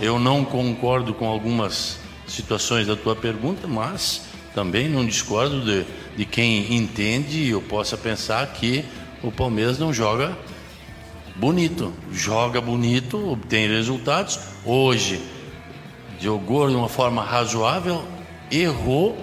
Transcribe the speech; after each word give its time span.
eu 0.00 0.18
não 0.18 0.44
concordo 0.44 1.12
com 1.12 1.26
algumas 1.26 1.98
situações 2.26 2.86
da 2.86 2.94
tua 2.94 3.16
pergunta, 3.16 3.66
mas 3.66 4.22
também 4.54 4.88
não 4.88 5.04
discordo 5.04 5.64
de, 5.64 5.84
de 6.16 6.24
quem 6.24 6.74
entende 6.74 7.38
e 7.38 7.50
eu 7.50 7.60
possa 7.60 7.96
pensar 7.96 8.46
que 8.48 8.84
o 9.22 9.32
Palmeiras 9.32 9.78
não 9.78 9.92
joga 9.92 10.36
bonito. 11.36 11.92
Joga 12.12 12.60
bonito, 12.60 13.30
obtém 13.30 13.68
resultados. 13.68 14.38
Hoje 14.64 15.20
jogou 16.20 16.68
de 16.68 16.74
uma 16.74 16.88
forma 16.88 17.22
razoável, 17.22 18.04
errou 18.50 19.16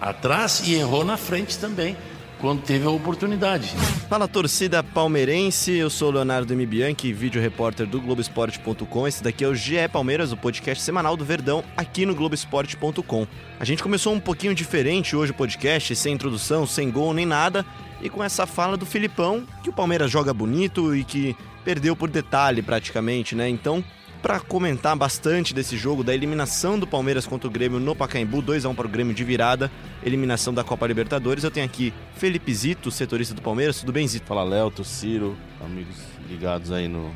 atrás 0.00 0.62
e 0.66 0.74
errou 0.74 1.04
na 1.04 1.16
frente 1.16 1.58
também 1.58 1.96
quando 2.42 2.60
teve 2.60 2.84
a 2.84 2.90
oportunidade. 2.90 3.68
Fala 4.08 4.26
torcida 4.26 4.82
palmeirense, 4.82 5.70
eu 5.70 5.88
sou 5.88 6.08
o 6.08 6.10
Leonardo 6.10 6.52
M. 6.52 6.66
Bianchi, 6.66 7.12
vídeo 7.12 7.40
repórter 7.40 7.86
do 7.86 8.00
Globoesporte.com. 8.00 9.06
Esse 9.06 9.22
daqui 9.22 9.44
é 9.44 9.48
o 9.48 9.54
GE 9.54 9.88
Palmeiras, 9.90 10.32
o 10.32 10.36
podcast 10.36 10.82
semanal 10.82 11.16
do 11.16 11.24
Verdão, 11.24 11.62
aqui 11.76 12.04
no 12.04 12.16
Globoesporte.com. 12.16 13.26
A 13.60 13.64
gente 13.64 13.80
começou 13.80 14.12
um 14.12 14.18
pouquinho 14.18 14.56
diferente 14.56 15.14
hoje 15.14 15.30
o 15.30 15.34
podcast, 15.36 15.94
sem 15.94 16.14
introdução, 16.14 16.66
sem 16.66 16.90
gol 16.90 17.14
nem 17.14 17.24
nada, 17.24 17.64
e 18.02 18.10
com 18.10 18.24
essa 18.24 18.44
fala 18.44 18.76
do 18.76 18.84
Filipão, 18.84 19.46
que 19.62 19.70
o 19.70 19.72
Palmeiras 19.72 20.10
joga 20.10 20.34
bonito 20.34 20.96
e 20.96 21.04
que 21.04 21.36
perdeu 21.64 21.94
por 21.94 22.10
detalhe 22.10 22.60
praticamente, 22.60 23.36
né? 23.36 23.48
Então, 23.48 23.84
para 24.22 24.38
comentar 24.38 24.94
bastante 24.94 25.52
desse 25.52 25.76
jogo, 25.76 26.04
da 26.04 26.14
eliminação 26.14 26.78
do 26.78 26.86
Palmeiras 26.86 27.26
contra 27.26 27.48
o 27.48 27.50
Grêmio 27.50 27.80
no 27.80 27.94
Pacaembu, 27.94 28.40
2 28.40 28.64
a 28.64 28.68
1 28.68 28.74
para 28.74 28.86
o 28.86 28.90
Grêmio 28.90 29.12
de 29.12 29.24
virada, 29.24 29.68
eliminação 30.00 30.54
da 30.54 30.62
Copa 30.62 30.86
Libertadores. 30.86 31.42
Eu 31.42 31.50
tenho 31.50 31.66
aqui 31.66 31.92
Felipe 32.14 32.54
Zito, 32.54 32.88
setorista 32.92 33.34
do 33.34 33.42
Palmeiras. 33.42 33.80
Tudo 33.80 33.92
bem, 33.92 34.06
Zito? 34.06 34.24
Fala, 34.24 34.44
Léo, 34.44 34.72
Ciro, 34.84 35.36
amigos 35.60 35.96
ligados 36.28 36.70
aí 36.70 36.86
no 36.86 37.12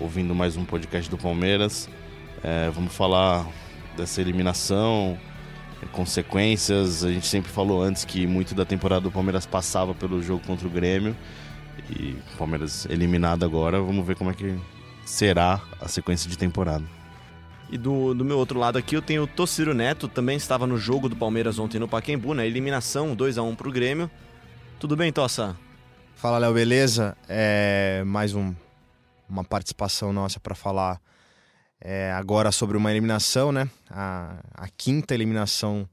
ouvindo 0.00 0.34
mais 0.34 0.56
um 0.56 0.64
podcast 0.64 1.10
do 1.10 1.18
Palmeiras. 1.18 1.90
É, 2.42 2.70
vamos 2.70 2.94
falar 2.94 3.46
dessa 3.94 4.22
eliminação, 4.22 5.18
consequências. 5.92 7.04
A 7.04 7.12
gente 7.12 7.26
sempre 7.26 7.52
falou 7.52 7.82
antes 7.82 8.02
que 8.06 8.26
muito 8.26 8.54
da 8.54 8.64
temporada 8.64 9.02
do 9.02 9.10
Palmeiras 9.10 9.44
passava 9.44 9.94
pelo 9.94 10.22
jogo 10.22 10.42
contra 10.46 10.66
o 10.66 10.70
Grêmio. 10.70 11.14
E 11.90 12.16
Palmeiras 12.38 12.86
eliminado 12.88 13.44
agora, 13.44 13.78
vamos 13.78 14.06
ver 14.06 14.16
como 14.16 14.30
é 14.30 14.34
que 14.34 14.56
será 15.04 15.60
a 15.80 15.88
sequência 15.88 16.28
de 16.28 16.38
temporada. 16.38 16.84
E 17.70 17.78
do, 17.78 18.14
do 18.14 18.24
meu 18.24 18.38
outro 18.38 18.58
lado 18.58 18.78
aqui 18.78 18.94
eu 18.94 19.02
tenho 19.02 19.22
o 19.24 19.26
Tociro 19.26 19.74
Neto, 19.74 20.06
também 20.06 20.36
estava 20.36 20.66
no 20.66 20.78
jogo 20.78 21.08
do 21.08 21.16
Palmeiras 21.16 21.58
ontem 21.58 21.78
no 21.78 21.88
Paquembu, 21.88 22.34
na 22.34 22.44
eliminação 22.44 23.14
2 23.14 23.38
a 23.38 23.42
1 23.42 23.54
para 23.54 23.68
o 23.68 23.72
Grêmio. 23.72 24.10
Tudo 24.78 24.96
bem, 24.96 25.12
Tossa? 25.12 25.56
Fala, 26.14 26.38
Léo, 26.38 26.54
beleza? 26.54 27.16
É, 27.28 28.02
mais 28.06 28.34
um, 28.34 28.54
uma 29.28 29.42
participação 29.42 30.12
nossa 30.12 30.38
para 30.38 30.54
falar 30.54 31.00
é, 31.80 32.12
agora 32.12 32.52
sobre 32.52 32.76
uma 32.76 32.90
eliminação, 32.90 33.52
né? 33.52 33.68
A, 33.90 34.36
a 34.54 34.68
quinta 34.68 35.14
eliminação 35.14 35.88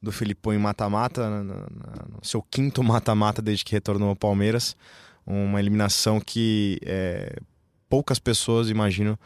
do 0.00 0.12
Filipão 0.12 0.52
em 0.52 0.58
mata-mata, 0.58 1.28
no 1.28 2.22
seu 2.22 2.42
quinto 2.42 2.82
mata-mata 2.82 3.42
desde 3.42 3.64
que 3.64 3.72
retornou 3.72 4.10
ao 4.10 4.16
Palmeiras. 4.16 4.76
Uma 5.26 5.58
eliminação 5.58 6.20
que 6.20 6.78
é, 6.84 7.36
poucas 7.94 8.18
pessoas, 8.18 8.68
imagino, 8.68 9.16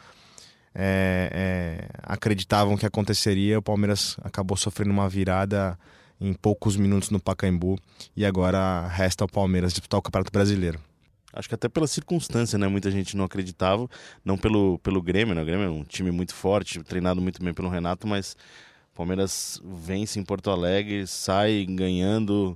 é, 0.75 1.31
é, 1.33 1.89
acreditavam 2.03 2.77
que 2.77 2.85
aconteceria. 2.85 3.57
O 3.57 3.63
Palmeiras 3.63 4.15
acabou 4.21 4.55
sofrendo 4.55 4.91
uma 4.91 5.09
virada 5.09 5.75
em 6.21 6.33
poucos 6.35 6.77
minutos 6.77 7.09
no 7.09 7.19
Pacaembu 7.19 7.79
e 8.15 8.23
agora 8.23 8.85
resta 8.85 9.23
ao 9.23 9.27
Palmeiras 9.27 9.73
disputar 9.73 9.99
o 9.99 10.03
Campeonato 10.03 10.31
Brasileiro. 10.31 10.79
Acho 11.33 11.49
que 11.49 11.55
até 11.55 11.67
pela 11.67 11.87
circunstância, 11.87 12.59
né? 12.59 12.67
Muita 12.67 12.91
gente 12.91 13.17
não 13.17 13.25
acreditava, 13.25 13.89
não 14.23 14.37
pelo, 14.37 14.77
pelo 14.83 15.01
Grêmio, 15.01 15.33
né? 15.33 15.41
O 15.41 15.45
Grêmio 15.45 15.65
é 15.65 15.69
um 15.71 15.83
time 15.83 16.11
muito 16.11 16.35
forte, 16.35 16.83
treinado 16.83 17.19
muito 17.19 17.43
bem 17.43 17.55
pelo 17.55 17.69
Renato, 17.69 18.05
mas 18.05 18.37
o 18.93 18.97
Palmeiras 18.97 19.59
vence 19.65 20.19
em 20.19 20.23
Porto 20.23 20.51
Alegre, 20.51 21.07
sai 21.07 21.65
ganhando 21.67 22.55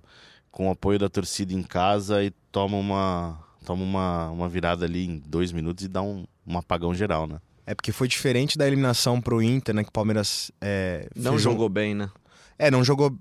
com 0.51 0.67
o 0.67 0.71
apoio 0.71 0.99
da 0.99 1.09
torcida 1.09 1.55
em 1.55 1.63
casa 1.63 2.23
e 2.23 2.29
toma 2.51 2.77
uma, 2.77 3.39
toma 3.63 3.83
uma, 3.83 4.29
uma 4.29 4.49
virada 4.49 4.85
ali 4.85 5.05
em 5.05 5.23
dois 5.25 5.51
minutos 5.51 5.85
e 5.85 5.87
dá 5.87 6.01
um, 6.01 6.25
um 6.45 6.57
apagão 6.57 6.93
geral, 6.93 7.25
né? 7.25 7.39
É 7.65 7.73
porque 7.73 7.91
foi 7.91 8.07
diferente 8.07 8.57
da 8.57 8.67
eliminação 8.67 9.21
pro 9.21 9.41
Inter, 9.41 9.73
né? 9.73 9.83
Que 9.83 9.89
o 9.89 9.93
Palmeiras. 9.93 10.51
É, 10.61 11.07
não 11.15 11.39
jogou 11.39 11.67
um... 11.67 11.69
bem, 11.69 11.95
né? 11.95 12.09
É, 12.59 12.69
não 12.69 12.83
jogou. 12.83 13.15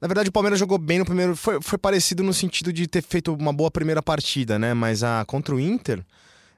Na 0.00 0.06
verdade, 0.08 0.28
o 0.28 0.32
Palmeiras 0.32 0.58
jogou 0.58 0.78
bem 0.78 0.98
no 0.98 1.04
primeiro. 1.04 1.34
Foi, 1.34 1.60
foi 1.62 1.78
parecido 1.78 2.22
no 2.22 2.32
sentido 2.32 2.72
de 2.72 2.86
ter 2.86 3.02
feito 3.02 3.32
uma 3.34 3.52
boa 3.52 3.70
primeira 3.70 4.02
partida, 4.02 4.58
né? 4.58 4.74
Mas 4.74 5.02
a 5.02 5.24
contra 5.24 5.54
o 5.54 5.60
Inter. 5.60 6.04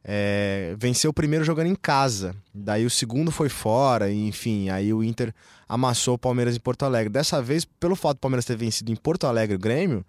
É, 0.05 0.75
venceu 0.79 1.11
o 1.11 1.15
primeiro 1.15 1.45
jogando 1.45 1.69
em 1.69 1.77
casa. 1.77 2.35
Daí 2.53 2.85
o 2.85 2.91
segundo 2.91 3.31
foi 3.31 3.49
fora, 3.49 4.11
e, 4.11 4.27
enfim, 4.27 4.69
aí 4.69 4.93
o 4.93 5.01
Inter 5.01 5.33
amassou 5.69 6.15
o 6.15 6.19
Palmeiras 6.19 6.57
em 6.57 6.61
Porto 6.61 6.85
Alegre. 6.85 7.09
Dessa 7.09 7.41
vez, 7.41 7.65
pelo 7.65 7.95
fato 7.95 8.17
do 8.17 8.21
Palmeiras 8.21 8.45
ter 8.45 8.57
vencido 8.57 8.91
em 8.91 8.97
Porto 8.97 9.29
Alegre 9.29 9.55
o 9.55 9.61
Grêmio, 9.61 10.05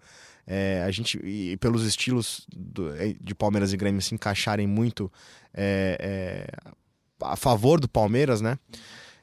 é, 0.46 0.82
a 0.86 0.90
gente, 0.90 1.18
e 1.24 1.56
pelos 1.56 1.84
estilos 1.86 2.46
do, 2.54 2.94
é, 2.94 3.14
de 3.20 3.34
Palmeiras 3.34 3.72
e 3.72 3.76
Grêmio 3.76 4.02
se 4.02 4.14
encaixarem 4.14 4.66
muito 4.66 5.10
é, 5.52 5.96
é, 6.00 6.74
a 7.22 7.36
favor 7.36 7.80
do 7.80 7.88
Palmeiras, 7.88 8.40
né? 8.40 8.58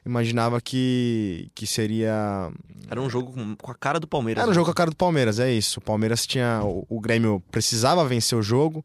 Imaginava 0.04 0.60
que, 0.60 1.48
que 1.54 1.64
seria. 1.64 2.50
Era 2.90 3.00
um 3.00 3.08
jogo 3.08 3.32
com 3.56 3.70
a 3.70 3.74
cara 3.74 4.00
do 4.00 4.08
Palmeiras. 4.08 4.42
Era 4.42 4.48
um 4.48 4.50
né? 4.50 4.54
jogo 4.54 4.64
com 4.64 4.72
a 4.72 4.74
cara 4.74 4.90
do 4.90 4.96
Palmeiras, 4.96 5.38
é 5.38 5.52
isso. 5.52 5.78
O 5.78 5.82
Palmeiras 5.82 6.26
tinha. 6.26 6.60
O, 6.64 6.84
o 6.88 7.00
Grêmio 7.00 7.40
precisava 7.52 8.04
vencer 8.04 8.36
o 8.36 8.42
jogo. 8.42 8.84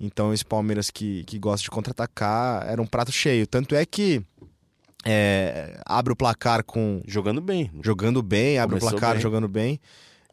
Então, 0.00 0.32
esse 0.32 0.44
Palmeiras 0.44 0.90
que, 0.90 1.22
que 1.24 1.38
gosta 1.38 1.62
de 1.62 1.70
contra-atacar 1.70 2.66
era 2.66 2.80
um 2.80 2.86
prato 2.86 3.12
cheio. 3.12 3.46
Tanto 3.46 3.74
é 3.74 3.84
que 3.84 4.24
é, 5.04 5.78
abre 5.84 6.14
o 6.14 6.16
placar 6.16 6.64
com. 6.64 7.02
Jogando 7.06 7.42
bem. 7.42 7.70
Jogando 7.82 8.22
bem, 8.22 8.58
abre 8.58 8.78
Começou 8.78 8.88
o 8.88 8.92
placar 8.92 9.14
bem. 9.14 9.22
jogando 9.22 9.48
bem. 9.48 9.78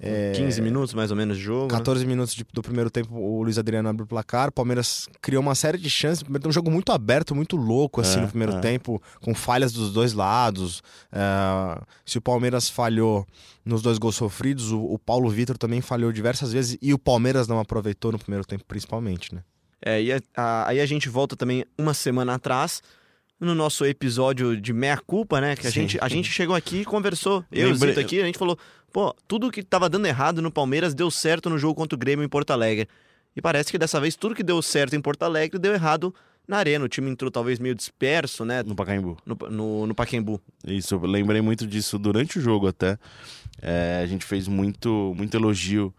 É, 0.04 0.32
15 0.32 0.60
minutos 0.64 0.96
mais 0.96 1.12
ou 1.12 1.18
menos 1.18 1.38
de 1.38 1.44
jogo. 1.44 1.68
14 1.68 2.04
né? 2.04 2.10
minutos 2.10 2.34
de, 2.34 2.44
do 2.52 2.64
primeiro 2.64 2.90
tempo, 2.90 3.14
o 3.14 3.44
Luiz 3.44 3.60
Adriano 3.60 3.88
abre 3.88 4.02
o 4.02 4.08
placar. 4.08 4.50
O 4.50 4.52
Palmeiras 4.52 5.08
criou 5.22 5.44
uma 5.44 5.54
série 5.54 5.78
de 5.78 5.90
chances. 5.92 6.24
Um 6.44 6.52
jogo 6.52 6.72
muito 6.72 6.92
aberto, 6.92 7.36
muito 7.36 7.56
louco, 7.56 8.02
assim, 8.02 8.18
é, 8.18 8.22
no 8.24 8.28
primeiro 8.28 8.54
é. 8.54 8.60
tempo, 8.60 9.00
com 9.22 9.36
falhas 9.36 9.72
dos 9.72 9.94
dois 9.94 10.14
lados. 10.14 10.82
É, 11.12 11.82
se 12.04 12.18
o 12.18 12.22
Palmeiras 12.22 12.68
falhou 12.68 13.28
nos 13.64 13.84
dois 13.84 14.00
gols 14.00 14.16
sofridos, 14.16 14.72
o, 14.72 14.82
o 14.82 14.98
Paulo 14.98 15.30
Vitor 15.30 15.56
também 15.56 15.82
falhou 15.82 16.12
diversas 16.12 16.52
vezes 16.52 16.80
e 16.82 16.96
o 16.96 16.98
Palmeiras 16.98 17.48
não 17.48 17.60
aproveitou 17.60 18.12
no 18.12 18.18
primeiro 18.18 18.44
tempo, 18.44 18.66
principalmente, 18.68 19.36
né? 19.36 19.44
É, 19.84 20.02
e 20.02 20.14
a, 20.14 20.20
a, 20.36 20.70
aí 20.70 20.80
a 20.80 20.86
gente 20.86 21.10
volta 21.10 21.36
também 21.36 21.64
uma 21.78 21.94
semana 21.94 22.36
atrás 22.36 22.82
no 23.42 23.56
nosso 23.56 23.84
episódio 23.84 24.56
de 24.56 24.72
meia 24.72 24.98
culpa, 24.98 25.42
né? 25.42 25.56
Que 25.56 25.66
a, 25.66 25.72
gente, 25.72 25.98
a 26.00 26.08
gente 26.08 26.32
chegou 26.32 26.56
aqui 26.56 26.82
e 26.82 26.86
conversou. 26.86 27.44
Eu 27.52 27.70
e 27.70 27.72
o 27.72 27.76
Zito 27.76 28.00
aqui, 28.00 28.22
a 28.22 28.26
gente 28.26 28.38
falou, 28.38 28.58
pô, 28.94 29.16
tudo 29.28 29.50
que 29.50 29.64
tava 29.64 29.90
dando 29.90 30.06
errado 30.06 30.44
no 30.44 30.52
Palmeiras 30.52 30.94
deu 30.94 31.10
certo 31.10 31.50
no 31.50 31.58
jogo 31.58 31.74
contra 31.74 31.96
o 31.96 32.00
Grêmio 32.00 32.24
em 32.24 32.30
Porto 32.30 32.52
Alegre. 32.52 32.88
E 33.36 33.42
parece 33.42 33.72
que 33.72 33.80
dessa 33.80 34.00
vez 34.00 34.16
tudo 34.16 34.36
que 34.36 34.44
deu 34.44 34.62
certo 34.62 34.96
em 34.96 35.02
Porto 35.02 35.24
Alegre 35.24 35.58
deu 35.58 35.74
errado 35.74 36.14
na 36.48 36.58
arena. 36.58 36.86
O 36.86 36.88
time 36.88 37.10
entrou 37.10 37.32
talvez 37.32 37.58
meio 37.58 37.74
disperso, 37.74 38.46
né? 38.46 38.62
No 38.62 38.76
Pacaembu. 38.76 39.18
No, 39.26 39.36
no, 39.50 39.88
no 39.88 39.96
Pacaembu. 39.96 40.40
Isso, 40.64 40.94
eu 40.94 41.02
lembrei 41.08 41.42
muito 41.42 41.66
disso 41.66 41.98
durante 41.98 42.38
o 42.38 42.42
jogo 42.42 42.68
até. 42.68 43.00
É, 43.60 44.02
a 44.04 44.06
gente 44.06 44.24
fez 44.24 44.48
muito, 44.48 45.14
muito 45.18 45.36
elogio 45.36 45.92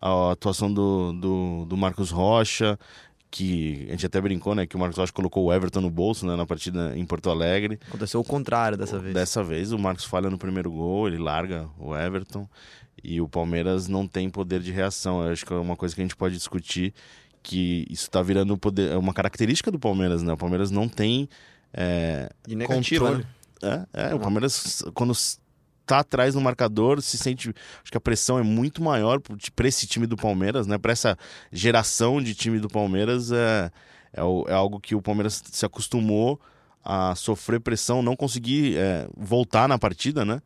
à 0.00 0.30
atuação 0.30 0.72
do, 0.72 1.12
do, 1.12 1.64
do 1.64 1.76
Marcos 1.76 2.12
Rocha 2.12 2.78
que 3.34 3.86
a 3.88 3.90
gente 3.90 4.06
até 4.06 4.20
brincou, 4.20 4.54
né, 4.54 4.64
que 4.64 4.76
o 4.76 4.78
Marcos 4.78 4.96
Rocha 4.96 5.12
colocou 5.12 5.46
o 5.46 5.52
Everton 5.52 5.80
no 5.80 5.90
bolso, 5.90 6.24
né, 6.24 6.36
na 6.36 6.46
partida 6.46 6.96
em 6.96 7.04
Porto 7.04 7.28
Alegre. 7.28 7.80
Aconteceu 7.88 8.20
o 8.20 8.24
contrário 8.24 8.78
dessa 8.78 8.96
vez. 8.96 9.12
Dessa 9.12 9.42
vez 9.42 9.72
o 9.72 9.78
Marcos 9.78 10.04
falha 10.04 10.30
no 10.30 10.38
primeiro 10.38 10.70
gol, 10.70 11.08
ele 11.08 11.18
larga 11.18 11.68
o 11.76 11.96
Everton 11.96 12.48
e 13.02 13.20
o 13.20 13.28
Palmeiras 13.28 13.88
não 13.88 14.06
tem 14.06 14.30
poder 14.30 14.60
de 14.60 14.70
reação. 14.70 15.20
Eu 15.20 15.32
acho 15.32 15.44
que 15.44 15.52
é 15.52 15.56
uma 15.56 15.74
coisa 15.74 15.92
que 15.92 16.00
a 16.00 16.04
gente 16.04 16.14
pode 16.14 16.36
discutir 16.36 16.94
que 17.42 17.84
isso 17.90 18.04
está 18.04 18.22
virando 18.22 18.56
poder, 18.56 18.92
é 18.92 18.96
uma 18.96 19.12
característica 19.12 19.68
do 19.68 19.80
Palmeiras, 19.80 20.22
né? 20.22 20.32
O 20.32 20.36
Palmeiras 20.36 20.70
não 20.70 20.88
tem 20.88 21.28
é, 21.72 22.30
e 22.46 22.54
negativa, 22.54 23.04
controle. 23.04 23.26
Né? 23.60 23.86
É, 23.92 24.10
é, 24.10 24.14
o 24.14 24.20
Palmeiras 24.20 24.84
quando 24.94 25.12
tá 25.86 25.98
atrás 25.98 26.34
no 26.34 26.40
marcador, 26.40 27.00
se 27.02 27.16
sente. 27.18 27.54
Acho 27.82 27.90
que 27.90 27.96
a 27.96 28.00
pressão 28.00 28.38
é 28.38 28.42
muito 28.42 28.82
maior 28.82 29.20
para 29.54 29.68
esse 29.68 29.86
time 29.86 30.06
do 30.06 30.16
Palmeiras, 30.16 30.66
né? 30.66 30.78
Para 30.78 30.92
essa 30.92 31.18
geração 31.52 32.22
de 32.22 32.34
time 32.34 32.58
do 32.58 32.68
Palmeiras, 32.68 33.30
é, 33.30 33.70
é, 34.12 34.20
é, 34.20 34.54
algo 34.54 34.80
que 34.80 34.94
o 34.94 35.02
Palmeiras 35.02 35.42
se 35.50 35.64
acostumou 35.64 36.40
a 36.84 37.14
sofrer 37.14 37.60
pressão, 37.60 38.02
não 38.02 38.14
conseguir 38.14 38.76
é, 38.76 39.08
voltar 39.16 39.68
na 39.68 39.78
partida, 39.78 40.24
né? 40.24 40.40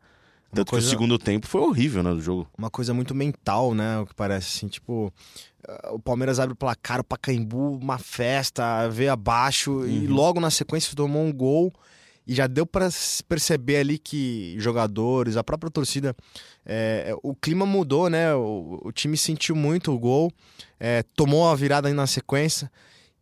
Tanto 0.51 0.71
coisa... 0.71 0.85
que 0.85 0.87
o 0.87 0.89
segundo 0.89 1.19
tempo 1.19 1.47
foi 1.47 1.61
horrível, 1.61 2.01
né, 2.01 2.11
do 2.11 2.21
jogo. 2.21 2.47
Uma 2.57 2.69
coisa 2.69 2.93
muito 2.93 3.13
mental, 3.13 3.75
né, 3.75 3.99
o 3.99 4.05
que 4.05 4.15
parece, 4.15 4.57
assim, 4.57 4.67
tipo... 4.67 5.13
Eh, 5.67 5.89
o 5.91 5.99
Palmeiras 5.99 6.39
abre 6.39 6.53
o 6.53 6.55
placar, 6.55 7.01
o 7.01 7.03
Pacaembu, 7.03 7.77
uma 7.77 7.99
festa, 7.99 8.87
vê 8.89 9.09
abaixo 9.09 9.73
uhum. 9.73 9.85
e 9.85 10.07
logo 10.07 10.39
na 10.39 10.49
sequência 10.49 10.95
tomou 10.95 11.23
um 11.23 11.31
gol 11.31 11.71
e 12.29 12.35
já 12.35 12.45
deu 12.45 12.63
para 12.63 12.87
perceber 13.27 13.77
ali 13.77 13.97
que 13.97 14.53
jogadores, 14.59 15.35
a 15.35 15.43
própria 15.43 15.71
torcida, 15.71 16.15
é, 16.63 17.11
o 17.23 17.33
clima 17.33 17.65
mudou, 17.65 18.07
né? 18.07 18.35
O, 18.35 18.79
o, 18.83 18.91
time 18.91 19.17
sentiu 19.17 19.55
muito 19.55 19.91
o 19.91 19.97
gol, 19.97 20.31
é, 20.79 21.01
tomou 21.15 21.49
a 21.49 21.55
virada 21.55 21.91
na 21.91 22.05
sequência 22.05 22.71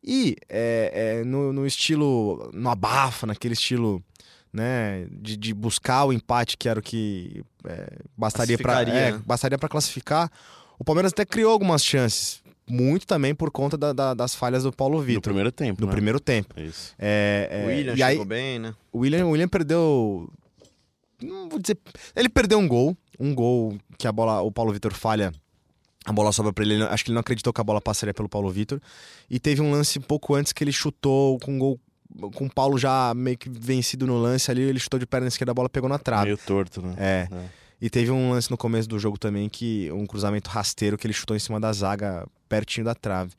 E 0.04 0.36
é, 0.50 1.20
é, 1.22 1.24
no, 1.24 1.54
no 1.54 1.66
estilo, 1.66 2.52
no 2.54 2.70
abafa, 2.70 3.26
naquele 3.26 3.54
estilo 3.54 4.04
né, 4.52 5.08
de, 5.10 5.38
de 5.38 5.54
buscar 5.54 6.04
o 6.04 6.12
empate 6.12 6.58
que 6.58 6.68
era 6.68 6.78
o 6.78 6.84
que 6.84 7.42
é, 7.64 8.00
bastaria 8.18 8.58
para 8.58 8.82
é, 8.82 9.14
né? 9.14 9.22
bastaria 9.26 9.58
para 9.58 9.70
classificar. 9.70 10.30
O 10.78 10.84
Palmeiras 10.84 11.14
até 11.14 11.26
criou 11.26 11.54
algumas 11.54 11.82
chances, 11.82 12.44
muito 12.70 13.06
também 13.08 13.34
por 13.34 13.50
conta 13.52 13.78
da- 13.78 13.94
da- 13.94 14.14
das 14.14 14.36
falhas 14.36 14.64
do 14.64 14.72
Paulo 14.72 14.98
No 14.98 15.04
Vitor 15.04 15.22
primeiro 15.24 15.52
tempo. 15.52 15.82
no 15.82 15.88
né? 15.88 15.92
primeiro 15.94 16.20
tempo. 16.20 16.54
É 16.58 16.64
Isso. 16.64 16.94
É, 17.00 17.48
é, 17.52 17.64
o 17.64 17.68
William 17.68 17.94
e 17.96 18.04
aí, 18.04 18.12
chegou 18.14 18.26
bem, 18.26 18.60
né? 18.60 18.74
o 18.92 19.00
William, 19.00 19.26
o 19.26 19.30
William 19.32 19.48
perdeu. 19.48 20.30
Não 21.22 21.50
vou 21.50 21.60
dizer. 21.60 21.78
Ele 22.16 22.30
perdeu 22.30 22.60
um 22.60 22.68
gol. 22.68 22.96
Um 23.20 23.34
gol 23.34 23.76
que 23.98 24.08
a 24.08 24.12
bola. 24.12 24.42
O 24.42 24.52
Paulo 24.52 24.72
Vitor 24.72 24.94
falha. 24.94 25.34
A 26.06 26.14
bola 26.14 26.32
sobra 26.32 26.54
pra 26.54 26.64
ele. 26.64 26.82
Acho 26.84 27.04
que 27.04 27.10
ele 27.10 27.16
não 27.16 27.22
acreditou 27.22 27.52
que 27.52 27.60
a 27.60 27.64
bola 27.64 27.82
passaria 27.82 28.14
pelo 28.14 28.30
Paulo 28.30 28.50
Vitor. 28.52 28.80
E 29.30 29.40
teve 29.40 29.62
um 29.62 29.72
lance 29.72 30.00
pouco 30.00 30.36
antes 30.36 30.54
que 30.54 30.64
ele 30.64 30.72
chutou 30.72 31.40
com 31.40 31.54
um 31.54 31.58
gol. 31.60 31.80
Com 32.36 32.46
o 32.46 32.54
Paulo 32.54 32.78
já 32.78 33.14
meio 33.16 33.38
que 33.38 33.50
vencido 33.50 34.08
no 34.08 34.18
lance 34.18 34.50
ali, 34.50 34.62
ele 34.62 34.80
chutou 34.80 34.98
de 35.00 35.06
perna 35.06 35.28
esquerda, 35.28 35.52
a 35.52 35.54
bola 35.56 35.68
pegou 35.68 35.90
na 35.90 36.00
trave. 36.00 36.26
Meio 36.26 36.38
torto, 36.38 36.82
né? 36.82 36.96
É. 36.98 37.28
É. 37.32 37.46
E 37.80 37.90
teve 37.90 38.10
um 38.12 38.32
lance 38.32 38.50
no 38.50 38.58
começo 38.58 38.90
do 38.90 38.98
jogo 38.98 39.18
também 39.20 39.48
que 39.48 39.92
um 39.92 40.06
cruzamento 40.06 40.50
rasteiro 40.50 40.98
que 40.98 41.06
ele 41.06 41.14
chutou 41.14 41.36
em 41.36 41.40
cima 41.40 41.60
da 41.60 41.72
zaga, 41.72 42.28
pertinho 42.50 42.86
da 42.86 42.96
trave. 42.96 43.34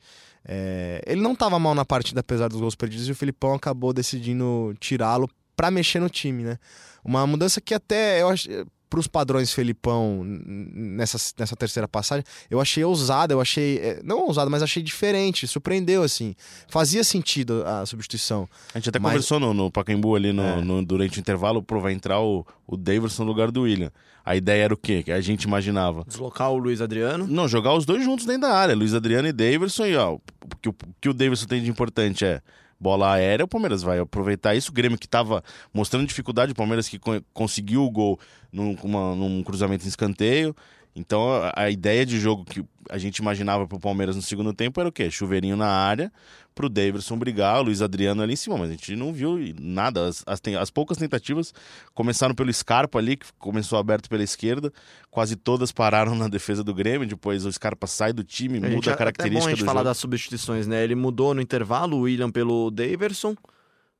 É, 0.45 1.01
ele 1.05 1.21
não 1.21 1.33
estava 1.33 1.59
mal 1.59 1.75
na 1.75 1.83
partida, 1.83 2.21
apesar 2.21 2.47
dos 2.47 2.59
gols 2.59 2.75
perdidos, 2.75 3.07
e 3.07 3.11
o 3.11 3.15
Filipão 3.15 3.53
acabou 3.53 3.91
decidindo 3.91 4.73
tirá-lo 4.79 5.29
para 5.55 5.69
mexer 5.69 5.99
no 5.99 6.09
time, 6.09 6.43
né? 6.43 6.57
Uma 7.03 7.27
mudança 7.27 7.59
que 7.59 7.73
até 7.73 8.21
eu 8.21 8.29
acho. 8.29 8.47
Para 8.89 8.99
os 8.99 9.07
padrões 9.07 9.53
Felipão 9.53 10.23
nessa, 10.23 11.17
nessa 11.37 11.55
terceira 11.55 11.87
passagem, 11.87 12.23
eu 12.49 12.59
achei 12.59 12.83
ousada, 12.83 13.33
eu 13.33 13.41
achei. 13.41 13.77
é, 13.77 14.01
Não 14.03 14.25
ousada, 14.25 14.49
mas 14.49 14.63
achei 14.63 14.81
diferente, 14.81 15.47
surpreendeu, 15.47 16.01
assim. 16.03 16.35
Fazia 16.69 17.03
sentido 17.03 17.63
a 17.65 17.85
substituição. 17.85 18.49
A 18.73 18.79
gente 18.79 18.89
até 18.89 18.97
Mas- 18.99 19.11
conversou 19.11 19.39
no, 19.39 19.53
no 19.53 19.69
Pacaembu 19.71 20.15
ali 20.15 20.33
no, 20.33 20.41
É. 20.43 20.61
no- 20.61 20.83
durante 20.83 21.17
o 21.17 21.21
intervalo, 21.21 21.61
pro 21.61 21.79
vai 21.79 21.93
entrar 21.93 22.19
o, 22.19 22.45
o 22.65 22.75
Davidson 22.75 23.23
no 23.23 23.29
lugar 23.29 23.51
do 23.51 23.61
William. 23.61 23.91
A 24.25 24.35
ideia 24.35 24.63
era 24.65 24.73
o 24.73 24.77
quê? 24.77 25.01
Que 25.03 25.11
a 25.11 25.21
gente 25.21 25.43
imaginava. 25.43 26.03
Deslocar 26.07 26.51
o 26.51 26.57
Luiz 26.57 26.81
Adriano. 26.81 27.25
Não, 27.27 27.47
jogar 27.47 27.73
os 27.75 27.85
dois 27.85 28.03
juntos 28.03 28.25
dentro 28.25 28.41
da 28.41 28.53
área, 28.53 28.75
Luiz 28.75 28.93
Adriano 28.93 29.27
e 29.27 29.31
Davidson, 29.31 29.85
e 29.85 29.95
ó, 29.95 30.15
o 30.15 30.21
que 30.61 30.69
que 31.01 31.09
o 31.09 31.13
Davidson 31.13 31.45
tem 31.47 31.61
de 31.63 31.69
importante 31.69 32.25
é 32.25 32.41
bola 32.79 33.11
aérea, 33.13 33.43
o 33.43 33.47
Palmeiras 33.47 33.81
vai 33.81 33.99
aproveitar 33.99 34.55
isso. 34.55 34.71
O 34.71 34.73
Grêmio 34.73 34.97
que 34.97 35.05
estava 35.05 35.43
mostrando 35.73 36.07
dificuldade, 36.07 36.51
o 36.51 36.55
Palmeiras 36.55 36.87
que 36.87 36.97
co- 36.97 37.21
conseguiu 37.33 37.83
o 37.83 37.91
gol 37.91 38.19
num, 38.51 38.75
uma- 38.83 39.15
num 39.15 39.43
cruzamento 39.43 39.85
em 39.85 39.89
escanteio. 39.89 40.55
Então 40.95 41.31
a, 41.31 41.53
a 41.55 41.69
ideia 41.69 42.05
de 42.05 42.19
jogo 42.19 42.43
que 42.45 42.63
a 42.89 42.97
gente 42.97 43.17
imaginava 43.17 43.67
pro 43.67 43.79
Palmeiras 43.79 44.15
no 44.15 44.21
segundo 44.21 44.53
tempo 44.53 44.79
era 44.79 44.89
o 44.89 44.91
quê? 44.91 45.09
Chuveirinho 45.11 45.55
na 45.55 45.67
área, 45.67 46.11
pro 46.55 46.67
Davidson 46.67 47.17
brigar, 47.17 47.59
o 47.59 47.63
Luiz 47.63 47.81
Adriano 47.81 48.21
ali 48.21 48.33
em 48.33 48.35
cima, 48.35 48.57
mas 48.57 48.69
a 48.69 48.71
gente 48.73 48.95
não 48.95 49.13
viu 49.13 49.37
nada. 49.59 50.07
As, 50.07 50.23
as, 50.25 50.41
as 50.59 50.69
poucas 50.69 50.97
tentativas 50.97 51.53
começaram 51.93 52.33
pelo 52.33 52.51
Scarpa 52.51 52.97
ali, 52.97 53.15
que 53.15 53.27
começou 53.37 53.77
aberto 53.77 54.09
pela 54.09 54.23
esquerda, 54.23 54.73
quase 55.11 55.35
todas 55.35 55.71
pararam 55.71 56.15
na 56.15 56.27
defesa 56.27 56.63
do 56.63 56.73
Grêmio, 56.73 57.07
depois 57.07 57.45
o 57.45 57.51
Scarpa 57.51 57.87
sai 57.87 58.11
do 58.11 58.23
time, 58.23 58.57
A 58.57 58.61
gente, 58.61 58.75
muda 58.75 58.93
a 58.93 58.97
característica 58.97 59.41
bom 59.41 59.47
a 59.47 59.49
gente 59.51 59.59
do 59.59 59.65
falar 59.65 59.81
jogo. 59.81 59.89
das 59.89 59.97
substituições, 59.97 60.67
né? 60.67 60.83
Ele 60.83 60.95
mudou 60.95 61.33
no 61.33 61.41
intervalo 61.41 61.97
o 61.97 62.01
William 62.01 62.31
pelo 62.31 62.71
Daverson. 62.71 63.35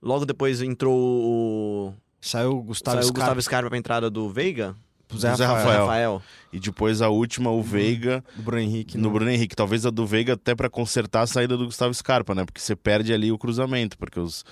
Logo 0.01 0.25
depois 0.25 0.61
entrou 0.61 0.97
o. 0.97 1.93
Saiu 2.21 2.57
o 2.57 2.63
Gustavo 2.63 2.97
Saiu 2.97 3.03
o 3.03 3.07
Scarpa 3.07 3.19
Gustavo 3.19 3.41
Scarpa 3.41 3.69
pra 3.69 3.77
entrada 3.77 4.09
do 4.09 4.29
Veiga. 4.29 4.75
Zé 5.17 5.35
Zé 5.35 5.45
Rafael, 5.45 5.79
Rafael. 5.81 6.21
E 6.51 6.59
depois 6.59 7.01
a 7.01 7.09
última, 7.09 7.51
o 7.51 7.61
Veiga, 7.61 8.23
do 8.35 8.43
Bruno 8.43 8.61
Henrique. 8.61 8.97
no 8.97 9.09
Bruno 9.09 9.29
Henrique. 9.29 9.55
Talvez 9.55 9.85
a 9.85 9.89
do 9.89 10.05
Veiga 10.05 10.33
até 10.33 10.53
pra 10.55 10.69
consertar 10.69 11.21
a 11.21 11.27
saída 11.27 11.57
do 11.57 11.65
Gustavo 11.65 11.93
Scarpa, 11.93 12.35
né? 12.35 12.45
Porque 12.45 12.61
você 12.61 12.75
perde 12.75 13.13
ali 13.13 13.31
o 13.31 13.37
cruzamento, 13.37 13.97
porque 13.97 14.19
os... 14.19 14.43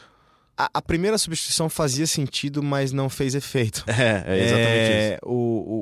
A, 0.58 0.70
a 0.74 0.82
primeira 0.82 1.18
substituição 1.20 1.70
fazia 1.70 2.08
sentido, 2.08 2.64
mas 2.64 2.92
não 2.92 3.10
fez 3.10 3.36
efeito. 3.36 3.84
É, 3.88 4.24
é 4.26 4.44
exatamente 4.44 4.84
isso. 4.84 5.14
É, 5.14 5.20
o, 5.24 5.32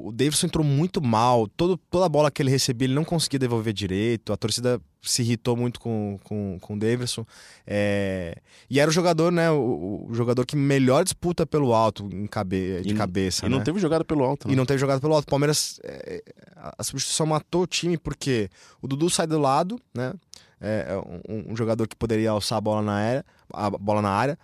o, 0.06 0.07
o 0.10 0.12
Davidson 0.12 0.48
entrou 0.48 0.66
muito 0.66 1.01
mal. 1.01 1.48
Todo, 1.48 1.77
toda 1.89 2.06
a 2.06 2.10
bola 2.10 2.30
que 2.30 2.42
ele 2.42 2.50
recebia, 2.51 2.86
ele 2.88 2.94
não 2.94 3.06
conseguia 3.06 3.39
devolver 3.39 3.72
direito. 3.74 4.33
A 4.33 4.38
torcida 4.38 4.81
se 5.01 5.22
irritou 5.22 5.56
muito 5.56 5.80
com, 5.80 6.19
com, 6.24 6.57
com 6.60 6.74
o 6.74 6.80
Davidson. 6.80 7.25
É, 7.66 8.38
e 8.69 8.80
era 8.80 8.89
o 8.89 8.94
jogador, 8.94 9.31
né? 9.31 9.50
O, 9.51 10.07
o 10.10 10.13
jogador 10.13 10.45
que 10.45 10.56
melhor 10.56 11.04
disputa 11.04 11.45
pelo 11.45 11.74
alto 11.74 12.10
em 12.12 12.25
cabe, 12.27 12.81
de 12.81 12.94
E- 12.94 12.95
cabeça. 12.95 13.45
E 13.45 13.50
não 13.50 13.60
né? 13.60 13.63
teve 13.63 13.80
jogada 13.80 14.04
pelo 14.04 14.24
alto, 14.24 14.48
né? 14.48 14.54
E 14.54 14.57
não 14.57 14.66
teve 14.66 14.80
jogado 14.80 15.00
pelo 15.00 15.13
alto. 15.13 15.25
O 15.25 15.30
Palmeiras, 15.30 15.80
é, 15.83 16.22
a- 16.56 16.74
a 16.80 16.83
substituição 16.83 17.25
matou 17.25 17.62
o 17.63 17.68
time 17.68 17.98
porque 17.98 18.50
o 18.81 18.88
Dudu 18.88 19.10
sai 19.10 19.27
do 19.27 19.39
lado, 19.39 19.80
né? 19.94 20.13
É 20.61 20.85
é 20.89 20.97
um, 20.97 21.51
um 21.51 21.55
jogador 21.55 21.87
que 21.87 21.95
poderia 21.95 22.31
alçar 22.31 22.57
a 22.57 22.61
bola 22.61 22.81
na 22.81 22.93
área, 22.93 23.25
a 23.53 23.69
bola 23.69 24.01
na 24.01 24.09
área 24.09 24.39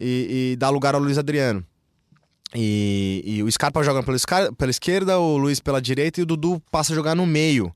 e, 0.00 0.52
e 0.52 0.56
dar 0.56 0.70
lugar 0.70 0.94
ao 0.94 1.00
Luiz 1.00 1.18
Adriano. 1.18 1.64
E, 2.54 3.22
e 3.26 3.42
o 3.42 3.50
Scarpa 3.50 3.82
joga 3.82 4.02
pela, 4.02 4.16
escar- 4.16 4.52
pela 4.54 4.70
esquerda, 4.70 5.18
o 5.18 5.36
Luiz 5.36 5.60
pela 5.60 5.80
direita 5.82 6.20
e 6.20 6.22
o 6.22 6.26
Dudu 6.26 6.62
passa 6.70 6.92
a 6.92 6.96
jogar 6.96 7.14
no 7.14 7.26
meio. 7.26 7.74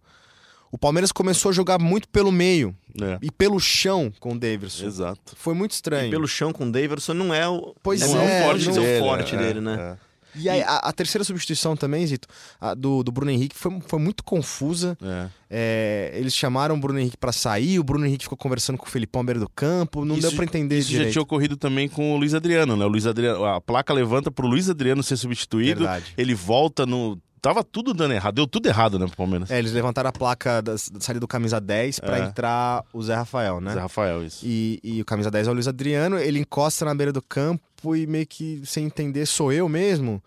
O 0.72 0.78
Palmeiras 0.78 1.10
começou 1.10 1.50
a 1.50 1.52
jogar 1.52 1.80
muito 1.80 2.08
pelo 2.08 2.30
meio 2.30 2.74
É, 3.02 3.18
e 3.20 3.30
pelo 3.32 3.58
chão 3.58 4.12
com 4.20 4.34
o 4.34 4.38
Davidson. 4.38 4.86
exato. 4.86 5.34
Foi 5.34 5.52
muito 5.52 5.72
estranho. 5.72 6.06
E 6.06 6.10
pelo 6.10 6.28
chão 6.28 6.52
com 6.52 6.68
o 6.68 6.72
Daverson 6.72 7.12
não 7.12 7.34
é 7.34 7.48
o. 7.48 7.74
Pois 7.82 8.00
não 8.02 8.20
é, 8.20 8.40
o 8.42 8.44
forte, 8.46 8.66
não- 8.66 8.74
dele, 8.74 9.00
o 9.00 9.04
forte 9.04 9.34
é, 9.34 9.38
dele, 9.38 9.60
né? 9.60 9.98
E 10.34 10.48
aí, 10.48 10.62
a, 10.62 10.76
a 10.76 10.92
terceira 10.92 11.24
substituição 11.24 11.76
também, 11.76 12.06
Zito, 12.06 12.28
a 12.60 12.74
do, 12.74 13.02
do 13.02 13.10
Bruno 13.12 13.30
Henrique, 13.30 13.56
foi, 13.56 13.80
foi 13.86 13.98
muito 13.98 14.22
confusa. 14.24 14.96
é. 15.02 15.40
É, 15.52 16.12
eles 16.14 16.32
chamaram 16.32 16.76
o 16.76 16.78
Bruno 16.78 17.00
Henrique 17.00 17.16
pra 17.16 17.32
sair, 17.32 17.80
o 17.80 17.82
Bruno 17.82 18.06
Henrique 18.06 18.22
ficou 18.22 18.38
conversando 18.38 18.78
com 18.78 18.86
o 18.86 18.88
Felipão 18.88 19.20
à 19.22 19.24
beira 19.24 19.40
do 19.40 19.48
campo, 19.48 20.04
não 20.04 20.14
Isso- 20.16 20.28
deu 20.28 20.36
pra 20.36 20.44
entender 20.44 20.78
Isso 20.78 20.92
já 20.92 21.10
tinha 21.10 21.20
ocorrido 21.22 21.56
também 21.56 21.88
com 21.88 22.14
o 22.14 22.16
Luiz 22.16 22.34
Adriano, 22.34 22.76
né? 22.76 22.84
O 22.84 22.88
Luiz 22.88 23.04
Adriano, 23.04 23.44
a 23.44 23.60
placa 23.60 23.92
levanta 23.92 24.30
pro 24.30 24.46
Luiz 24.46 24.70
Adriano 24.70 25.02
ser 25.02 25.16
substituído, 25.16 25.80
Verdade. 25.80 26.14
ele 26.16 26.34
volta 26.36 26.86
no... 26.86 27.20
Tava 27.42 27.64
tudo 27.64 27.94
dando 27.94 28.12
errado, 28.12 28.34
deu 28.34 28.46
tudo 28.46 28.66
errado, 28.66 28.98
né, 28.98 29.06
pro 29.06 29.16
Palmeiras. 29.16 29.50
É, 29.50 29.58
eles 29.58 29.72
levantaram 29.72 30.10
a 30.10 30.12
placa 30.12 30.60
da, 30.60 30.72
da 30.72 31.00
saída 31.00 31.20
do 31.20 31.26
camisa 31.28 31.60
10 31.60 31.98
pra 32.00 32.18
É. 32.18 32.22
entrar 32.24 32.84
o 32.92 33.02
Zé 33.02 33.14
Rafael, 33.14 33.60
né? 33.60 33.72
Zé 33.72 33.80
Rafael, 33.80 34.24
isso. 34.24 34.44
E, 34.44 34.78
e 34.82 35.00
o 35.00 35.04
camisa 35.04 35.30
10 35.30 35.48
é 35.48 35.50
o 35.50 35.54
Luiz 35.54 35.66
Adriano, 35.66 36.18
ele 36.18 36.38
encosta 36.38 36.84
na 36.84 36.94
beira 36.94 37.12
do 37.12 37.22
campo 37.22 37.96
e 37.96 38.06
meio 38.06 38.26
que 38.26 38.60
sem 38.64 38.84
entender, 38.84 39.24
sou 39.26 39.50
eu 39.52 39.68
mesmo. 39.68 40.22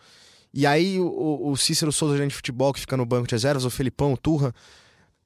E 0.53 0.65
aí 0.65 0.99
o- 0.99 1.49
o, 1.51 1.55
Cícero 1.57 1.91
Souza, 1.91 2.15
gerente 2.15 2.31
de 2.31 2.35
futebol, 2.37 2.73
que 2.73 2.79
fica 2.79 2.97
no 2.97 3.05
banco 3.05 3.27
de 3.27 3.33
reservas, 3.35 3.63
o 3.65 3.69
Felipão, 3.69 4.13
o 4.13 4.17
Turra, 4.17 4.53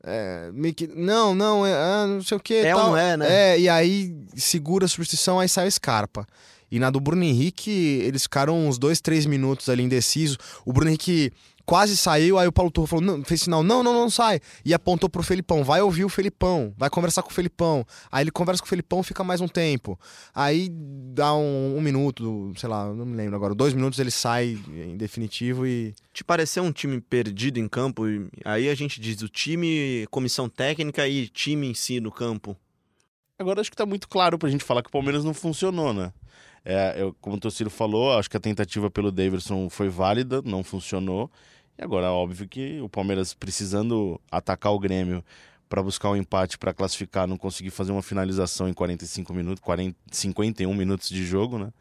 é, 0.04 0.50
meio 0.54 0.74
que, 0.74 0.88
não, 0.88 1.34
não, 1.36 1.66
é, 1.66 1.74
ah, 1.74 2.06
não 2.08 2.22
sei 2.22 2.38
o 2.38 2.40
que. 2.40 2.54
É 2.56 2.74
ou 2.76 2.82
tal. 2.82 2.90
não 2.92 2.98
é, 2.98 3.18
né? 3.18 3.26
É, 3.54 3.60
e 3.60 3.68
aí 3.70 4.16
segura 4.36 4.86
a 4.86 4.88
substituição, 4.88 5.40
aí 5.40 5.50
sai 5.50 5.68
o 5.68 5.72
Scarpa. 5.72 6.26
E 6.70 6.80
na 6.80 6.90
do 6.90 7.00
Bruno 7.00 7.24
Henrique, 7.24 7.72
eles 8.04 8.24
ficaram 8.24 8.68
uns 8.68 8.78
dois, 8.78 9.00
três 9.00 9.26
minutos 9.26 9.70
ali 9.70 9.84
indecisos. 9.84 10.38
O 10.66 10.74
Bruno 10.74 10.90
Henrique 10.90 11.32
quase 11.68 11.98
saiu, 11.98 12.40
aí 12.40 12.48
o 12.48 12.52
Paulo 12.52 12.72
Turra 12.72 12.88
falou, 12.88 13.04
não, 13.04 13.24
fez 13.26 13.42
sinal, 13.42 13.62
não, 13.62 13.84
não, 13.84 13.94
não 13.94 14.10
sai. 14.10 14.40
E 14.64 14.74
apontou 14.74 15.10
pro 15.10 15.22
Felipão, 15.22 15.66
vai 15.66 15.82
ouvir 15.82 16.06
o 16.06 16.10
Felipão, 16.10 16.74
vai 16.78 16.90
conversar 16.90 17.22
com 17.22 17.30
o 17.30 17.34
Felipão. 17.34 17.86
Aí 18.10 18.24
ele 18.24 18.32
conversa 18.32 18.62
com 18.62 18.66
o 18.66 18.70
Felipão, 18.70 19.04
fica 19.04 19.22
mais 19.22 19.42
um 19.42 19.50
tempo. 19.50 20.00
Aí 20.34 20.70
dá 20.72 21.36
um, 21.36 21.76
um 21.78 21.82
minuto, 21.82 22.54
sei 22.56 22.70
lá, 22.70 22.92
não 22.94 23.06
me 23.06 23.18
lembro 23.18 23.36
agora, 23.36 23.54
dois 23.54 23.74
minutos 23.74 24.00
ele 24.00 24.12
sai 24.12 24.58
em 24.74 24.96
definitivo 24.96 25.68
e... 25.68 25.94
Te 26.14 26.24
pareceu 26.24 26.64
um 26.64 26.72
time 26.72 27.02
perdido 27.02 27.60
em 27.60 27.68
campo? 27.68 28.08
E 28.08 28.30
Aí 28.46 28.70
a 28.70 28.74
gente 28.74 29.02
diz 29.02 29.22
o 29.22 29.28
time, 29.28 30.08
comissão 30.10 30.48
técnica 30.48 31.06
e 31.06 31.28
time 31.28 31.68
em 31.68 31.74
si 31.74 32.00
no 32.00 32.12
campo. 32.12 32.56
Agora 33.38 33.60
acho 33.60 33.70
que 33.70 33.76
tá 33.76 33.86
muito 33.86 34.08
claro 34.08 34.40
pra 34.40 34.50
gente 34.50 34.64
falar 34.64 34.82
que 34.82 34.88
o 34.88 34.92
Palmeiras 34.92 35.26
não 35.26 35.34
funcionou, 35.34 35.94
né? 35.94 36.14
É, 36.64 36.96
eu, 36.98 37.16
como 37.22 37.36
o 37.36 37.40
Tociro 37.40 37.70
falou, 37.70 38.18
acho 38.18 38.30
que 38.30 38.36
a 38.36 38.40
tentativa 38.40 38.90
pelo 38.90 39.12
Davidson 39.12 39.70
foi 39.70 39.90
válida, 39.90 40.42
não 40.44 40.64
funcionou. 40.64 41.30
E 41.78 41.84
agora, 41.84 42.12
óbvio 42.12 42.48
que 42.48 42.82
o 42.82 42.90
Palmeiras 42.90 43.34
precisando 43.34 44.20
atacar 44.32 44.74
o 44.74 44.80
Grêmio 44.80 45.24
para 45.70 45.84
buscar 45.84 46.10
um 46.10 46.16
empate 46.16 46.58
para 46.58 46.74
classificar, 46.74 47.28
não 47.28 47.38
conseguir 47.38 47.70
fazer 47.70 47.92
uma 47.92 48.02
finalização 48.02 48.68
em 48.68 48.74
45 48.74 49.34
minutos, 49.34 49.62
40, 49.62 49.96
51 50.12 50.74
minutos 50.74 51.10
de 51.10 51.26
jogo, 51.26 51.60
né? 51.60 51.72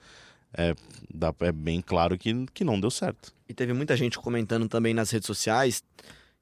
É, 0.52 0.74
dá, 1.12 1.34
é 1.40 1.52
bem 1.52 1.80
claro 1.80 2.18
que, 2.18 2.46
que 2.52 2.64
não 2.64 2.80
deu 2.80 2.90
certo. 2.90 3.32
E 3.48 3.54
teve 3.54 3.72
muita 3.72 3.96
gente 3.96 4.18
comentando 4.18 4.68
também 4.68 4.94
nas 4.94 5.10
redes 5.10 5.26
sociais 5.26 5.82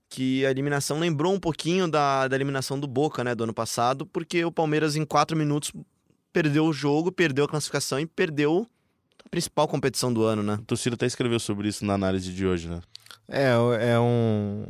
que 0.08 0.44
a 0.46 0.50
eliminação 0.50 0.98
lembrou 0.98 1.34
um 1.34 1.40
pouquinho 1.40 1.88
da, 1.88 2.28
da 2.28 2.36
eliminação 2.36 2.78
do 2.78 2.86
Boca, 2.86 3.24
né, 3.24 3.34
do 3.34 3.44
ano 3.44 3.54
passado, 3.54 4.06
porque 4.06 4.44
o 4.44 4.52
Palmeiras 4.52 4.96
em 4.96 5.04
quatro 5.04 5.36
minutos 5.36 5.72
perdeu 6.32 6.66
o 6.66 6.72
jogo, 6.72 7.10
perdeu 7.10 7.44
a 7.44 7.48
classificação 7.48 7.98
e 7.98 8.06
perdeu 8.06 8.66
a 9.24 9.28
principal 9.28 9.66
competição 9.66 10.12
do 10.12 10.22
ano, 10.22 10.42
né? 10.42 10.54
O 10.54 10.62
Tociro 10.62 10.94
até 10.94 11.06
escreveu 11.06 11.40
sobre 11.40 11.68
isso 11.68 11.84
na 11.84 11.94
análise 11.94 12.32
de 12.32 12.46
hoje, 12.46 12.68
né? 12.68 12.80
É, 13.28 13.52
é 13.92 13.98
um. 13.98 14.66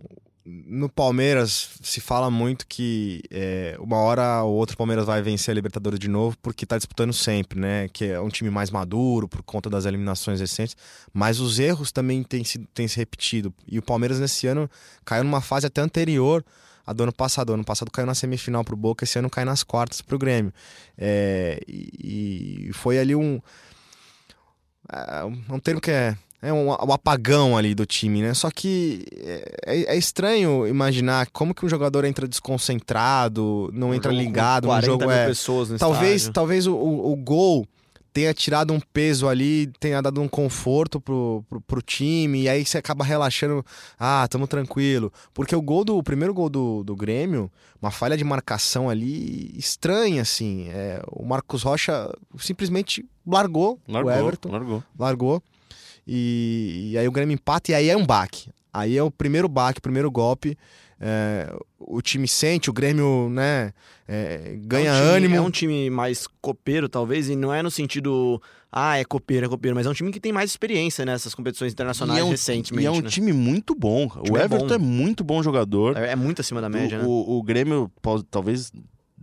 No 0.46 0.90
Palmeiras 0.90 1.70
se 1.82 2.02
fala 2.02 2.30
muito 2.30 2.66
que 2.66 3.23
é, 3.30 3.76
uma 3.80 3.96
hora 3.96 4.42
ou 4.42 4.54
outra 4.54 4.75
o 4.75 4.76
Palmeiras 4.76 5.06
vai 5.06 5.23
vencer 5.23 5.52
a 5.52 5.54
Libertadores 5.54 5.99
de 5.99 6.06
novo 6.06 6.37
porque 6.42 6.66
tá 6.66 6.76
disputando 6.76 7.14
sempre, 7.14 7.58
né? 7.58 7.88
Que 7.88 8.06
é 8.06 8.20
um 8.20 8.28
time 8.28 8.50
mais 8.50 8.70
maduro 8.70 9.26
por 9.26 9.42
conta 9.42 9.70
das 9.70 9.87
eliminações 9.87 10.40
recentes. 10.40 10.76
Mas 11.14 11.40
os 11.40 11.58
erros 11.58 11.90
também 11.90 12.23
têm 12.23 12.44
se, 12.44 12.58
têm 12.75 12.87
se 12.87 12.99
repetido. 12.99 13.54
E 13.66 13.78
o 13.78 13.82
Palmeiras 13.82 14.20
nesse 14.20 14.46
ano 14.46 14.70
caiu 15.02 15.25
numa 15.25 15.40
fase 15.40 15.66
até 15.66 15.80
anterior 15.80 16.44
a 16.87 16.92
do 16.92 17.04
ano 17.04 17.12
passado. 17.12 17.50
O 17.50 17.54
ano 17.54 17.64
passado 17.64 17.90
caiu 17.90 18.06
na 18.06 18.14
semifinal 18.14 18.64
pro 18.64 18.76
Boca, 18.76 19.04
esse 19.04 19.18
ano 19.18 19.30
cai 19.30 19.46
nas 19.46 19.62
quartas 19.62 20.02
pro 20.02 20.18
Grêmio. 20.18 20.52
É, 20.99 21.58
e, 21.66 22.68
e 22.68 22.73
foi 22.75 22.99
ali 22.99 23.14
um. 23.14 23.40
É 24.92 25.25
um 25.25 25.58
termo 25.58 25.80
que 25.80 25.90
é 25.90 26.14
é 26.44 26.52
um, 26.52 26.68
um, 26.68 26.92
apagão 26.92 27.56
ali 27.56 27.74
do 27.74 27.86
time, 27.86 28.20
né? 28.20 28.34
Só 28.34 28.50
que 28.50 29.04
é, 29.16 29.56
é, 29.64 29.94
é, 29.94 29.96
estranho 29.96 30.66
imaginar 30.66 31.26
como 31.32 31.54
que 31.54 31.64
um 31.64 31.68
jogador 31.68 32.04
entra 32.04 32.28
desconcentrado, 32.28 33.70
não 33.72 33.88
um 33.88 33.94
entra 33.94 34.12
ligado, 34.12 34.68
um 34.70 34.82
jogo 34.82 35.10
é 35.10 35.32
talvez 35.78 36.22
estádio. 36.22 36.32
talvez 36.34 36.66
o, 36.66 36.74
o, 36.74 37.12
o, 37.12 37.16
gol 37.16 37.66
tenha 38.12 38.34
tirado 38.34 38.74
um 38.74 38.80
peso 38.92 39.26
ali, 39.26 39.72
tenha 39.80 40.02
dado 40.02 40.20
um 40.20 40.28
conforto 40.28 41.00
pro, 41.00 41.42
pro, 41.48 41.60
pro 41.62 41.82
time, 41.82 42.42
e 42.42 42.48
aí 42.48 42.64
você 42.64 42.76
acaba 42.76 43.04
relaxando, 43.04 43.64
ah, 43.98 44.28
tamo 44.28 44.46
tranquilo. 44.46 45.10
Porque 45.32 45.56
o 45.56 45.62
gol 45.62 45.82
do 45.82 45.96
o 45.96 46.02
primeiro 46.02 46.34
gol 46.34 46.50
do, 46.50 46.84
do 46.84 46.94
Grêmio, 46.94 47.50
uma 47.80 47.90
falha 47.90 48.18
de 48.18 48.22
marcação 48.22 48.90
ali 48.90 49.50
estranha, 49.58 50.20
assim. 50.20 50.68
É, 50.68 51.02
o 51.10 51.24
Marcos 51.24 51.62
Rocha 51.62 52.12
simplesmente 52.38 53.04
largou, 53.26 53.80
largou 53.88 54.12
o 54.12 54.14
Everton. 54.14 54.50
Largou. 54.50 54.84
Largou. 54.98 55.42
E, 56.06 56.90
e 56.92 56.99
aí 56.99 57.08
o 57.08 57.12
Grêmio 57.12 57.34
empata 57.34 57.73
e 57.73 57.75
aí 57.75 57.88
é 57.88 57.96
um 57.96 58.06
baque. 58.06 58.50
Aí 58.73 58.96
é 58.96 59.02
o 59.02 59.11
primeiro 59.11 59.49
baque, 59.49 59.78
o 59.78 59.82
primeiro 59.82 60.11
golpe. 60.11 60.56
É, 61.00 61.54
o 61.78 62.00
time 62.00 62.26
sente, 62.26 62.70
o 62.70 62.73
Grêmio, 62.73 63.28
né, 63.28 63.73
é, 64.08 64.56
ganha 64.61 64.90
é 64.90 64.92
um 64.92 64.96
time, 64.96 65.11
ânimo. 65.11 65.37
É 65.37 65.40
um 65.40 65.50
time 65.50 65.90
mais 65.90 66.26
copeiro, 66.40 66.88
talvez, 66.88 67.28
e 67.28 67.37
não 67.37 67.52
é 67.52 67.62
no 67.62 67.70
sentido, 67.70 68.40
ah, 68.73 68.96
é 68.96 69.04
copeiro, 69.04 69.46
é 69.46 69.49
copeiro, 69.49 69.75
mas 69.75 69.87
é 69.87 69.90
um 69.90 69.92
time 69.92 70.11
que 70.11 70.20
tem 70.20 70.32
mais 70.32 70.50
experiência 70.50 71.04
nessas 71.04 71.34
competições 71.34 71.73
internacionais 71.73 72.20
é 72.20 72.25
um, 72.25 72.30
recentemente. 72.30 72.84
E 72.84 72.87
é 72.87 72.90
um 72.90 73.00
né? 73.00 73.08
time 73.08 73.32
muito 73.32 73.75
bom. 73.75 74.06
O, 74.16 74.32
o 74.32 74.38
Everton 74.38 74.73
é, 74.73 74.76
é, 74.76 74.78
muito 74.78 75.23
bom 75.23 75.42
jogador. 75.42 75.96
É, 75.96 76.12
é 76.12 76.16
muito 76.16 76.40
acima 76.40 76.61
da 76.61 76.68
média, 76.68 76.99
o, 76.99 77.02
né? 77.02 77.06
O, 77.06 77.38
o 77.38 77.42
Grêmio 77.42 77.90
talvez 78.30 78.73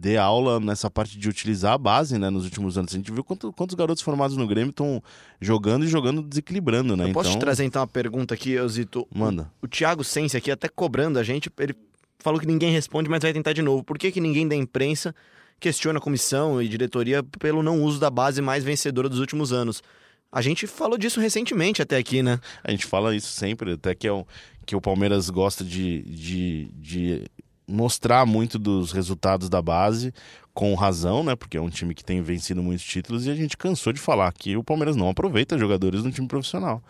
dê 0.02 0.18
aula 0.18 0.60
nessa 0.60 0.90
parte 0.90 1.16
de 1.16 1.30
utilizar 1.30 1.74
a 1.74 1.78
base, 1.78 2.18
né, 2.18 2.32
nos 2.32 2.44
últimos 2.44 2.76
anos. 2.76 2.92
A 2.92 2.98
gente 2.98 3.12
viu 3.12 3.24
quanto, 3.24 3.54
quantos 3.54 3.76
garotos 3.76 4.02
formados 4.02 4.36
no 4.36 4.48
Grêmio 4.48 4.72
estão 4.72 5.02
jogando 5.40 5.86
e 5.86 5.88
jogando 5.88 6.24
desequilibrando, 6.24 6.98
né? 6.98 7.08
Eu 7.08 7.14
posso 7.14 7.30
então... 7.30 7.40
te 7.40 7.44
trazer 7.44 7.66
então 7.66 7.82
uma 7.82 7.88
pergunta 7.88 8.34
aqui, 8.34 8.56
Zito? 8.68 9.08
Manda. 9.14 9.52
O, 9.62 9.66
o 9.66 9.70
Thiago 9.70 10.04
Sense 10.04 10.36
aqui, 10.36 10.50
até 10.50 10.68
cobrando 10.68 11.20
a 11.20 11.24
gente, 11.24 11.52
ele 11.60 11.76
falou 12.18 12.40
que 12.40 12.48
ninguém 12.48 12.72
responde, 12.72 13.12
mas 13.12 13.22
vai 13.22 13.32
tentar 13.32 13.54
de 13.54 13.62
novo. 13.62 13.84
Por 13.84 14.00
que, 14.00 14.12
que 14.12 14.20
ninguém 14.20 14.48
da 14.48 14.56
imprensa 14.56 15.14
questiona 15.60 16.00
a 16.00 16.02
comissão 16.02 16.60
e 16.60 16.68
diretoria 16.68 17.22
pelo 17.22 17.62
não 17.62 17.84
uso 17.84 18.00
da 18.00 18.10
base 18.10 18.42
mais 18.42 18.64
vencedora 18.64 19.08
dos 19.08 19.20
últimos 19.20 19.54
anos? 19.54 19.84
A 20.32 20.42
gente 20.42 20.66
falou 20.66 20.98
disso 20.98 21.20
recentemente 21.20 21.80
até 21.80 21.98
aqui, 21.98 22.24
né? 22.24 22.40
A 22.64 22.72
gente 22.72 22.88
fala 22.88 23.16
isso 23.16 23.28
sempre, 23.28 23.74
até 23.74 23.94
que, 23.94 24.08
é 24.08 24.12
o, 24.12 24.26
que 24.66 24.76
o 24.76 24.82
Palmeiras 24.82 25.30
gosta 25.30 25.64
de, 25.64 26.02
de, 26.04 26.72
de 26.74 27.24
mostrar 27.72 28.26
muito 28.26 28.60
dos 28.60 28.92
resultados 28.92 29.50
da 29.50 29.62
base, 29.62 30.14
com 30.54 30.76
razão, 30.76 31.24
né? 31.24 31.36
Porque 31.36 31.58
é 31.58 31.62
um 31.62 31.70
time 31.70 31.94
que 31.96 32.04
tem 32.04 32.22
vencido 32.22 32.62
muitos 32.62 32.86
títulos 32.86 33.26
e 33.26 33.32
a 33.32 33.36
gente 33.36 33.58
cansou 33.58 33.94
de 33.94 34.00
falar 34.00 34.32
que 34.34 34.58
o 34.58 34.64
Palmeiras 34.64 34.96
não 34.96 35.10
aproveita 35.10 35.58
jogadores 35.58 36.04
no 36.04 36.12
time 36.12 36.28
profissional. 36.28 36.84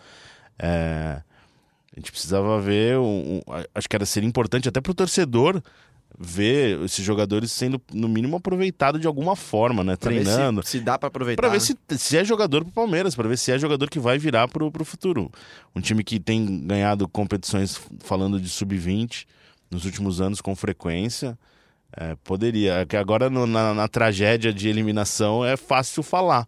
É... 0.58 1.22
A 1.96 2.00
gente 2.00 2.12
precisava 2.12 2.60
ver, 2.60 2.98
um, 2.98 3.04
um, 3.36 3.42
acho 3.76 3.90
que 3.90 3.96
era 3.96 4.06
ser 4.06 4.24
importante 4.24 4.70
até 4.70 4.80
para 4.80 4.92
o 4.92 4.96
torcedor 4.96 5.62
ver 6.18 6.80
esses 6.84 7.04
jogadores 7.04 7.52
sendo 7.52 7.82
no 7.94 8.08
mínimo 8.08 8.38
aproveitado 8.38 9.00
de 9.00 9.08
alguma 9.08 9.36
forma, 9.36 9.84
né? 9.84 9.96
Pra 9.96 10.12
Treinando. 10.12 10.64
Se, 10.64 10.72
se, 10.72 10.80
dá 10.80 10.98
para 10.98 11.08
aproveitar. 11.08 11.42
Para 11.42 11.50
ver 11.50 11.60
né? 11.60 11.60
se, 11.60 11.98
se 11.98 12.18
é 12.18 12.24
jogador 12.24 12.64
pro 12.64 12.72
Palmeiras, 12.72 13.16
para 13.16 13.28
ver 13.28 13.38
se 13.38 13.52
é 13.52 13.58
jogador 13.58 13.90
que 13.90 14.00
vai 14.00 14.18
virar 14.18 14.48
pro, 14.48 14.72
pro 14.72 14.86
futuro. 14.86 15.32
Um 15.76 15.82
time 15.82 16.04
que 16.04 16.20
tem 16.20 16.66
ganhado 16.66 17.08
competições 17.08 17.80
falando 18.00 18.40
de 18.40 18.50
sub-20 18.50 19.26
nos 19.72 19.86
últimos 19.86 20.20
anos 20.22 20.42
com 20.42 20.56
frequência. 20.56 21.38
É, 21.96 22.16
poderia. 22.24 22.86
Que 22.86 22.96
agora 22.96 23.30
no, 23.30 23.48
na, 23.48 23.74
na, 23.74 23.88
tragédia 23.88 24.54
de 24.54 24.68
eliminação 24.68 25.44
é 25.44 25.58
fácil 25.58 26.04
falar. 26.04 26.48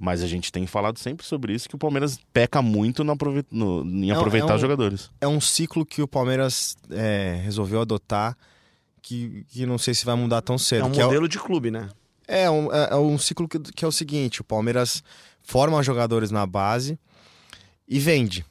Mas 0.00 0.22
a 0.22 0.26
gente 0.26 0.50
tem 0.50 0.66
falado 0.66 0.98
sempre 0.98 1.24
sobre 1.24 1.54
isso, 1.54 1.68
que 1.68 1.76
o 1.76 1.78
Palmeiras 1.78 2.18
peca 2.32 2.60
muito 2.60 3.04
no, 3.04 3.16
no, 3.50 4.04
em 4.04 4.10
aproveitar 4.10 4.48
é 4.48 4.52
um, 4.52 4.54
os 4.56 4.60
jogadores. 4.60 5.10
É 5.20 5.28
um 5.28 5.40
ciclo 5.40 5.86
que 5.86 6.02
o 6.02 6.08
Palmeiras 6.08 6.76
é, 6.90 7.40
resolveu 7.44 7.80
adotar 7.80 8.36
que, 9.00 9.44
que 9.50 9.66
não 9.66 9.78
sei 9.78 9.94
se 9.94 10.04
vai 10.04 10.16
mudar 10.16 10.40
tão 10.42 10.58
cedo. 10.58 10.80
É 10.80 10.84
um 10.84 11.04
modelo 11.04 11.28
de 11.28 11.38
clube, 11.38 11.70
né? 11.70 11.90
É 12.26 12.50
um, 12.50 12.72
é 12.72 12.96
um 12.96 13.18
ciclo 13.18 13.46
que, 13.46 13.58
que 13.60 13.84
é 13.84 13.88
o 13.88 13.92
seguinte: 13.92 14.40
o 14.40 14.44
Palmeiras 14.44 15.04
forma 15.42 15.82
jogadores 15.82 16.30
na 16.30 16.46
base 16.46 16.98
e 17.86 17.98
vende. 17.98 18.44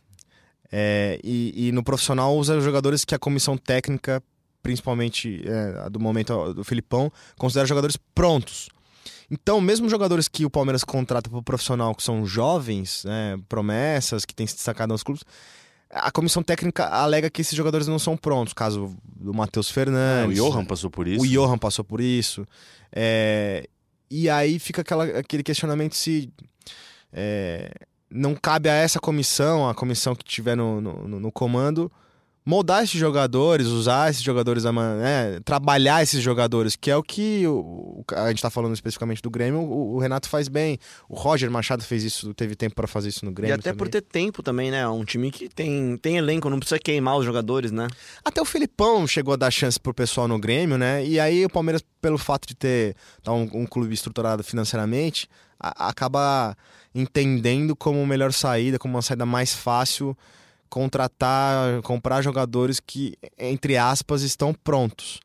É, 0.75 1.19
e, 1.23 1.67
e, 1.67 1.71
no 1.71 1.83
profissional 1.83 2.35
usa 2.35 2.59
jogadores 2.59 3.05
que 3.05 3.13
a 3.13 3.19
comissão 3.19 3.55
técnica, 3.55 4.23
principalmente 4.63 5.43
é, 5.45 5.87
do 5.87 5.99
momento 5.99 6.51
do 6.51 6.63
Filipão, 6.63 7.11
considera 7.37 7.67
jogadores 7.67 7.95
prontos. 8.15 8.69
Então, 9.29 9.61
mesmo 9.61 9.87
jogadores 9.87 10.27
que 10.27 10.45
o 10.45 10.49
Palmeiras 10.49 10.83
contrata 10.83 11.29
para 11.29 11.37
o 11.37 11.43
profissional, 11.43 11.93
que 11.93 12.01
são 12.01 12.25
jovens, 12.25 13.03
né, 13.05 13.39
promessas, 13.47 14.25
que 14.25 14.33
têm 14.33 14.47
se 14.47 14.55
destacado 14.55 14.91
nos 14.91 15.03
clubes, 15.03 15.23
a 15.91 16.11
comissão 16.11 16.41
técnica 16.41 16.87
alega 16.87 17.29
que 17.29 17.41
esses 17.41 17.55
jogadores 17.55 17.87
não 17.87 17.99
são 17.99 18.17
prontos. 18.17 18.55
Caso 18.55 18.95
do 19.15 19.31
Matheus 19.31 19.69
Fernandes. 19.69 20.39
É, 20.39 20.41
o 20.41 20.49
Johan 20.49 20.65
passou 20.65 20.89
por 20.89 21.07
isso. 21.07 21.23
O 21.23 21.27
Johan 21.27 21.57
passou 21.59 21.85
por 21.85 22.01
isso. 22.01 22.47
É, 22.91 23.69
e 24.09 24.27
aí 24.27 24.57
fica 24.57 24.81
aquela, 24.81 25.03
aquele 25.03 25.43
questionamento 25.43 25.95
se 25.95 26.33
é, 27.11 27.71
não 28.13 28.35
cabe 28.35 28.69
a 28.69 28.73
essa 28.73 28.99
comissão, 28.99 29.67
a 29.67 29.73
comissão 29.73 30.15
que 30.15 30.23
tiver 30.23 30.55
no, 30.55 30.79
no, 30.79 31.19
no 31.19 31.31
comando, 31.31 31.91
moldar 32.45 32.83
esses 32.83 32.99
jogadores, 32.99 33.67
usar 33.67 34.09
esses 34.09 34.21
jogadores, 34.21 34.63
né, 34.65 35.39
trabalhar 35.45 36.03
esses 36.03 36.21
jogadores, 36.21 36.75
que 36.75 36.91
é 36.91 36.95
o 36.95 37.01
que 37.01 37.47
o, 37.47 38.03
a 38.11 38.27
gente 38.27 38.37
está 38.37 38.49
falando 38.49 38.73
especificamente 38.73 39.21
do 39.21 39.29
Grêmio, 39.29 39.61
o, 39.61 39.95
o, 39.95 39.99
Renato 39.99 40.27
faz 40.27 40.47
bem. 40.47 40.77
O 41.07 41.15
Roger 41.15 41.49
Machado 41.49 41.83
fez 41.83 42.03
isso, 42.03 42.33
teve 42.33 42.55
tempo 42.55 42.75
para 42.75 42.87
fazer 42.87 43.09
isso 43.09 43.25
no 43.25 43.31
Grêmio. 43.31 43.53
E 43.53 43.55
até 43.55 43.71
também. 43.71 43.77
por 43.77 43.87
ter 43.87 44.01
tempo 44.01 44.43
também, 44.43 44.69
né? 44.69 44.87
Um 44.87 45.05
time 45.05 45.31
que 45.31 45.47
tem, 45.47 45.97
tem 45.97 46.17
elenco, 46.17 46.49
não 46.49 46.59
precisa 46.59 46.79
queimar 46.79 47.17
os 47.17 47.25
jogadores, 47.25 47.71
né? 47.71 47.87
Até 48.23 48.41
o 48.41 48.45
Felipão 48.45 49.07
chegou 49.07 49.33
a 49.33 49.37
dar 49.37 49.51
chance 49.51 49.79
pro 49.79 49.93
pessoal 49.93 50.27
no 50.27 50.37
Grêmio, 50.37 50.77
né? 50.77 51.05
E 51.05 51.19
aí 51.19 51.45
o 51.45 51.49
Palmeiras, 51.49 51.83
pelo 52.01 52.17
fato 52.17 52.47
de 52.47 52.55
ter 52.55 52.95
tá 53.23 53.31
um, 53.31 53.49
um 53.53 53.65
clube 53.65 53.93
estruturado 53.93 54.43
financeiramente, 54.43 55.29
a, 55.63 55.87
acaba 55.87 56.55
entendendo 56.93 57.75
como 57.75 58.05
melhor 58.05 58.33
saída, 58.33 58.77
como 58.77 58.95
uma 58.95 59.01
saída 59.01 59.25
mais 59.25 59.53
fácil 59.53 60.15
contratar, 60.69 61.81
comprar 61.83 62.21
jogadores 62.21 62.79
que, 62.79 63.15
entre 63.37 63.77
aspas, 63.77 64.23
estão 64.23 64.53
prontos, 64.53 65.19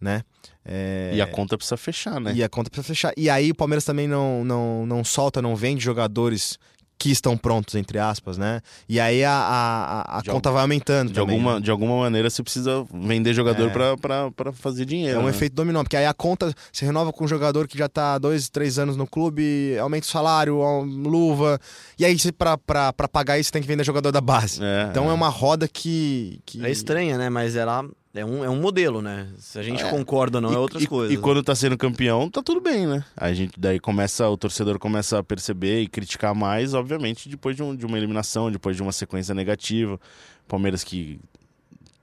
né? 0.00 0.22
É... 0.64 1.12
E 1.14 1.20
a 1.20 1.26
conta 1.26 1.56
precisa 1.58 1.76
fechar, 1.76 2.18
né? 2.18 2.32
E 2.34 2.42
a 2.42 2.48
conta 2.48 2.70
precisa 2.70 2.88
fechar. 2.88 3.12
E 3.16 3.28
aí 3.28 3.50
o 3.50 3.54
Palmeiras 3.54 3.84
também 3.84 4.08
não, 4.08 4.44
não, 4.44 4.86
não 4.86 5.04
solta, 5.04 5.42
não 5.42 5.54
vende 5.54 5.84
jogadores 5.84 6.58
que 6.98 7.10
estão 7.10 7.36
prontos, 7.36 7.74
entre 7.74 7.98
aspas, 7.98 8.38
né? 8.38 8.60
E 8.88 8.98
aí 8.98 9.24
a, 9.24 9.32
a, 9.32 10.18
a 10.18 10.22
conta 10.22 10.50
vai 10.50 10.62
aumentando 10.62 11.08
de 11.08 11.14
também. 11.14 11.36
Alguma, 11.36 11.60
de 11.60 11.70
alguma 11.70 11.98
maneira 11.98 12.30
você 12.30 12.42
precisa 12.42 12.86
vender 12.92 13.34
jogador 13.34 13.70
é. 13.70 13.96
para 13.96 14.52
fazer 14.52 14.84
dinheiro. 14.84 15.18
É 15.18 15.20
um 15.20 15.24
né? 15.24 15.30
efeito 15.30 15.54
dominó, 15.54 15.82
porque 15.82 15.96
aí 15.96 16.06
a 16.06 16.14
conta 16.14 16.52
se 16.72 16.84
renova 16.84 17.12
com 17.12 17.24
um 17.24 17.28
jogador 17.28 17.68
que 17.68 17.76
já 17.76 17.88
tá 17.88 18.16
dois, 18.18 18.48
três 18.48 18.78
anos 18.78 18.96
no 18.96 19.06
clube, 19.06 19.76
aumenta 19.78 20.06
o 20.06 20.10
salário, 20.10 20.60
luva, 20.82 21.60
e 21.98 22.04
aí 22.04 22.16
para 22.32 22.92
pagar 23.08 23.38
isso 23.38 23.48
você 23.48 23.52
tem 23.52 23.62
que 23.62 23.68
vender 23.68 23.84
jogador 23.84 24.10
da 24.10 24.20
base. 24.20 24.62
É, 24.62 24.88
então 24.90 25.06
é. 25.06 25.08
é 25.08 25.12
uma 25.12 25.28
roda 25.28 25.68
que, 25.68 26.40
que... 26.46 26.64
É 26.64 26.70
estranha, 26.70 27.18
né? 27.18 27.28
Mas 27.28 27.56
ela 27.56 27.84
é 28.14 28.24
um, 28.24 28.44
é 28.44 28.48
um 28.48 28.60
modelo, 28.60 29.02
né? 29.02 29.28
Se 29.38 29.58
a 29.58 29.62
gente 29.62 29.82
é. 29.82 29.90
concorda 29.90 30.38
ou 30.38 30.42
não, 30.42 30.52
e, 30.52 30.54
é 30.54 30.58
outras 30.58 30.82
e, 30.84 30.86
coisas. 30.86 31.12
E 31.12 31.20
quando 31.20 31.42
tá 31.42 31.54
sendo 31.54 31.76
campeão, 31.76 32.30
tá 32.30 32.42
tudo 32.42 32.60
bem, 32.60 32.86
né? 32.86 33.04
A 33.16 33.32
gente 33.32 33.58
daí 33.58 33.80
começa, 33.80 34.28
o 34.28 34.36
torcedor 34.36 34.78
começa 34.78 35.18
a 35.18 35.22
perceber 35.22 35.80
e 35.80 35.88
criticar 35.88 36.32
mais, 36.34 36.74
obviamente, 36.74 37.28
depois 37.28 37.56
de, 37.56 37.62
um, 37.62 37.74
de 37.74 37.84
uma 37.84 37.98
eliminação, 37.98 38.50
depois 38.52 38.76
de 38.76 38.82
uma 38.82 38.92
sequência 38.92 39.34
negativa. 39.34 39.98
Palmeiras 40.46 40.84
que 40.84 41.20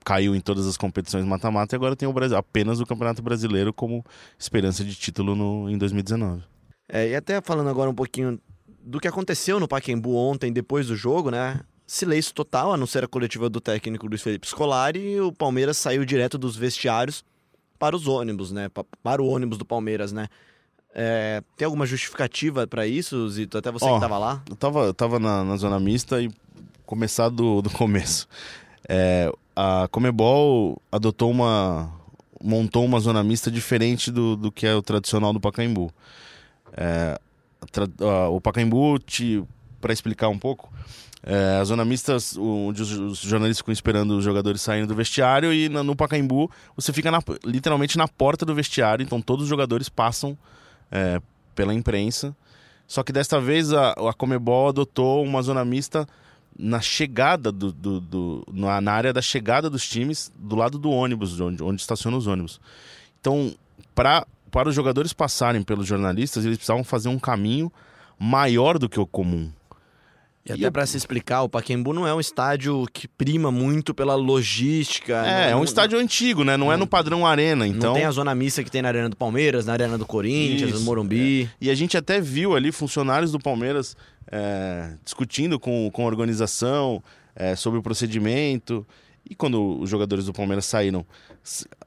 caiu 0.04 0.36
em 0.36 0.40
todas 0.40 0.66
as 0.66 0.76
competições 0.76 1.24
mata-mata 1.24 1.74
e 1.74 1.76
agora 1.76 1.96
tem 1.96 2.08
o 2.08 2.12
Brasil, 2.12 2.36
apenas 2.36 2.80
o 2.80 2.86
Campeonato 2.86 3.22
Brasileiro 3.22 3.72
como 3.72 4.04
esperança 4.38 4.84
de 4.84 4.94
título 4.94 5.34
no, 5.34 5.70
em 5.70 5.78
2019. 5.78 6.42
É, 6.88 7.08
e 7.08 7.16
até 7.16 7.40
falando 7.40 7.70
agora 7.70 7.88
um 7.88 7.94
pouquinho 7.94 8.38
do 8.84 9.00
que 9.00 9.08
aconteceu 9.08 9.58
no 9.58 9.68
Pacaembu 9.68 10.14
ontem, 10.14 10.52
depois 10.52 10.88
do 10.88 10.96
jogo, 10.96 11.30
né? 11.30 11.60
Silêncio 11.92 12.32
total, 12.32 12.72
a 12.72 12.76
não 12.76 12.86
ser 12.86 13.04
a 13.04 13.06
coletiva 13.06 13.50
do 13.50 13.60
técnico 13.60 14.06
Luiz 14.06 14.22
Felipe 14.22 14.46
Scolari, 14.46 14.98
e 14.98 15.20
o 15.20 15.30
Palmeiras 15.30 15.76
saiu 15.76 16.06
direto 16.06 16.38
dos 16.38 16.56
vestiários 16.56 17.22
para 17.78 17.94
os 17.94 18.06
ônibus, 18.06 18.50
né? 18.50 18.70
Para 19.02 19.20
o 19.20 19.26
ônibus 19.26 19.58
do 19.58 19.64
Palmeiras, 19.64 20.10
né? 20.10 20.28
É, 20.94 21.42
tem 21.54 21.66
alguma 21.66 21.84
justificativa 21.84 22.66
para 22.66 22.86
isso, 22.86 23.28
Zito? 23.28 23.58
Até 23.58 23.70
você 23.70 23.84
oh, 23.84 23.88
que 23.88 23.94
estava 23.96 24.16
lá? 24.16 24.42
Eu 24.48 24.56
tava, 24.56 24.80
eu 24.84 24.94
tava 24.94 25.18
na, 25.18 25.44
na, 25.44 25.56
zona 25.56 25.78
mista 25.78 26.22
e 26.22 26.30
começar 26.86 27.28
do, 27.28 27.60
do 27.60 27.68
começo. 27.68 28.26
É, 28.88 29.30
a 29.54 29.86
Comebol 29.90 30.80
adotou 30.90 31.30
uma. 31.30 31.92
montou 32.42 32.86
uma 32.86 33.00
zona 33.00 33.22
mista 33.22 33.50
diferente 33.50 34.10
do, 34.10 34.34
do 34.34 34.50
que 34.50 34.66
é 34.66 34.74
o 34.74 34.80
tradicional 34.80 35.30
do 35.30 35.40
Pacaembu. 35.40 35.92
É, 36.74 37.20
tra, 37.70 37.86
o 38.30 38.40
Pacaembu, 38.40 38.98
para 39.82 39.92
explicar 39.92 40.28
um 40.28 40.38
pouco, 40.38 40.72
É, 41.24 41.60
a 41.60 41.64
zona 41.64 41.84
mista, 41.84 42.16
onde 42.36 42.82
os, 42.82 43.18
jornalistas 43.18 43.58
ficam 43.58 43.72
esperando 43.72 44.18
os 44.18 44.24
jogadores 44.24 44.60
saindo 44.60 44.88
do 44.88 44.94
vestiário, 44.94 45.52
e 45.52 45.68
no, 45.68 45.94
Pacaembu 45.94 46.50
você 46.74 46.92
fica 46.92 47.12
na, 47.12 47.20
literalmente 47.44 47.96
na 47.96 48.08
porta 48.08 48.44
do 48.44 48.52
vestiário, 48.52 49.04
então 49.04 49.22
todos 49.22 49.44
os 49.44 49.48
jogadores 49.48 49.88
passam 49.88 50.36
é, 50.90 51.20
pela 51.54 51.72
imprensa. 51.72 52.34
Só 52.88 53.04
que 53.04 53.12
desta 53.12 53.40
vez 53.40 53.72
a, 53.72 53.92
a 53.92 54.12
Comebol 54.12 54.70
adotou 54.70 55.22
uma 55.22 55.40
zona 55.42 55.64
mista 55.64 56.08
na 56.58 56.80
chegada 56.80 57.52
do, 57.52 57.72
do, 57.72 58.00
do 58.00 58.46
na, 58.52 58.80
na, 58.80 58.92
área 58.92 59.12
da 59.12 59.22
chegada 59.22 59.70
dos 59.70 59.88
times, 59.88 60.30
do 60.36 60.56
lado 60.56 60.76
do 60.76 60.90
ônibus, 60.90 61.40
onde, 61.40 61.62
onde 61.62 61.80
estacionam 61.80 62.18
os 62.18 62.26
ônibus. 62.26 62.60
Então, 63.20 63.54
pra, 63.94 64.26
para 64.50 64.68
os 64.68 64.74
jogadores 64.74 65.12
passarem 65.12 65.62
pelos 65.62 65.86
jornalistas, 65.86 66.44
eles 66.44 66.58
precisavam 66.58 66.84
fazer 66.84 67.08
um 67.08 67.18
caminho 67.18 67.72
maior 68.18 68.78
do 68.78 68.88
que 68.88 69.00
o 69.00 69.06
comum. 69.06 69.50
E, 70.44 70.52
até 70.52 70.70
para 70.70 70.84
se 70.86 70.96
explicar, 70.96 71.42
o 71.42 71.48
Pacaembu 71.48 71.92
não 71.92 72.06
é 72.06 72.12
um 72.12 72.18
estádio 72.18 72.84
que 72.92 73.06
prima 73.06 73.52
muito 73.52 73.94
pela 73.94 74.16
logística. 74.16 75.14
É, 75.24 75.44
não, 75.44 75.50
é 75.52 75.56
um 75.56 75.64
estádio 75.64 75.98
antigo, 75.98 76.42
né? 76.42 76.56
Não, 76.56 76.66
não, 76.66 76.72
é 76.72 76.76
no 76.76 76.86
padrão 76.86 77.24
arena, 77.24 77.64
então... 77.64 77.90
Não 77.90 77.94
tem 77.94 78.04
a 78.04 78.10
zona 78.10 78.34
mista 78.34 78.64
que 78.64 78.70
tem 78.70 78.82
na 78.82 78.88
Arena 78.88 79.08
do 79.08 79.16
Palmeiras, 79.16 79.64
na 79.64 79.72
Arena 79.72 79.96
do 79.96 80.04
Corinthians, 80.04 80.70
Isso, 80.70 80.80
no 80.80 80.84
Morumbi. 80.84 81.44
É. 81.44 81.48
E 81.60 81.70
a 81.70 81.74
gente 81.76 81.96
até 81.96 82.20
viu 82.20 82.56
ali 82.56 82.72
funcionários 82.72 83.30
do 83.30 83.38
Palmeiras 83.38 83.96
é, 84.32 84.94
discutindo 85.04 85.60
com, 85.60 85.88
com 85.92 86.02
a 86.02 86.06
organização 86.06 87.00
é, 87.36 87.54
sobre 87.54 87.78
o 87.78 87.82
procedimento. 87.82 88.84
E 89.28 89.36
quando 89.36 89.78
os 89.78 89.88
jogadores 89.88 90.24
do 90.24 90.32
Palmeiras 90.32 90.64
saíram 90.64 91.06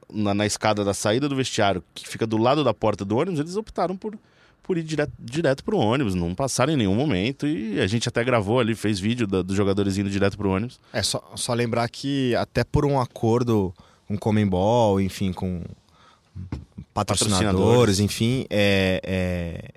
na, 0.09 0.33
na 0.33 0.45
escada 0.45 0.85
da 0.85 0.93
saída 0.93 1.27
do 1.27 1.35
vestiário, 1.35 1.83
que 1.93 2.07
fica 2.07 2.25
do 2.25 2.37
lado 2.37 2.63
da 2.63 2.73
porta 2.73 3.03
do 3.03 3.17
ônibus, 3.17 3.41
eles 3.41 3.57
optaram 3.57 3.97
por 3.97 4.17
por 4.65 4.77
ir 4.77 4.83
direto, 4.83 5.13
direto 5.19 5.63
pro 5.63 5.77
ônibus, 5.77 6.15
não 6.15 6.33
passaram 6.33 6.73
em 6.73 6.75
nenhum 6.75 6.95
momento. 6.95 7.47
E 7.47 7.79
a 7.79 7.87
gente 7.87 8.09
até 8.09 8.23
gravou 8.23 8.59
ali, 8.59 8.73
fez 8.73 8.99
vídeo 8.99 9.27
da, 9.27 9.41
dos 9.41 9.55
jogadores 9.55 9.97
indo 9.97 10.09
direto 10.09 10.37
pro 10.37 10.49
ônibus. 10.49 10.79
É 10.91 11.03
só, 11.03 11.23
só 11.35 11.53
lembrar 11.53 11.87
que 11.87 12.35
até 12.35 12.63
por 12.63 12.85
um 12.85 12.99
acordo 12.99 13.73
com 14.07 14.17
Comembol, 14.17 14.99
enfim, 14.99 15.31
com 15.31 15.61
patrocinadores, 16.93 17.47
patrocinadores. 17.47 17.99
enfim, 17.99 18.45
é, 18.49 18.99
é, 19.03 19.71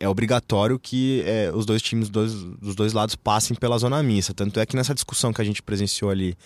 é, 0.00 0.08
obrigatório 0.08 0.78
que 0.78 1.22
é, 1.24 1.50
os 1.54 1.64
dois 1.64 1.80
times 1.80 2.08
dois, 2.08 2.32
dos 2.34 2.74
dois 2.74 2.92
lados 2.92 3.14
passem 3.14 3.56
pela 3.56 3.78
zona 3.78 4.02
mista. 4.02 4.34
Tanto 4.34 4.58
é 4.58 4.66
que 4.66 4.74
nessa 4.74 4.94
discussão 4.94 5.32
que 5.32 5.40
a 5.40 5.44
gente 5.44 5.62
presenciou 5.62 6.10
ali 6.10 6.36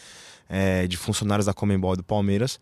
é, 0.49 0.87
de 0.87 0.97
funcionários 0.97 1.47
da 1.47 1.55
Comembol 1.55 1.95
e 1.95 1.97
do 1.97 2.05
Palmeiras, 2.05 2.61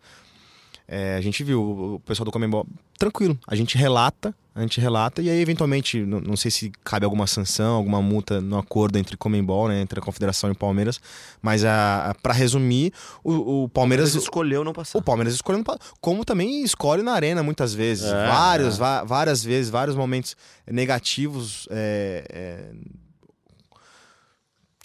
é, 0.87 1.15
a 1.15 1.21
gente 1.21 1.43
viu 1.43 1.95
o 1.95 1.99
pessoal 2.01 2.25
do 2.25 2.31
Comembol 2.31 2.65
tranquilo. 2.97 3.37
A 3.47 3.55
gente 3.55 3.77
relata, 3.77 4.33
a 4.53 4.61
gente 4.61 4.79
relata 4.79 5.21
e 5.21 5.29
aí 5.29 5.41
eventualmente, 5.41 5.99
não, 6.05 6.21
não 6.21 6.37
sei 6.37 6.51
se 6.51 6.71
cabe 6.83 7.05
alguma 7.05 7.25
sanção, 7.27 7.75
alguma 7.75 8.01
multa 8.01 8.39
no 8.39 8.57
acordo 8.57 8.97
entre 8.97 9.17
Comembol, 9.17 9.67
né, 9.67 9.81
entre 9.81 9.99
a 9.99 10.01
Confederação 10.01 10.49
e 10.49 10.53
o 10.53 10.55
Palmeiras, 10.55 11.01
mas 11.41 11.65
a, 11.65 12.11
a 12.11 12.15
para 12.15 12.33
resumir, 12.33 12.93
o, 13.23 13.63
o 13.63 13.69
Palmeiras, 13.69 14.13
escolheu 14.13 14.63
não 14.63 14.73
passar. 14.73 14.99
O 14.99 15.01
Palmeiras 15.01 15.33
escolheu 15.33 15.57
não 15.57 15.65
passar, 15.65 15.79
como 15.99 16.23
também 16.23 16.63
escolhe 16.63 17.01
na 17.01 17.13
arena 17.13 17.41
muitas 17.41 17.73
vezes, 17.73 18.05
é, 18.05 18.27
vários, 18.27 18.79
é. 18.79 19.05
várias 19.05 19.43
vezes, 19.43 19.69
vários 19.69 19.95
momentos 19.95 20.37
negativos. 20.67 21.67
É, 21.71 22.25
é 22.29 23.04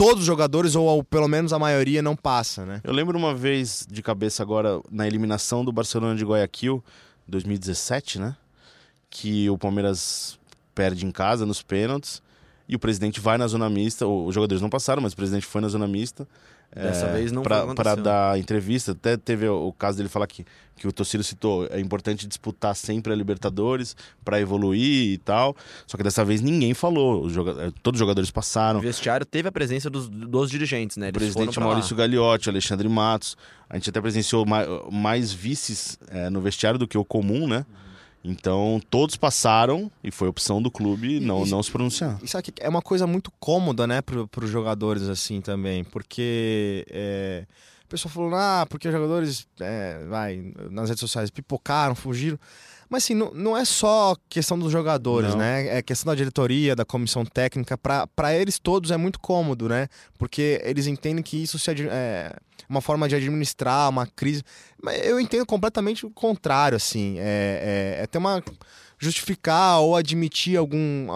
todos 0.00 0.20
os 0.20 0.26
jogadores, 0.26 0.74
ou 0.74 1.04
pelo 1.04 1.28
menos 1.28 1.52
a 1.52 1.58
maioria, 1.58 2.00
não 2.00 2.16
passa, 2.16 2.64
né? 2.64 2.80
Eu 2.82 2.90
lembro 2.90 3.18
uma 3.18 3.34
vez 3.34 3.86
de 3.86 4.02
cabeça 4.02 4.42
agora, 4.42 4.80
na 4.90 5.06
eliminação 5.06 5.62
do 5.62 5.70
Barcelona 5.70 6.16
de 6.16 6.24
Guayaquil, 6.24 6.82
2017, 7.28 8.18
né? 8.18 8.34
Que 9.10 9.50
o 9.50 9.58
Palmeiras 9.58 10.38
perde 10.74 11.04
em 11.04 11.10
casa 11.10 11.44
nos 11.44 11.60
pênaltis 11.60 12.22
e 12.66 12.74
o 12.74 12.78
presidente 12.78 13.20
vai 13.20 13.36
na 13.36 13.46
zona 13.46 13.68
mista. 13.68 14.06
Os 14.06 14.34
jogadores 14.34 14.62
não 14.62 14.70
passaram, 14.70 15.02
mas 15.02 15.12
o 15.12 15.16
presidente 15.16 15.44
foi 15.44 15.60
na 15.60 15.68
zona 15.68 15.86
mista. 15.86 16.26
Dessa 16.74 17.06
é, 17.06 17.12
vez 17.12 17.30
não 17.30 17.42
Para 17.42 17.94
dar 17.96 18.38
entrevista. 18.38 18.92
Até 18.92 19.18
teve 19.18 19.46
o, 19.48 19.72
caso 19.72 19.98
dele 19.98 20.08
falar 20.08 20.26
que, 20.28 20.46
que 20.80 20.88
o 20.88 20.92
Tociro 20.92 21.22
citou: 21.22 21.66
é 21.70 21.78
importante 21.78 22.26
disputar 22.26 22.74
sempre 22.74 23.12
a 23.12 23.16
Libertadores 23.16 23.94
para 24.24 24.40
evoluir 24.40 25.12
e 25.12 25.18
tal. 25.18 25.54
Só 25.86 25.98
que 25.98 26.02
dessa 26.02 26.24
vez 26.24 26.40
ninguém 26.40 26.72
falou. 26.72 27.22
Os 27.22 27.34
jogadores, 27.34 27.74
todos 27.82 27.98
os 27.98 28.00
jogadores 28.00 28.30
passaram. 28.30 28.78
O 28.78 28.82
vestiário 28.82 29.26
teve 29.26 29.46
a 29.46 29.52
presença 29.52 29.90
dos, 29.90 30.08
dos 30.08 30.50
dirigentes, 30.50 30.96
né? 30.96 31.08
Eles 31.08 31.16
o 31.16 31.34
presidente 31.34 31.60
Maurício 31.60 31.94
Gagliotti, 31.94 32.48
Alexandre 32.48 32.88
Matos. 32.88 33.36
A 33.68 33.76
gente 33.76 33.90
até 33.90 34.00
presenciou 34.00 34.46
mais, 34.46 34.66
mais 34.90 35.32
vices 35.32 35.98
é, 36.08 36.30
no 36.30 36.40
vestiário 36.40 36.78
do 36.78 36.88
que 36.88 36.96
o 36.96 37.04
comum, 37.04 37.46
né? 37.46 37.66
Então, 38.24 38.80
todos 38.90 39.16
passaram 39.16 39.90
e 40.02 40.10
foi 40.10 40.28
opção 40.28 40.60
do 40.60 40.70
clube 40.70 41.20
não, 41.20 41.44
não 41.46 41.62
se 41.62 41.70
pronunciar. 41.70 42.18
Isso 42.22 42.36
aqui 42.36 42.52
é 42.60 42.68
uma 42.68 42.82
coisa 42.82 43.06
muito 43.06 43.30
cômoda, 43.38 43.86
né, 43.86 44.02
para 44.02 44.44
os 44.44 44.50
jogadores, 44.50 45.04
assim, 45.08 45.40
também. 45.40 45.84
Porque 45.84 46.86
é, 46.90 47.46
pessoal 47.90 48.12
falou, 48.12 48.34
ah, 48.34 48.66
porque 48.68 48.88
os 48.88 48.94
jogadores, 48.94 49.46
é, 49.60 50.04
vai, 50.08 50.52
nas 50.70 50.88
redes 50.88 51.00
sociais 51.00 51.30
pipocaram, 51.30 51.94
fugiram. 51.94 52.38
Mas 52.88 53.04
assim, 53.04 53.14
não, 53.14 53.32
não 53.32 53.56
é 53.56 53.64
só 53.64 54.16
questão 54.28 54.58
dos 54.58 54.72
jogadores, 54.72 55.30
não. 55.30 55.38
né? 55.38 55.78
É 55.78 55.82
questão 55.82 56.12
da 56.12 56.16
diretoria, 56.16 56.74
da 56.74 56.84
comissão 56.84 57.24
técnica. 57.24 57.78
Para 57.78 58.34
eles 58.34 58.58
todos 58.58 58.90
é 58.90 58.96
muito 58.96 59.20
cômodo, 59.20 59.68
né? 59.68 59.86
Porque 60.18 60.60
eles 60.64 60.88
entendem 60.88 61.22
que 61.22 61.40
isso 61.40 61.56
se 61.56 61.70
é 61.88 62.34
uma 62.68 62.80
forma 62.80 63.08
de 63.08 63.14
administrar 63.14 63.88
uma 63.88 64.06
crise. 64.06 64.42
Mas 64.82 65.06
eu 65.06 65.20
entendo 65.20 65.46
completamente 65.46 66.04
o 66.04 66.10
contrário, 66.10 66.74
assim. 66.74 67.16
É, 67.18 67.96
é, 67.98 68.02
é 68.02 68.06
ter 68.08 68.18
uma 68.18 68.42
justificar 69.00 69.80
ou 69.80 69.96
admitir 69.96 70.58
algum 70.58 71.08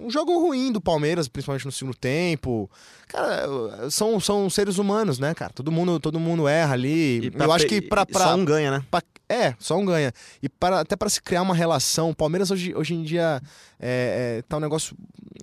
um 0.00 0.10
jogo 0.10 0.36
ruim 0.40 0.72
do 0.72 0.80
Palmeiras, 0.80 1.28
principalmente 1.28 1.64
no 1.64 1.70
segundo 1.70 1.96
tempo. 1.96 2.68
Cara, 3.06 3.88
são, 3.88 4.18
são 4.18 4.50
seres 4.50 4.78
humanos, 4.78 5.20
né, 5.20 5.32
cara? 5.32 5.52
Todo 5.52 5.70
mundo, 5.70 6.00
todo 6.00 6.18
mundo 6.18 6.48
erra 6.48 6.74
ali. 6.74 7.32
Eu 7.38 7.52
acho 7.52 7.66
que 7.66 7.80
para 7.80 8.04
só 8.12 8.34
um 8.34 8.44
ganha, 8.44 8.72
né? 8.72 8.84
Pra, 8.90 9.00
é, 9.28 9.54
só 9.60 9.78
um 9.78 9.84
ganha. 9.84 10.12
E 10.42 10.48
para, 10.48 10.80
até 10.80 10.96
para 10.96 11.08
se 11.08 11.22
criar 11.22 11.42
uma 11.42 11.54
relação, 11.54 12.10
o 12.10 12.14
Palmeiras 12.14 12.50
hoje, 12.50 12.74
hoje 12.74 12.94
em 12.94 13.04
dia 13.04 13.40
é, 13.78 14.38
é, 14.38 14.42
tá 14.48 14.56
um 14.56 14.60
negócio 14.60 14.96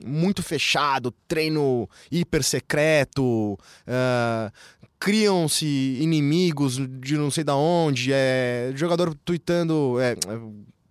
muito 0.06 0.43
fechado, 0.43 1.13
treino 1.26 1.89
hiper 2.12 2.43
secreto, 2.43 3.54
uh, 3.54 4.52
criam-se 5.00 5.65
inimigos 6.02 6.78
de 7.00 7.17
não 7.17 7.32
sei 7.32 7.43
da 7.43 7.56
onde, 7.56 8.12
é, 8.13 8.71
jogador 8.76 9.15
tweetando, 9.23 9.97
é, 10.00 10.15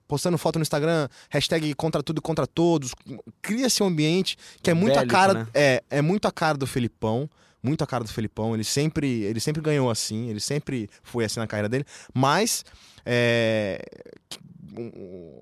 postando 0.06 0.38
foto 0.38 0.58
no 0.58 0.62
Instagram, 0.62 1.08
hashtag 1.30 1.74
contra 1.74 2.02
tudo 2.02 2.18
e 2.18 2.20
contra 2.22 2.46
todos. 2.46 2.94
Cria-se 3.42 3.82
um 3.82 3.86
ambiente 3.86 4.36
que 4.62 4.70
é, 4.70 4.72
é 4.72 4.74
muito 4.74 4.94
bélico, 4.94 5.14
a 5.14 5.18
cara. 5.18 5.34
Né? 5.34 5.46
É, 5.54 5.82
é 5.90 6.02
muito 6.02 6.26
a 6.26 6.32
cara 6.32 6.56
do 6.56 6.66
Felipão. 6.66 7.28
Muito 7.62 7.82
a 7.82 7.86
cara 7.86 8.04
do 8.04 8.10
Felipão. 8.10 8.54
Ele 8.54 8.62
sempre, 8.62 9.22
ele 9.22 9.40
sempre 9.40 9.60
ganhou 9.60 9.90
assim, 9.90 10.28
ele 10.28 10.40
sempre 10.40 10.88
foi 11.02 11.24
assim 11.24 11.40
na 11.40 11.46
carreira 11.46 11.68
dele. 11.68 11.84
Mas 12.14 12.64
é, 13.04 13.82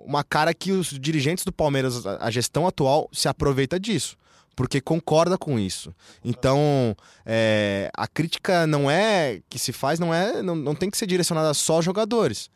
uma 0.07 0.25
cara 0.25 0.55
que 0.55 0.73
os 0.73 0.89
dirigentes 0.89 1.45
do 1.45 1.53
Palmeiras, 1.53 2.07
a 2.07 2.31
gestão 2.31 2.67
atual, 2.67 3.09
se 3.13 3.29
aproveita 3.29 3.79
disso 3.79 4.17
porque 4.57 4.81
concorda 4.81 5.37
com 5.37 5.59
isso. 5.59 5.93
Então, 6.25 6.97
é, 7.27 7.91
a 7.93 8.07
crítica 8.07 8.69
não 8.69 8.89
é 8.89 9.41
que 9.51 9.59
se 9.59 9.73
faz, 9.73 9.99
não 9.99 10.15
é, 10.15 10.43
não, 10.45 10.55
não 10.55 10.77
tem 10.77 10.89
que 10.89 10.97
ser 10.97 11.09
direcionada 11.09 11.53
só 11.53 11.81
a 11.81 11.83
jogadores 11.83 12.49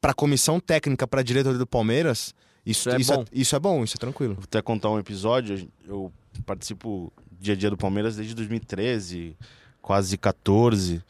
para 0.00 0.12
a 0.12 0.14
comissão 0.14 0.60
técnica, 0.60 1.06
para 1.06 1.20
a 1.20 1.24
diretoria 1.24 1.58
do 1.58 1.66
Palmeiras, 1.66 2.34
isso, 2.66 2.88
isso, 2.88 2.90
é, 2.90 3.00
isso 3.00 3.12
é, 3.12 3.24
isso, 3.32 3.56
é, 3.56 3.58
bom, 3.60 3.84
isso 3.84 3.96
é 3.96 4.00
tranquilo. 4.00 4.34
Vou 4.34 4.44
até 4.44 4.60
contar 4.60 4.90
um 4.90 4.98
episódio. 4.98 5.68
Eu 5.86 6.12
participo 6.44 7.12
dia 7.38 7.54
a 7.54 7.56
dia 7.56 7.70
do 7.70 7.76
Palmeiras 7.76 8.16
desde 8.16 8.34
2013, 8.34 9.36
quase 9.80 10.18
14. 10.18 11.00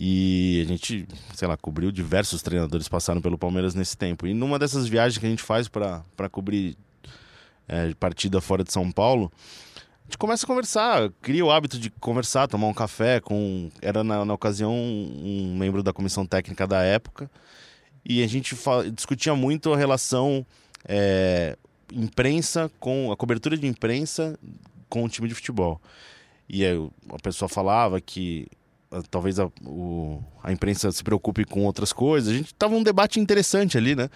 E 0.00 0.62
a 0.64 0.68
gente, 0.68 1.08
sei 1.34 1.48
lá, 1.48 1.56
cobriu 1.56 1.90
diversos 1.90 2.40
treinadores 2.40 2.88
passaram 2.88 3.20
pelo 3.20 3.36
Palmeiras 3.36 3.74
nesse 3.74 3.96
tempo. 3.96 4.24
E 4.24 4.32
numa 4.32 4.56
dessas 4.56 4.86
viagens 4.86 5.18
que 5.18 5.26
a 5.26 5.30
gente 5.30 5.42
faz 5.42 5.66
para 5.66 6.28
cobrir 6.30 6.76
é, 7.66 7.92
partida 7.94 8.40
fora 8.40 8.62
de 8.62 8.72
São 8.72 8.92
Paulo, 8.92 9.32
a 9.74 10.04
gente 10.04 10.18
começa 10.18 10.46
a 10.46 10.46
conversar, 10.46 11.10
cria 11.20 11.44
o 11.44 11.50
hábito 11.50 11.76
de 11.76 11.90
conversar, 11.90 12.46
tomar 12.46 12.68
um 12.68 12.74
café 12.74 13.18
com. 13.18 13.68
Era 13.82 14.04
na, 14.04 14.24
na 14.24 14.32
ocasião 14.32 14.72
um, 14.72 15.50
um 15.50 15.56
membro 15.56 15.82
da 15.82 15.92
comissão 15.92 16.24
técnica 16.24 16.68
da 16.68 16.82
época 16.82 17.28
e 18.08 18.22
a 18.24 18.26
gente 18.26 18.56
discutia 18.94 19.36
muito 19.36 19.72
a 19.72 19.76
relação 19.76 20.44
é, 20.88 21.56
imprensa 21.92 22.70
com 22.80 23.12
a 23.12 23.16
cobertura 23.16 23.56
de 23.56 23.66
imprensa 23.66 24.38
com 24.88 25.04
o 25.04 25.08
time 25.08 25.28
de 25.28 25.34
futebol. 25.34 25.78
E 26.48 26.64
aí, 26.64 26.90
a 27.10 27.18
pessoa 27.22 27.48
falava 27.48 28.00
que 28.00 28.48
ah, 28.90 29.02
talvez 29.10 29.38
a, 29.38 29.50
o, 29.62 30.22
a 30.42 30.50
imprensa 30.50 30.90
se 30.90 31.04
preocupe 31.04 31.44
com 31.44 31.64
outras 31.66 31.92
coisas. 31.92 32.32
A 32.32 32.36
gente 32.36 32.54
tava 32.54 32.74
um 32.74 32.82
debate 32.82 33.20
interessante 33.20 33.76
ali, 33.76 33.94
né? 33.94 34.08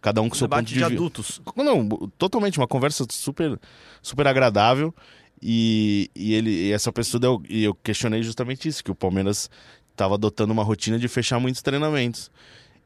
Cada 0.00 0.22
um 0.22 0.28
com 0.28 0.36
um 0.36 0.38
seu 0.38 0.48
ponto 0.48 0.62
de, 0.62 0.74
de 0.74 0.84
adultos. 0.84 1.42
Não, 1.56 1.88
totalmente 2.16 2.58
uma 2.58 2.68
conversa 2.68 3.04
super 3.10 3.58
super 4.00 4.28
agradável. 4.28 4.94
E, 5.42 6.10
e 6.14 6.34
ele 6.34 6.50
e 6.50 6.72
essa 6.72 6.92
pessoa 6.92 7.20
deu, 7.20 7.42
e 7.48 7.64
eu 7.64 7.74
questionei 7.74 8.22
justamente 8.22 8.68
isso, 8.68 8.84
que 8.84 8.90
o 8.90 8.94
Palmeiras 8.94 9.50
estava 9.90 10.14
adotando 10.14 10.52
uma 10.52 10.62
rotina 10.62 10.98
de 10.98 11.08
fechar 11.08 11.40
muitos 11.40 11.62
treinamentos. 11.62 12.30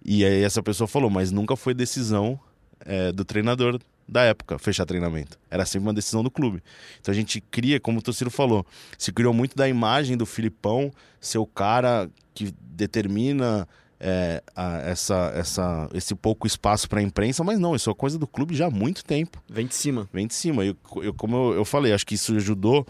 E 0.04 0.24
aí 0.24 0.42
essa 0.42 0.62
pessoa 0.62 0.86
falou, 0.86 1.08
mas 1.08 1.32
nunca 1.32 1.56
foi 1.56 1.72
decisão 1.72 2.38
é, 2.84 3.10
do 3.12 3.24
treinador 3.24 3.80
da 4.06 4.22
época 4.22 4.58
fechar 4.58 4.84
treinamento. 4.84 5.38
Era 5.50 5.64
sempre 5.64 5.88
uma 5.88 5.94
decisão 5.94 6.22
do 6.22 6.30
clube. 6.30 6.62
Então 7.00 7.10
a 7.10 7.14
gente 7.14 7.40
cria, 7.40 7.80
como 7.80 7.98
o 7.98 8.02
Tociro 8.02 8.30
falou, 8.30 8.66
se 8.98 9.12
criou 9.12 9.32
muito 9.32 9.56
da 9.56 9.68
imagem 9.68 10.16
do 10.16 10.26
Filipão 10.26 10.90
ser 11.20 11.38
o 11.38 11.46
cara 11.46 12.10
que 12.34 12.52
determina 12.60 13.66
é, 13.98 14.42
a, 14.54 14.78
essa, 14.82 15.32
essa, 15.34 15.88
esse 15.94 16.14
pouco 16.14 16.46
espaço 16.46 16.88
para 16.88 17.00
a 17.00 17.02
imprensa, 17.02 17.42
mas 17.42 17.58
não, 17.58 17.74
isso 17.74 17.88
é 17.88 17.94
coisa 17.94 18.18
do 18.18 18.26
clube 18.26 18.54
já 18.54 18.66
há 18.66 18.70
muito 18.70 19.04
tempo. 19.04 19.42
Vem 19.48 19.66
de 19.66 19.74
cima. 19.74 20.08
Vem 20.12 20.26
de 20.26 20.34
cima. 20.34 20.64
Eu, 20.64 20.76
eu 20.96 21.14
como 21.14 21.36
eu, 21.36 21.54
eu 21.54 21.64
falei, 21.64 21.92
acho 21.92 22.06
que 22.06 22.14
isso 22.14 22.36
ajudou 22.36 22.86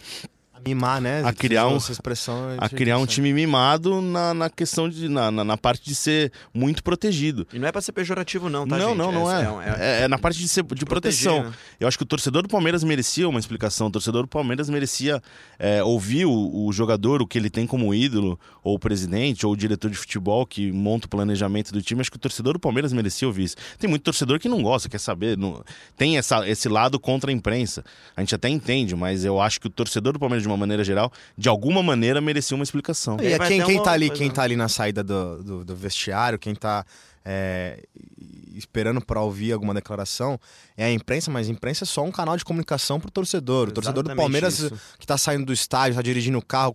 mimar, 0.67 1.01
né? 1.01 1.23
A 1.25 1.33
criar 1.33 1.69
um, 1.69 1.77
expressão 1.77 2.57
a 2.59 2.69
criar 2.69 2.99
um 2.99 3.07
time 3.07 3.33
mimado 3.33 4.01
na, 4.01 4.35
na 4.35 4.51
questão 4.51 4.89
de 4.89 5.09
na, 5.09 5.31
na, 5.31 5.45
na, 5.45 5.57
parte 5.57 5.85
de 5.85 5.95
ser 5.95 6.33
muito 6.53 6.83
protegido. 6.83 7.47
E 7.53 7.59
não 7.59 7.69
é 7.69 7.73
para 7.73 7.81
ser 7.81 7.93
pejorativo 7.93 8.49
não, 8.49 8.67
tá 8.67 8.79
Não, 8.79 8.89
gente? 8.89 8.99
não, 8.99 9.13
não 9.13 9.31
é. 9.31 9.43
É, 9.43 10.01
é. 10.01 10.03
é, 10.03 10.09
na 10.09 10.19
parte 10.19 10.39
de 10.39 10.49
ser 10.49 10.63
de 10.65 10.85
proteção. 10.85 11.45
Né? 11.45 11.53
Eu 11.79 11.89
acho 11.89 11.97
que 11.97 12.03
o 12.03 12.07
torcedor 12.07 12.43
do 12.43 12.49
Palmeiras 12.49 12.83
merecia 12.83 13.29
uma 13.29 13.39
explicação. 13.39 13.89
O 13.89 13.91
torcedor 13.91 14.23
do 14.23 14.29
Palmeiras 14.29 14.69
merecia 14.71 15.23
é, 15.59 15.83
ouvir 15.83 16.27
o, 16.27 16.67
o, 16.67 16.73
jogador, 16.73 17.23
o 17.23 17.27
que 17.27 17.39
ele 17.39 17.51
tem 17.51 17.67
como 17.67 17.95
ídolo, 17.95 18.39
ou 18.63 18.77
o 18.77 18.79
presidente, 18.79 19.47
ou 19.47 19.53
o 19.53 19.57
diretor 19.57 19.91
de 19.91 19.97
futebol 19.97 20.47
que 20.47 20.73
monta 20.73 21.07
o 21.07 21.09
planejamento 21.09 21.73
do 21.73 21.83
time. 21.83 22.01
Acho 22.01 22.11
que 22.11 22.17
o 22.17 22.21
torcedor 22.21 22.55
do 22.55 22.59
Palmeiras 22.59 22.93
merecia 22.93 23.29
ouvir 23.29 23.45
isso. 23.45 23.57
Tem 23.79 23.89
muito 23.89 24.03
torcedor 24.03 24.39
que 24.39 24.49
não 24.49 24.63
gosta, 24.63 24.89
quer 24.89 24.99
saber, 24.99 25.37
não, 25.37 25.63
tem 25.97 26.19
essa, 26.19 26.49
esse 26.49 26.69
lado 26.69 26.99
contra 26.99 27.31
a 27.31 27.35
imprensa. 27.35 27.85
A 28.17 28.21
gente 28.21 28.35
até 28.35 28.49
entende, 28.49 28.95
mas 28.97 29.25
eu 29.25 29.41
acho 29.41 29.61
que 29.61 29.67
o 29.67 29.71
torcedor 29.71 30.13
do 30.13 30.19
Palmeiras 30.19 30.43
de 30.43 30.49
uma 30.49 30.54
maneira 30.57 30.85
geral 30.85 31.13
de 31.37 31.49
alguma 31.49 31.83
maneira 31.83 32.21
merecia 32.21 32.55
uma 32.55 32.65
explicação. 32.65 33.17
E 33.21 33.33
é 33.33 33.39
quem, 33.39 33.63
quem 33.63 33.83
tá 33.83 33.93
ali, 33.93 34.11
quem 34.11 34.31
tá 34.31 34.43
ali 34.43 34.57
na 34.57 34.69
saída 34.69 35.03
do, 35.03 35.43
do, 35.43 35.65
do 35.65 35.77
vestiário, 35.77 36.39
quem 36.39 36.55
tá 36.55 36.85
é, 37.25 37.83
esperando 38.55 39.01
para 39.01 39.21
ouvir 39.21 39.53
alguma 39.53 39.73
declaração 39.73 40.39
é 40.77 40.85
a 40.85 40.93
imprensa, 40.93 41.31
mas 41.31 41.49
a 41.49 41.51
imprensa 41.51 41.85
é 41.85 41.87
só 41.87 42.03
um 42.05 42.13
canal 42.13 42.37
de 42.37 42.45
comunicação 42.45 43.01
pro 43.01 43.11
torcedor. 43.11 43.69
O 43.69 43.73
torcedor 43.73 44.03
do 44.03 44.15
Palmeiras 44.15 44.59
isso. 44.59 44.81
que 44.99 45.07
tá 45.07 45.17
saindo 45.17 45.47
do 45.47 45.53
estádio, 45.53 45.97
tá 45.97 46.03
dirigindo 46.03 46.39
o 46.39 46.45
carro, 46.45 46.75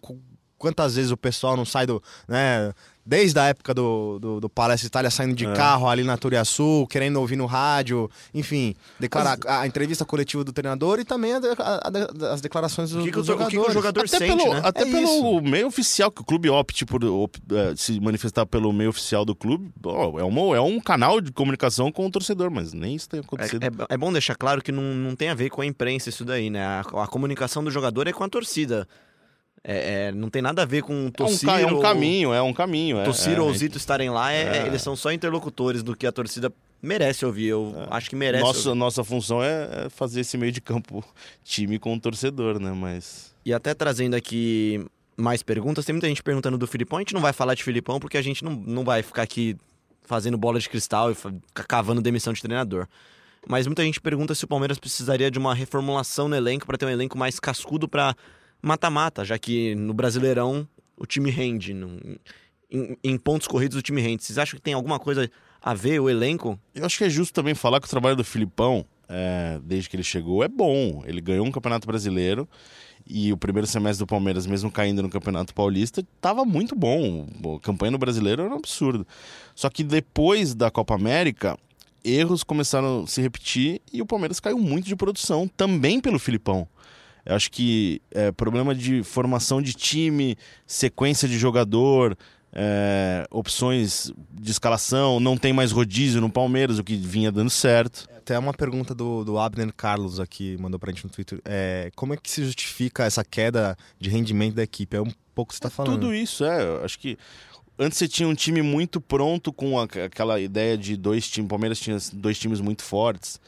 quantas 0.57 0.95
vezes 0.95 1.11
o 1.11 1.17
pessoal 1.17 1.55
não 1.55 1.65
sai 1.65 1.85
do. 1.85 2.01
Né, 2.27 2.73
desde 3.09 3.39
a 3.39 3.45
época 3.45 3.73
do, 3.73 4.19
do, 4.19 4.39
do 4.39 4.47
Palestra 4.47 4.85
Itália 4.85 5.09
saindo 5.09 5.33
de 5.33 5.47
é. 5.47 5.53
carro 5.53 5.89
ali 5.89 6.03
na 6.03 6.15
Turiaçu, 6.15 6.85
querendo 6.91 7.19
ouvir 7.19 7.35
no 7.35 7.47
rádio, 7.47 8.09
enfim, 8.35 8.75
declarar 8.99 9.35
Mas... 9.43 9.51
a 9.51 9.65
entrevista 9.65 10.05
coletiva 10.05 10.43
do 10.43 10.53
treinador 10.53 10.99
e 10.99 11.03
também 11.03 11.33
a, 11.33 11.39
a, 11.39 12.33
as 12.33 12.39
declarações 12.39 12.91
do, 12.91 13.03
que 13.03 13.09
dos 13.09 13.25
jogadores. 13.25 13.57
O 13.57 13.63
que, 13.63 13.69
o 13.71 13.73
jogador 13.73 14.01
até 14.01 14.19
sente, 14.19 14.37
pelo, 14.37 14.53
né? 14.53 14.61
Até 14.63 14.81
é 14.83 14.85
pelo 14.85 15.39
isso. 15.39 15.41
meio 15.41 15.67
oficial, 15.67 16.11
que 16.11 16.21
o 16.21 16.23
clube 16.23 16.51
opte 16.51 16.85
por 16.85 17.03
op, 17.03 17.39
é, 17.51 17.75
se 17.75 17.99
manifestar 17.99 18.45
pelo 18.45 18.71
meio 18.71 18.91
oficial 18.91 19.25
do 19.25 19.33
clube, 19.33 19.71
oh, 19.83 20.19
é, 20.19 20.23
uma, 20.23 20.55
é 20.55 20.61
um 20.61 20.79
canal 20.79 21.19
de 21.19 21.31
comunicação 21.31 21.91
com 21.91 22.05
o 22.05 22.11
torcedor, 22.11 22.51
mas 22.51 22.73
nem 22.73 22.95
isso 22.95 23.09
tem 23.09 23.21
acontecido. 23.21 23.63
É, 23.63 23.67
é, 23.67 23.71
é 23.89 23.97
bom 23.97 24.13
deixar 24.13 24.35
claro 24.35 24.61
que 24.61 24.71
não, 24.71 24.83
não 24.83 25.15
tem 25.15 25.29
a 25.29 25.33
ver 25.33 25.49
com 25.49 25.63
a 25.63 25.65
imprensa 25.65 26.09
isso 26.09 26.23
daí, 26.23 26.51
né? 26.51 26.63
A, 26.63 26.81
a 26.81 27.07
comunicação 27.07 27.63
do 27.63 27.71
jogador 27.71 28.07
é 28.07 28.13
com 28.13 28.23
a 28.23 28.29
torcida. 28.29 28.87
É, 29.63 30.07
é, 30.07 30.11
não 30.11 30.29
tem 30.29 30.41
nada 30.41 30.61
a 30.61 30.65
ver 30.65 30.81
com 30.81 31.07
o 31.07 31.11
Tossiro. 31.11 31.51
É 31.51 31.65
um, 31.65 31.69
é 31.69 31.73
um 31.73 31.79
caminho, 31.79 32.33
é 32.33 32.41
um 32.41 32.53
caminho. 32.53 32.97
É, 32.97 33.05
é, 33.05 33.41
ou 33.41 33.53
Zito 33.53 33.77
estarem 33.77 34.09
lá, 34.09 34.31
é, 34.31 34.59
é, 34.59 34.67
eles 34.67 34.81
são 34.81 34.95
só 34.95 35.11
interlocutores 35.11 35.83
do 35.83 35.95
que 35.95 36.07
a 36.07 36.11
torcida 36.11 36.51
merece 36.81 37.25
ouvir. 37.25 37.47
Eu 37.47 37.73
acho 37.89 38.09
que 38.09 38.15
merece. 38.15 38.43
Nossa, 38.43 38.75
nossa 38.75 39.03
função 39.03 39.43
é 39.43 39.89
fazer 39.89 40.21
esse 40.21 40.37
meio 40.37 40.51
de 40.51 40.61
campo 40.61 41.03
time 41.43 41.77
com 41.77 41.93
o 41.93 41.99
torcedor, 41.99 42.59
né? 42.59 42.71
Mas. 42.71 43.33
E 43.45 43.53
até 43.53 43.73
trazendo 43.73 44.15
aqui 44.15 44.85
mais 45.17 45.43
perguntas, 45.43 45.85
tem 45.85 45.93
muita 45.93 46.07
gente 46.07 46.23
perguntando 46.23 46.57
do 46.57 46.65
Filipão. 46.65 46.97
A 46.97 47.01
gente 47.01 47.13
não 47.13 47.21
vai 47.21 47.33
falar 47.33 47.53
de 47.53 47.63
Filipão 47.63 47.99
porque 47.99 48.17
a 48.17 48.21
gente 48.21 48.43
não, 48.43 48.51
não 48.51 48.83
vai 48.83 49.03
ficar 49.03 49.23
aqui 49.23 49.57
fazendo 50.03 50.37
bola 50.37 50.59
de 50.59 50.69
cristal 50.69 51.11
e 51.11 51.15
cavando 51.67 52.01
demissão 52.01 52.33
de 52.33 52.41
treinador. 52.41 52.87
Mas 53.47 53.67
muita 53.67 53.83
gente 53.83 54.01
pergunta 54.01 54.33
se 54.35 54.43
o 54.43 54.47
Palmeiras 54.47 54.79
precisaria 54.79 55.29
de 55.29 55.37
uma 55.37 55.53
reformulação 55.53 56.27
no 56.27 56.35
elenco 56.35 56.65
para 56.65 56.77
ter 56.77 56.85
um 56.85 56.89
elenco 56.89 57.17
mais 57.17 57.39
cascudo 57.39 57.87
para 57.87 58.15
mata-mata, 58.61 59.23
já 59.23 59.37
que 59.37 59.75
no 59.75 59.93
Brasileirão 59.93 60.67
o 60.97 61.05
time 61.05 61.29
rende. 61.29 61.73
No, 61.73 61.97
em, 62.69 62.97
em, 63.03 63.17
pontos 63.17 63.47
corridos 63.47 63.77
o 63.77 63.81
time 63.81 64.01
rende. 64.01 64.23
Vocês 64.23 64.37
acham 64.37 64.57
que 64.57 64.61
tem 64.61 64.73
alguma 64.73 64.99
coisa 64.99 65.29
a 65.61 65.73
ver 65.73 65.99
o 65.99 66.09
elenco? 66.09 66.59
Eu 66.75 66.85
acho 66.85 66.97
que 66.97 67.03
é 67.03 67.09
justo 67.09 67.33
também 67.33 67.55
falar 67.55 67.79
que 67.79 67.87
o 67.87 67.89
trabalho 67.89 68.15
do 68.15 68.23
Filipão, 68.23 68.85
é, 69.07 69.59
desde 69.63 69.89
que 69.89 69.95
ele 69.95 70.03
chegou, 70.03 70.43
é 70.43 70.47
bom. 70.47 71.03
Ele 71.05 71.21
ganhou 71.21 71.45
um 71.45 71.51
campeonato 71.51 71.87
brasileiro 71.87 72.47
e 73.07 73.33
o 73.33 73.37
primeiro 73.37 73.65
semestre 73.65 74.05
do 74.05 74.07
Palmeiras, 74.07 74.45
mesmo 74.45 74.71
caindo 74.71 75.01
no 75.01 75.09
Campeonato 75.09 75.53
Paulista, 75.53 76.01
estava 76.01 76.45
muito 76.45 76.75
bom. 76.75 77.27
A 77.55 77.59
campanha 77.59 77.91
no 77.91 77.97
brasileiro 77.97 78.43
era 78.43 78.53
um 78.53 78.57
absurdo. 78.57 79.07
Só 79.55 79.69
que 79.69 79.83
depois 79.83 80.53
da 80.53 80.69
Copa 80.69 80.93
América, 80.93 81.57
erros 82.03 82.43
começaram 82.43 83.03
a 83.03 83.07
se 83.07 83.21
repetir 83.21 83.81
e 83.91 84.01
o 84.01 84.05
Palmeiras 84.05 84.39
caiu 84.39 84.59
muito 84.59 84.85
de 84.85 84.95
produção, 84.95 85.47
também 85.47 85.99
pelo 85.99 86.19
Filipão. 86.19 86.67
Eu 87.29 87.35
acho 87.35 87.51
que 87.51 88.01
é, 88.09 88.31
problema 88.31 88.73
de 88.73 89.03
formação 89.03 89.61
de 89.61 89.73
time, 89.73 90.35
sequência 90.65 91.27
de 91.27 91.37
jogador, 91.37 92.17
é, 92.51 93.27
opções 93.29 94.11
de 94.31 94.49
escalação, 94.49 95.19
não 95.19 95.37
tem 95.37 95.53
mais 95.53 95.71
rodízio 95.71 96.19
no 96.19 96.29
Palmeiras, 96.31 96.79
o 96.79 96.83
que 96.83 96.95
vinha 96.95 97.31
dando 97.31 97.51
certo. 97.51 98.07
Até 98.17 98.37
uma 98.39 98.51
pergunta 98.51 98.95
do, 98.95 99.23
do 99.23 99.37
Abner 99.37 99.71
Carlos 99.71 100.19
aqui, 100.19 100.57
mandou 100.59 100.79
pra 100.79 100.91
gente 100.91 101.03
no 101.03 101.11
Twitter. 101.11 101.39
É, 101.45 101.91
como 101.95 102.15
é 102.15 102.17
que 102.17 102.31
se 102.31 102.43
justifica 102.43 103.03
essa 103.03 103.23
queda 103.23 103.77
de 103.99 104.09
rendimento 104.09 104.55
da 104.55 104.63
equipe? 104.63 104.97
É 104.97 105.01
um 105.01 105.11
pouco 105.35 105.49
que 105.49 105.53
você 105.53 105.59
está 105.59 105.67
é 105.67 105.71
falando. 105.71 106.01
Tudo 106.01 106.11
isso, 106.11 106.43
é. 106.43 106.63
Eu 106.63 106.83
acho 106.83 106.97
que 106.97 107.15
antes 107.77 107.99
você 107.99 108.07
tinha 108.07 108.27
um 108.27 108.33
time 108.33 108.63
muito 108.63 108.99
pronto 108.99 109.53
com 109.53 109.79
aquela 109.79 110.39
ideia 110.39 110.75
de 110.75 110.97
dois 110.97 111.29
times. 111.29 111.45
O 111.45 111.49
Palmeiras 111.49 111.79
tinha 111.79 111.95
dois 112.11 112.39
times 112.39 112.59
muito 112.59 112.81
fortes 112.81 113.39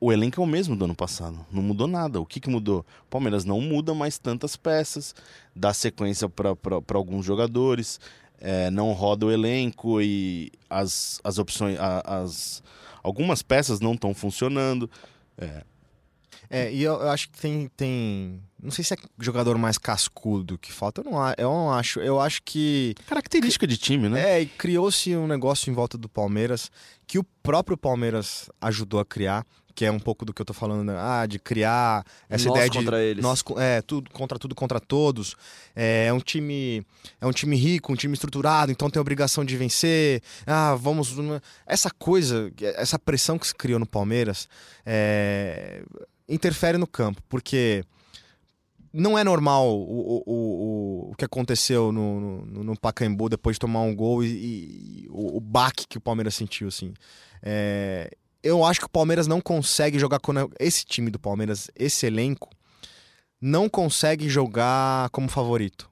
o 0.00 0.12
elenco 0.12 0.40
é 0.40 0.44
o 0.44 0.46
mesmo 0.46 0.76
do 0.76 0.84
ano 0.84 0.94
passado. 0.94 1.44
Não 1.50 1.62
mudou 1.62 1.86
nada. 1.86 2.20
O 2.20 2.26
que, 2.26 2.40
que 2.40 2.48
mudou? 2.48 2.80
O 3.06 3.10
Palmeiras 3.10 3.44
não 3.44 3.60
muda 3.60 3.94
mais 3.94 4.18
tantas 4.18 4.56
peças, 4.56 5.14
dá 5.54 5.74
sequência 5.74 6.28
para 6.28 6.54
alguns 6.94 7.24
jogadores, 7.26 7.98
é, 8.40 8.70
não 8.70 8.92
roda 8.92 9.26
o 9.26 9.32
elenco 9.32 10.00
e 10.00 10.52
as, 10.70 11.20
as 11.24 11.38
opções. 11.38 11.76
as, 12.04 12.62
algumas 13.02 13.42
peças 13.42 13.80
não 13.80 13.94
estão 13.94 14.14
funcionando. 14.14 14.88
É. 15.36 15.62
é, 16.48 16.72
e 16.72 16.82
eu, 16.82 16.94
eu, 16.94 17.10
acho 17.10 17.28
que 17.30 17.40
tem, 17.40 17.68
tem. 17.76 18.40
Não 18.62 18.70
sei 18.70 18.84
se 18.84 18.94
é 18.94 18.96
jogador 19.18 19.58
mais 19.58 19.78
cascudo 19.78 20.58
que 20.58 20.72
falta. 20.72 21.00
Eu 21.00 21.10
não, 21.10 21.18
eu 21.36 21.50
não 21.50 21.72
acho. 21.72 21.98
Eu 21.98 22.20
acho 22.20 22.40
que. 22.44 22.94
Característica 23.08 23.66
de 23.66 23.76
time, 23.76 24.08
né? 24.08 24.36
É, 24.36 24.42
e 24.42 24.46
criou-se 24.46 25.16
um 25.16 25.26
negócio 25.26 25.68
em 25.70 25.74
volta 25.74 25.98
do 25.98 26.08
Palmeiras 26.08 26.70
que 27.04 27.18
o 27.18 27.24
próprio 27.42 27.76
Palmeiras 27.76 28.48
ajudou 28.60 29.00
a 29.00 29.04
criar 29.04 29.44
que 29.78 29.84
é 29.84 29.92
um 29.92 30.00
pouco 30.00 30.24
do 30.24 30.34
que 30.34 30.42
eu 30.42 30.44
tô 30.44 30.52
falando, 30.52 30.82
né? 30.82 30.96
ah, 30.98 31.24
de 31.24 31.38
criar 31.38 32.04
essa 32.28 32.48
nós 32.48 32.56
ideia 32.56 32.68
de 32.68 32.78
contra 32.78 33.00
eles. 33.00 33.22
nós 33.22 33.44
é 33.58 33.80
tudo 33.80 34.10
contra 34.10 34.36
tudo 34.36 34.52
contra 34.52 34.80
todos. 34.80 35.36
É, 35.76 36.06
é, 36.06 36.12
um 36.12 36.18
time 36.18 36.84
é 37.20 37.24
um 37.24 37.30
time 37.30 37.54
rico, 37.54 37.92
um 37.92 37.94
time 37.94 38.12
estruturado, 38.12 38.72
então 38.72 38.90
tem 38.90 38.98
a 38.98 39.00
obrigação 39.00 39.44
de 39.44 39.56
vencer. 39.56 40.20
Ah, 40.44 40.74
vamos 40.74 41.14
essa 41.64 41.92
coisa, 41.96 42.52
essa 42.60 42.98
pressão 42.98 43.38
que 43.38 43.46
se 43.46 43.54
criou 43.54 43.78
no 43.78 43.86
Palmeiras 43.86 44.48
é, 44.84 45.84
interfere 46.28 46.76
no 46.76 46.88
campo, 46.88 47.22
porque 47.28 47.84
não 48.92 49.16
é 49.16 49.22
normal 49.22 49.64
o, 49.64 49.80
o, 49.80 50.22
o, 50.26 51.10
o 51.12 51.14
que 51.14 51.24
aconteceu 51.24 51.92
no, 51.92 52.44
no, 52.44 52.64
no 52.64 52.76
Pacaembu 52.76 53.28
depois 53.28 53.54
de 53.54 53.60
tomar 53.60 53.82
um 53.82 53.94
gol 53.94 54.24
e, 54.24 55.04
e 55.04 55.08
o, 55.08 55.36
o 55.36 55.40
baque 55.40 55.86
que 55.86 55.98
o 55.98 56.00
Palmeiras 56.00 56.34
sentiu, 56.34 56.66
assim. 56.66 56.92
É, 57.40 58.10
eu 58.42 58.64
acho 58.64 58.80
que 58.80 58.86
o 58.86 58.90
Palmeiras 58.90 59.26
não 59.26 59.40
consegue 59.40 59.98
jogar 59.98 60.20
com 60.20 60.32
esse 60.58 60.84
time 60.84 61.10
do 61.10 61.18
Palmeiras, 61.18 61.70
esse 61.76 62.06
elenco, 62.06 62.50
não 63.40 63.68
consegue 63.68 64.28
jogar 64.28 65.10
como 65.10 65.28
favorito. 65.28 65.88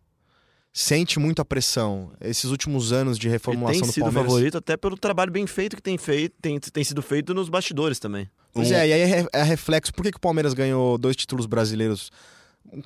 Sente 0.72 1.18
muita 1.18 1.44
pressão. 1.44 2.12
Esses 2.20 2.50
últimos 2.50 2.92
anos 2.92 3.18
de 3.18 3.28
reformulação 3.28 3.80
do 3.80 3.80
Palmeiras. 3.80 3.94
tem 3.94 4.12
sido 4.12 4.28
favorito 4.28 4.58
até 4.58 4.76
pelo 4.76 4.96
trabalho 4.96 5.32
bem 5.32 5.46
feito 5.46 5.74
que 5.74 5.82
tem, 5.82 5.96
feito, 5.96 6.34
tem, 6.40 6.60
tem 6.60 6.84
sido 6.84 7.00
feito 7.00 7.32
nos 7.32 7.48
bastidores 7.48 7.98
também. 7.98 8.28
Pois 8.52 8.70
um... 8.70 8.74
é, 8.74 8.88
e 8.88 8.92
aí 8.92 9.00
é, 9.00 9.26
é 9.32 9.42
reflexo. 9.42 9.92
Por 9.94 10.02
que, 10.02 10.10
que 10.10 10.18
o 10.18 10.20
Palmeiras 10.20 10.52
ganhou 10.52 10.98
dois 10.98 11.16
títulos 11.16 11.46
brasileiros 11.46 12.10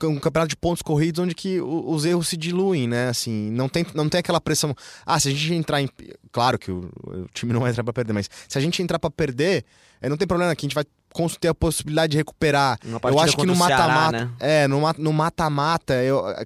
um, 0.03 0.19
campeonato 0.19 0.49
de 0.49 0.57
pontos 0.57 0.83
corridos 0.83 1.23
onde 1.23 1.35
que 1.35 1.61
os 1.61 2.05
erros 2.05 2.29
se 2.29 2.37
diluem, 2.37 2.87
né? 2.89 3.09
Assim, 3.09 3.51
não 3.51 3.69
tem, 3.69 3.85
não 3.95 4.09
tem 4.09 4.21
aquela 4.21 4.41
pressão. 4.41 4.75
Ah, 5.05 5.19
se 5.19 5.29
a 5.29 5.31
gente 5.31 5.55
entrar 5.55 5.81
em. 5.81 5.89
Claro 6.33 6.59
que 6.59 6.71
o, 6.71 6.91
o 7.05 7.27
time 7.33 7.53
não 7.53 7.61
vai 7.61 7.71
entrar 7.71 7.85
pra 7.85 7.93
perder, 7.93 8.13
mas 8.13 8.29
se 8.49 8.59
a 8.59 8.61
gente 8.61 8.83
entrar 8.83 8.99
pra 8.99 9.11
perder, 9.11 9.65
é, 10.01 10.09
não 10.09 10.17
tem 10.17 10.27
problema 10.27 10.55
que 10.55 10.65
a 10.65 10.69
gente 10.69 10.75
vai 10.75 10.85
ter 11.41 11.49
a 11.49 11.55
possibilidade 11.55 12.13
de 12.13 12.17
recuperar. 12.17 12.79
Eu 12.85 13.19
acho 13.19 13.37
que 13.37 13.47
no 13.47 13.57
mata-mata. 13.57 14.25
Né? 14.25 14.31
É, 14.39 14.69
no 14.69 15.13
mata-mata, 15.13 15.95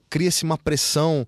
cria-se 0.08 0.44
uma 0.44 0.56
pressão. 0.56 1.26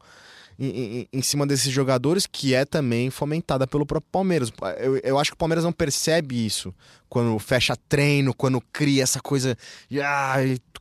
Em, 0.59 1.07
em, 1.13 1.21
cima 1.21 1.47
desses 1.47 1.71
jogadores, 1.71 2.27
que 2.27 2.55
é 2.55 2.65
também 2.65 3.11
fomentada 3.11 3.67
pelo 3.67 3.85
próprio 3.85 4.11
Palmeiras. 4.11 4.51
Eu, 4.79 4.97
eu 4.99 5.19
acho 5.19 5.31
que 5.31 5.35
o 5.35 5.39
Palmeiras 5.39 5.65
não 5.65 5.73
percebe 5.73 6.47
isso 6.47 6.75
quando 7.11 7.39
fecha 7.39 7.77
treino, 7.89 8.33
quando 8.33 8.59
cria 8.73 9.03
essa 9.03 9.21
coisa 9.21 9.55
de 9.91 10.01
ah, 10.01 10.37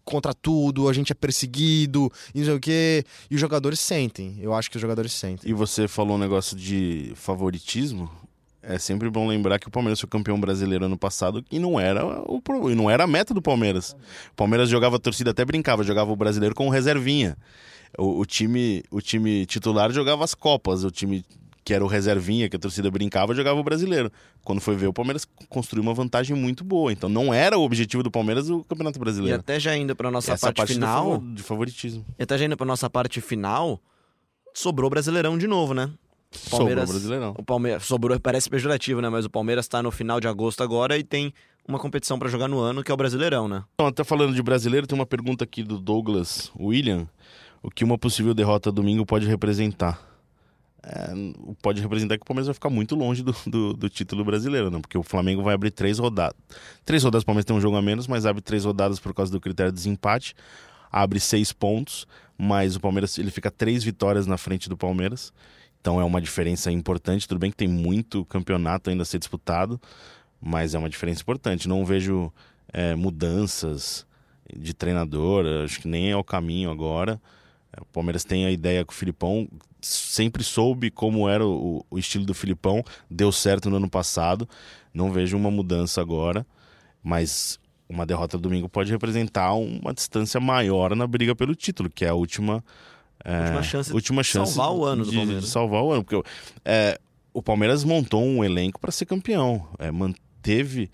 contra 0.06 0.34
tudo, 0.34 0.88
a 0.88 0.94
gente 0.94 1.12
é 1.12 1.16
perseguido, 1.16 2.12
e 2.34 2.40
não 2.40 2.46
sei 2.46 2.56
o 2.56 2.60
quê. 2.60 3.04
E 3.30 3.36
os 3.36 3.42
jogadores 3.42 3.80
sentem. 3.80 4.38
Eu 4.40 4.54
acho 4.54 4.70
que 4.70 4.78
os 4.78 4.82
jogadores 4.82 5.12
sentem. 5.12 5.50
E 5.50 5.54
você 5.54 5.88
falou 5.88 6.16
um 6.16 6.20
negócio 6.20 6.56
de 6.56 7.12
favoritismo. 7.16 8.10
É 8.67 8.80
sempre 8.80 9.10
bom 9.10 9.28
lembrar 9.28 9.60
que 9.60 9.67
o 9.67 9.71
Palmeiras 9.71 9.99
foi 9.99 10.10
campeão 10.10 10.39
brasileiro 10.39 10.86
ano 10.86 10.97
passado 10.97 11.43
e 11.51 11.60
não 11.60 11.80
era 11.80 12.06
o 12.06 12.41
e 12.69 12.75
não 12.75 12.89
era 12.89 13.04
a 13.04 13.08
meta 13.08 13.34
do 13.34 13.41
Palmeiras. 13.41 13.95
O 14.32 14.36
Palmeiras 14.36 14.69
jogava 14.69 14.95
a 14.95 14.99
torcida 14.99 15.32
até 15.32 15.45
brincava, 15.45 15.84
jogava 15.84 16.12
o 16.12 16.15
brasileiro 16.15 16.56
com 16.56 16.69
reservinha. 16.69 17.38
O, 17.97 18.19
o, 18.19 18.25
time 18.25 18.84
o 18.91 18.99
time 18.99 19.45
titular 19.45 19.91
jogava 19.91 20.23
as 20.23 20.34
copas, 20.34 20.84
o 20.84 20.91
time 20.91 21.23
que 21.63 21.73
era 21.73 21.84
o 21.84 21.88
reservinha, 21.88 22.47
que 22.47 22.56
a 22.56 22.60
torcida 22.60 22.91
brincava, 22.91 23.34
jogava 23.34 23.60
o 23.60 23.63
brasileiro. 23.63 24.12
Quando 24.43 24.62
foi 24.62 24.75
ver, 24.75 24.88
o 24.88 24.93
Palmeiras 24.93 25.28
construiu 25.49 25.82
uma 25.82 25.95
vantagem 25.95 26.36
muito 26.36 26.63
boa. 26.63 26.91
Então 26.91 27.10
não 27.10 27.34
era 27.34 27.58
o 27.58 27.63
objetivo 27.63 28.04
do 28.04 28.12
Palmeiras 28.12 28.49
o 28.49 28.63
Campeonato 28.63 28.99
Brasileiro. 28.99 29.38
E 29.38 29.39
até 29.39 29.60
já 29.60 29.75
indo 29.75 29.95
para 29.95 30.12
nossa 30.12 30.34
Essa 30.34 30.54
parte, 30.54 30.73
final, 30.73 31.19
de 31.34 31.41
favoritismo. 31.41 32.06
E 32.19 32.23
até 32.23 32.38
já 32.38 32.45
indo 32.45 32.56
para 32.56 32.65
nossa 32.67 32.88
parte 32.88 33.19
final, 33.19 33.82
sobrou 34.54 34.88
o 34.88 34.89
Brasileirão 34.91 35.38
de 35.38 35.47
novo, 35.47 35.73
né? 35.73 35.89
O 36.48 36.50
Palmeiras, 36.50 36.84
sobrou 36.84 37.00
Brasileirão. 37.00 37.36
O 37.38 37.43
Palmeiras 37.43 37.84
sobrou, 37.86 38.19
parece 38.19 38.50
pejorativo, 38.50 39.02
né? 39.02 39.10
Mas 39.10 39.26
o 39.26 39.30
Palmeiras 39.30 39.65
está 39.65 39.82
no 39.82 39.91
final 39.91 40.19
de 40.19 40.28
agosto 40.28 40.63
agora 40.63 40.98
e 40.98 41.04
tem 41.04 41.34
uma 41.67 41.80
competição 41.80 42.19
para 42.19 42.30
jogar 42.30 42.48
no 42.48 42.60
ano, 42.60 42.84
que 42.84 42.91
é 42.91 42.93
o 42.93 42.98
Brasileirão, 42.98 43.48
né? 43.48 43.63
Então, 43.74 43.88
até 43.88 44.04
falando 44.04 44.34
de 44.34 44.43
brasileiro, 44.43 44.86
tem 44.86 44.98
uma 44.98 45.06
pergunta 45.06 45.43
aqui 45.43 45.63
do 45.63 45.80
Douglas 45.80 46.52
William. 46.60 47.08
O 47.63 47.71
que 47.71 47.84
uma 47.84 47.98
possível 47.98 48.34
derrota 48.34 48.71
domingo 48.71 49.06
pode 49.06 49.26
representar? 49.26 50.15
é, 50.86 51.12
pode 51.62 51.82
representar 51.82 52.15
que 52.17 52.21
o 52.21 52.26
Palmeiras 52.26 52.48
vai 52.48 52.54
ficar 52.54 52.69
muito 52.69 52.95
longe 52.95 53.24
do, 53.24 53.36
do, 53.48 53.74
do, 53.74 53.89
título 53.89 54.24
brasileiro, 54.24 54.69
não? 54.69 54.80
Porque 54.80 54.98
o 54.98 55.04
Flamengo 55.04 55.41
vai 55.41 55.56
abrir 55.56 55.71
três 55.71 55.98
rodadas. 55.98 56.38
Três 56.86 57.04
rodadas, 57.04 57.24
o 57.24 57.26
Palmeiras 57.26 57.45
tem 57.45 57.56
um 57.56 57.62
jogo 57.62 57.76
a 57.76 57.82
menos, 57.82 58.08
mas 58.08 58.26
abre 58.26 58.41
três 58.41 58.65
rodadas 58.65 59.00
por 59.00 59.13
causa 59.13 59.32
do 59.32 59.41
critério 59.41 59.71
de 59.71 59.78
desempate. 59.78 60.36
Abre 60.91 61.19
seis 61.19 61.52
pontos, 61.52 62.06
mas 62.38 62.76
o 62.76 62.80
Palmeiras 62.80 63.17
ele 63.17 63.32
fica 63.32 63.50
três 63.50 63.84
vitórias 63.84 64.28
na 64.28 64.38
frente 64.38 64.69
do 64.69 64.78
Palmeiras. 64.78 65.34
Então 65.86 66.02
é 66.02 66.04
uma 66.04 66.19
diferença 66.19 66.71
importante. 66.71 67.28
Tudo 67.28 67.38
bem 67.38 67.52
que 67.52 67.58
tem 67.58 67.67
muito 67.67 68.26
campeonato 68.26 68.89
ainda 68.89 69.04
a 69.04 69.06
ser 69.06 69.19
disputado, 69.19 69.80
mas 70.41 70.74
é 70.74 70.80
uma 70.80 70.89
diferença 70.89 71.21
importante. 71.21 71.69
Não 71.69 71.86
vejo 71.86 72.34
é, 72.74 72.95
mudanças 72.95 74.04
de 74.52 74.74
treinador, 74.74 75.45
acho 75.63 75.80
que 75.80 75.88
nem 75.88 76.10
é 76.10 76.17
o 76.17 76.24
caminho 76.24 76.71
agora. 76.71 77.21
O 77.80 77.86
Palmeiras 77.86 78.24
tem 78.24 78.48
a 78.48 78.52
ideia 78.52 78.84
com 78.84 78.93
o 78.93 78.95
Filipão, 78.95 79.48
sempre 79.80 80.43
soube 80.43 80.89
como 80.89 81.30
era 81.30 81.45
o, 81.45 81.86
o, 81.88 82.00
estilo 82.00 82.26
do 82.26 82.34
Filipão, 82.34 82.84
deu 83.08 83.32
certo 83.32 83.69
no 83.69 83.76
ano 83.76 83.88
passado. 83.88 84.50
Não 84.91 85.12
vejo 85.12 85.38
uma 85.38 85.52
mudança 85.52 86.02
agora, 86.02 86.48
mas 87.04 87.60
uma 87.88 88.08
derrota 88.08 88.39
domingo 88.39 88.67
pode 88.67 88.91
representar 88.91 89.54
uma 89.54 89.93
distância 89.93 90.39
maior 90.39 90.95
na 90.95 91.06
briga 91.06 91.36
pelo 91.36 91.54
título, 91.54 91.91
que 91.91 92.06
é 92.06 92.10
a 92.10 92.15
última, 92.15 92.56
é, 92.56 92.63
última 93.26 93.64
chance, 93.64 93.94
última 93.94 94.24
chance 94.24 94.52
de 94.52 94.58
salvar 94.58 94.78
o 94.78 94.86
ano 94.86 95.04
de, 95.04 95.12
do 95.12 95.18
Palmeiras. 95.18 95.44
De 95.44 95.50
salvar 95.50 95.84
o 95.84 95.92
ano, 95.92 96.04
porque 96.04 96.30
é, 96.64 97.00
o 97.34 97.42
Palmeiras 97.42 97.84
montou 97.84 98.24
um 98.24 98.44
elenco 98.44 98.80
para 98.80 98.92
ser 98.92 99.06
campeão, 99.06 99.68
é, 99.80 99.92
manteve 99.92 100.90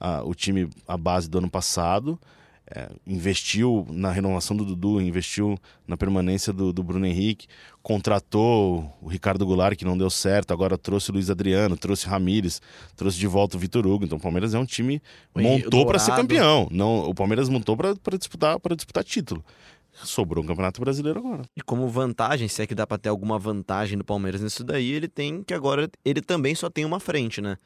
a, 0.00 0.22
o 0.22 0.34
time 0.34 0.68
à 0.86 0.96
base 0.96 1.28
do 1.28 1.38
ano 1.38 1.50
passado 1.50 2.18
é, 2.68 2.88
investiu 3.06 3.86
na 3.90 4.10
renovação 4.10 4.56
do 4.56 4.64
Dudu, 4.64 5.00
investiu 5.00 5.56
na 5.86 5.96
permanência 5.96 6.52
do, 6.52 6.72
do, 6.72 6.82
Bruno 6.82 7.06
Henrique, 7.06 7.46
contratou 7.80 8.92
o 9.00 9.06
Ricardo 9.06 9.46
Goulart, 9.46 9.76
que 9.76 9.84
não 9.84 9.96
deu 9.96 10.10
certo, 10.10 10.52
agora 10.52 10.76
trouxe 10.76 11.10
o 11.10 11.12
Luiz 11.12 11.30
Adriano, 11.30 11.76
trouxe 11.76 12.08
Ramires, 12.08 12.60
trouxe 12.96 13.18
de 13.18 13.26
volta 13.28 13.56
o 13.56 13.60
Vitor 13.60 13.86
Hugo. 13.86 14.04
Então 14.04 14.18
o 14.18 14.20
Palmeiras 14.20 14.52
é 14.52 14.58
um 14.58 14.64
time 14.64 15.00
montou 15.34 15.86
para 15.86 16.00
ser 16.00 16.12
campeão. 16.16 16.66
Não, 16.70 17.08
o 17.08 17.14
Palmeiras 17.14 17.48
montou 17.48 17.76
para 17.76 18.18
disputar 18.18 18.58
para 18.58 18.74
disputar 18.74 19.04
título. 19.04 19.44
Sobrou 20.02 20.44
um 20.44 20.46
Campeonato 20.46 20.80
Brasileiro 20.80 21.18
agora. 21.18 21.42
E 21.56 21.62
como 21.62 21.88
vantagem, 21.88 22.48
se 22.48 22.62
é 22.62 22.66
que 22.66 22.74
dá 22.74 22.86
para 22.86 22.98
ter 22.98 23.08
alguma 23.08 23.38
vantagem 23.38 23.96
do 23.96 24.04
Palmeiras 24.04 24.40
nisso 24.40 24.62
daí, 24.62 24.90
ele 24.92 25.08
tem 25.08 25.42
que 25.42 25.54
agora 25.54 25.90
ele 26.04 26.20
também 26.20 26.54
só 26.54 26.68
tem 26.68 26.84
uma 26.84 27.00
frente, 27.00 27.40
né? 27.40 27.56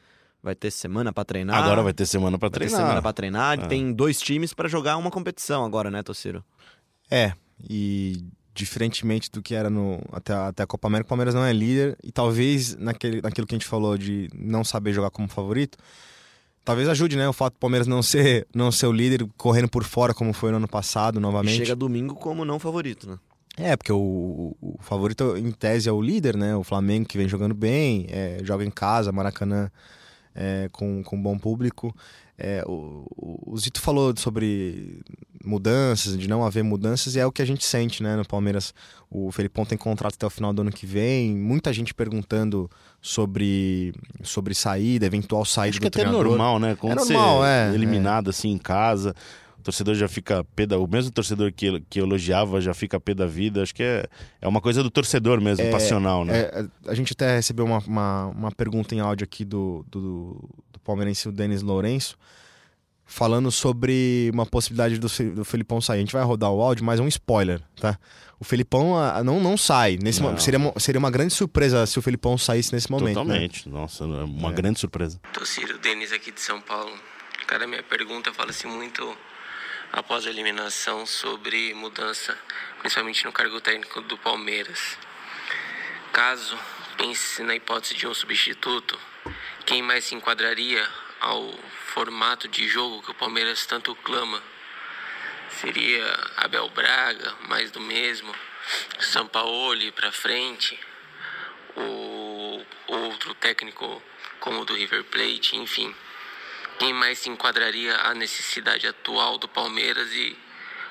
Vai 0.43 0.55
ter 0.55 0.71
semana 0.71 1.13
para 1.13 1.25
treinar. 1.25 1.63
Agora 1.63 1.83
vai 1.83 1.93
ter 1.93 2.07
semana 2.07 2.39
para 2.39 2.49
treinar. 2.49 2.79
Ter 2.79 2.83
semana 2.83 3.03
para 3.03 3.13
treinar. 3.13 3.61
É. 3.61 3.67
Tem 3.67 3.93
dois 3.93 4.21
times 4.21 4.55
para 4.55 4.69
jogar 4.69 4.97
uma 4.97 5.11
competição 5.11 5.65
agora, 5.65 5.91
né, 5.91 6.03
Tociro? 6.03 6.43
É, 7.11 7.35
e 7.69 8.25
diferentemente 8.55 9.31
do 9.31 9.43
que 9.43 9.55
era 9.55 9.71
no 9.71 10.01
até, 10.13 10.33
até 10.33 10.63
a 10.63 10.67
Copa 10.67 10.89
América, 10.89 11.07
o 11.07 11.11
Palmeiras 11.11 11.35
não 11.35 11.45
é 11.45 11.53
líder 11.53 11.97
e 12.03 12.11
talvez 12.11 12.77
naquele, 12.77 13.21
naquilo 13.21 13.47
que 13.47 13.55
a 13.55 13.59
gente 13.59 13.67
falou 13.67 13.97
de 13.97 14.29
não 14.35 14.65
saber 14.65 14.93
jogar 14.93 15.11
como 15.11 15.29
favorito, 15.29 15.79
talvez 16.65 16.89
ajude, 16.89 17.17
né, 17.17 17.29
o 17.29 17.33
fato 17.33 17.55
do 17.55 17.59
Palmeiras 17.59 17.87
não 17.87 18.03
ser 18.03 18.47
não 18.55 18.71
ser 18.71 18.87
o 18.87 18.93
líder 18.93 19.27
correndo 19.37 19.69
por 19.69 19.85
fora 19.85 20.15
como 20.15 20.33
foi 20.33 20.51
no 20.51 20.59
ano 20.59 20.69
passado 20.69 21.21
novamente. 21.21 21.57
chega 21.57 21.77
domingo 21.77 22.15
como 22.15 22.45
não 22.45 22.59
favorito, 22.59 23.09
né? 23.09 23.19
É, 23.57 23.77
porque 23.77 23.93
o, 23.93 24.57
o, 24.61 24.77
favorito 24.81 25.37
em 25.37 25.51
tese 25.51 25.89
é 25.89 25.93
o 25.93 26.01
líder, 26.01 26.37
né? 26.37 26.57
O 26.57 26.63
Flamengo 26.63 27.07
que 27.07 27.19
vem 27.19 27.29
jogando 27.29 27.55
bem, 27.55 28.07
é, 28.09 28.39
joga 28.43 28.65
em 28.65 28.71
casa, 28.71 29.13
Maracanã 29.13 29.71
é, 30.35 30.69
com, 30.73 31.03
com 31.03 31.21
bom 31.21 31.39
público. 31.39 31.95
É, 32.43 32.65
o, 32.67 33.05
o, 33.47 33.59
Zito 33.59 33.83
falou 33.83 34.15
sobre 34.17 35.03
mudanças, 35.45 36.17
de 36.19 36.27
não 36.27 36.43
haver 36.43 36.65
mudanças, 36.65 37.15
e 37.15 37.21
é 37.21 37.27
o 37.27 37.31
que 37.31 37.43
a 37.43 37.45
gente 37.45 37.65
sente 37.65 38.03
né, 38.03 38.17
no 38.17 38.27
Palmeiras. 38.27 38.73
O 39.11 39.31
Felipão 39.31 39.67
tem 39.67 39.77
contrato 39.77 40.15
até 40.15 40.27
o 40.27 40.31
final 40.31 40.51
do 40.53 40.63
ano 40.63 40.73
que 40.73 40.87
vem, 40.87 41.37
muita 41.37 41.71
gente 41.71 41.93
perguntando 41.93 42.71
sobre, 43.03 43.93
sobre 44.23 44.55
saída, 44.55 45.05
eventual 45.05 45.45
saída 45.45 45.77
Acho 45.77 45.81
do 45.81 45.91
que 45.91 46.01
é 46.01 46.03
até 46.03 46.11
normal, 46.11 46.59
né? 46.59 46.75
Quando 46.75 46.93
é 46.93 46.95
normal, 46.95 47.45
é, 47.45 47.75
eliminado 47.75 48.29
é. 48.29 48.31
assim 48.31 48.51
em 48.51 48.59
casa, 48.59 49.15
o 49.61 49.63
torcedor 49.63 49.95
já 49.95 50.09
fica 50.09 50.43
pé 50.57 50.67
da... 50.67 50.79
O 50.79 50.89
mesmo 50.89 51.11
torcedor 51.11 51.53
que, 51.53 51.81
que 51.89 52.01
elogiava 52.01 52.61
já 52.61 52.73
fica 52.73 52.99
pé 52.99 53.15
da 53.15 53.27
vida. 53.27 53.63
Acho 53.63 53.75
que 53.75 53.83
é, 53.83 54.07
é 54.41 54.49
uma 54.49 54.61
coisa 54.61 54.83
do 54.83 54.91
torcedor 54.91 55.41
mesmo, 55.41 55.65
é, 55.65 55.71
passional, 55.71 56.25
né? 56.25 56.41
É, 56.41 56.67
a 56.87 56.95
gente 56.95 57.13
até 57.13 57.37
recebeu 57.37 57.65
uma, 57.65 57.79
uma, 57.79 58.27
uma, 58.27 58.53
pergunta 58.53 58.95
em 58.95 59.01
áudio 59.01 59.25
aqui 59.25 59.45
do, 59.45 59.85
do, 59.89 60.49
do 60.73 60.79
palmeirense, 60.81 61.29
o 61.29 61.33
Denis 61.33 61.63
Lourenço, 61.63 62.17
falando 63.05 63.51
sobre 63.51 64.31
uma 64.33 64.47
possibilidade 64.47 64.99
do, 64.99 65.09
do 65.35 65.45
Felipão 65.45 65.81
sair. 65.81 65.99
A 65.99 66.01
gente 66.01 66.13
vai 66.13 66.25
rodar 66.25 66.51
o 66.51 66.63
áudio, 66.63 66.85
mas 66.85 66.99
é 66.99 67.03
um 67.03 67.09
spoiler, 67.09 67.61
tá? 67.77 67.99
O 68.39 68.45
Felipão 68.45 68.97
ah, 68.97 69.23
não, 69.23 69.39
não 69.39 69.59
sai. 69.59 69.99
Nesse 70.03 70.23
não. 70.23 70.39
Seria, 70.39 70.59
uma, 70.59 70.73
seria 70.79 70.99
uma 70.99 71.11
grande 71.11 71.35
surpresa 71.35 71.85
se 71.85 71.99
o 71.99 72.03
Felipão 72.03 72.39
saísse 72.39 72.73
nesse 72.73 72.91
momento. 72.91 73.19
Né? 73.19 73.23
Totalmente. 73.23 73.69
Né? 73.69 73.75
Nossa, 73.79 74.05
é 74.05 74.07
uma 74.07 74.51
é. 74.51 74.55
grande 74.55 74.81
surpresa. 74.81 75.21
Tociro, 75.35 75.79
Denis 75.79 76.11
aqui 76.13 76.33
de 76.33 76.41
São 76.41 76.59
Paulo. 76.63 76.91
Cara, 77.47 77.67
minha 77.67 77.83
pergunta 77.83 78.33
fala-se 78.33 78.67
muito 78.67 79.15
após 79.93 80.27
a 80.27 80.31
eliminação 80.31 81.05
sobre 81.05 81.75
mudança, 81.75 82.39
principalmente 82.79 83.25
no 83.25 83.33
cargo 83.33 83.61
técnico 83.61 84.01
do 84.03 84.17
Palmeiras. 84.19 84.97
Caso 86.13 86.59
pense 86.97 87.43
na 87.43 87.55
hipótese 87.55 87.95
de 87.95 88.07
um 88.07 88.15
substituto, 88.15 88.99
quem 89.67 89.83
mais 89.83 90.05
se 90.05 90.15
enquadraria 90.15 90.89
ao 91.21 91.59
formato 91.87 92.49
de 92.49 92.69
jogo 92.69 93.03
que 93.03 93.11
o 93.11 93.15
Palmeiras 93.15 93.67
tanto 93.67 93.95
clama? 93.97 94.43
Seria 95.61 96.05
Abel 96.37 96.69
Braga, 96.71 97.35
mais 97.49 97.71
do 97.71 97.81
mesmo, 97.81 98.35
Sampaoli 99.01 99.91
para 99.91 100.13
frente, 100.13 100.79
o 101.77 102.65
outro 102.87 103.35
técnico 103.35 104.03
como 104.39 104.61
o 104.61 104.65
do 104.65 104.75
River 104.75 105.05
Plate, 105.05 105.57
enfim 105.57 105.95
quem 106.81 106.95
mais 106.95 107.19
se 107.19 107.29
enquadraria 107.29 107.95
à 107.95 108.15
necessidade 108.15 108.87
atual 108.87 109.37
do 109.37 109.47
Palmeiras 109.47 110.11
e 110.15 110.35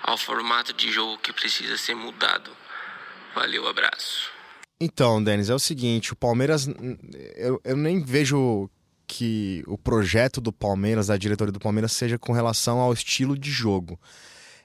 ao 0.03 0.19
formato 0.19 0.71
de 0.71 0.91
jogo 0.91 1.17
que 1.17 1.33
precisa 1.33 1.75
ser 1.77 1.95
mudado. 1.95 2.51
Valeu, 3.33 3.67
abraço. 3.67 4.29
Então, 4.79 5.21
Denis, 5.21 5.49
é 5.49 5.55
o 5.55 5.59
seguinte: 5.59 6.13
o 6.13 6.15
Palmeiras, 6.15 6.67
eu, 7.35 7.59
eu 7.63 7.75
nem 7.75 8.03
vejo 8.03 8.69
que 9.07 9.63
o 9.65 9.79
projeto 9.79 10.39
do 10.39 10.53
Palmeiras, 10.53 11.07
da 11.07 11.17
diretoria 11.17 11.51
do 11.51 11.59
Palmeiras, 11.59 11.91
seja 11.91 12.19
com 12.19 12.31
relação 12.31 12.79
ao 12.79 12.93
estilo 12.93 13.35
de 13.35 13.49
jogo 13.49 13.99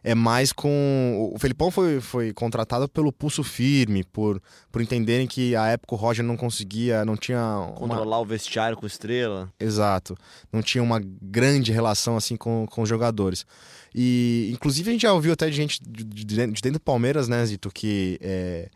é 0.04 0.14
mais 0.14 0.52
com. 0.52 1.30
O 1.34 1.38
Felipão 1.38 1.70
foi, 1.70 1.98
foi 1.98 2.32
contratado 2.34 2.86
pelo 2.86 3.10
pulso 3.10 3.42
firme, 3.42 4.04
por, 4.04 4.40
por 4.70 4.82
entenderem 4.82 5.26
que 5.26 5.56
a 5.56 5.68
época 5.68 5.94
o 5.94 5.98
Roger 5.98 6.22
não 6.22 6.36
conseguia, 6.36 7.06
não 7.06 7.16
tinha. 7.16 7.40
Uma... 7.40 7.72
Controlar 7.72 8.20
o 8.20 8.26
vestiário 8.26 8.76
com 8.76 8.86
estrela. 8.86 9.50
Exato. 9.58 10.14
Não 10.52 10.60
tinha 10.60 10.84
uma 10.84 11.00
grande 11.02 11.72
relação 11.72 12.18
assim 12.18 12.36
com, 12.36 12.66
com 12.70 12.82
os 12.82 12.88
jogadores. 12.88 13.46
E, 13.94 14.50
inclusive, 14.52 14.90
a 14.90 14.92
gente 14.92 15.02
já 15.02 15.12
ouviu 15.14 15.32
até 15.32 15.48
de 15.48 15.56
gente 15.56 15.80
de, 15.82 16.04
de 16.04 16.36
dentro 16.36 16.72
do 16.72 16.80
Palmeiras, 16.80 17.26
né, 17.26 17.44
Zito, 17.46 17.70
que 17.72 18.18
é, 18.20 18.68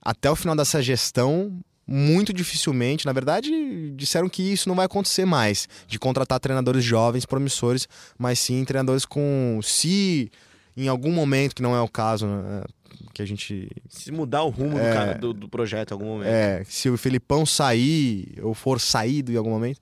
até 0.00 0.30
o 0.30 0.36
final 0.36 0.54
dessa 0.54 0.80
gestão 0.80 1.58
muito 1.84 2.32
dificilmente, 2.32 3.04
na 3.04 3.12
verdade, 3.12 3.50
disseram 3.96 4.28
que 4.28 4.42
isso 4.42 4.68
não 4.68 4.76
vai 4.76 4.86
acontecer 4.86 5.24
mais, 5.24 5.68
de 5.88 5.98
contratar 5.98 6.38
treinadores 6.38 6.84
jovens, 6.84 7.26
promissores, 7.26 7.88
mas 8.16 8.38
sim 8.38 8.64
treinadores 8.64 9.04
com 9.04 9.58
se 9.62 10.30
em 10.76 10.88
algum 10.88 11.12
momento, 11.12 11.54
que 11.54 11.62
não 11.62 11.74
é 11.74 11.80
o 11.80 11.88
caso, 11.88 12.26
né, 12.26 12.64
que 13.12 13.22
a 13.22 13.26
gente. 13.26 13.70
Se 13.88 14.10
mudar 14.10 14.42
o 14.42 14.48
rumo 14.48 14.78
é, 14.78 14.88
do, 14.88 14.94
cara, 14.94 15.14
do, 15.14 15.32
do, 15.32 15.48
projeto 15.48 15.90
em 15.90 15.94
algum 15.94 16.06
momento. 16.06 16.28
É, 16.28 16.64
se 16.64 16.88
o 16.88 16.96
Felipão 16.96 17.44
sair, 17.44 18.38
ou 18.42 18.54
for 18.54 18.80
saído 18.80 19.32
em 19.32 19.36
algum 19.36 19.50
momento, 19.50 19.80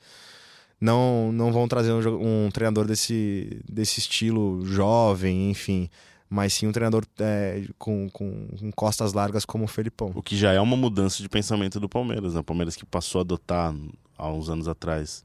não, 0.80 1.30
não 1.32 1.52
vão 1.52 1.68
trazer 1.68 1.92
um, 1.92 2.46
um 2.46 2.50
treinador 2.50 2.86
desse, 2.86 3.60
desse 3.68 4.00
estilo 4.00 4.64
jovem, 4.64 5.50
enfim. 5.50 5.88
mas 6.28 6.54
sim 6.54 6.66
um 6.66 6.72
treinador 6.72 7.04
é, 7.18 7.64
com, 7.78 8.08
com, 8.10 8.48
com, 8.58 8.72
costas 8.72 9.12
largas 9.12 9.44
como 9.44 9.64
o 9.64 9.68
Felipão. 9.68 10.12
O 10.14 10.22
que 10.22 10.36
já 10.36 10.52
é 10.52 10.60
uma 10.60 10.76
mudança 10.76 11.22
de 11.22 11.28
pensamento 11.28 11.78
do 11.78 11.88
Palmeiras, 11.88 12.34
né? 12.34 12.40
O 12.40 12.44
Palmeiras 12.44 12.76
que 12.76 12.86
passou 12.86 13.20
a 13.20 13.22
adotar 13.22 13.74
há 14.16 14.30
uns 14.30 14.48
anos 14.48 14.66
atrás 14.66 15.24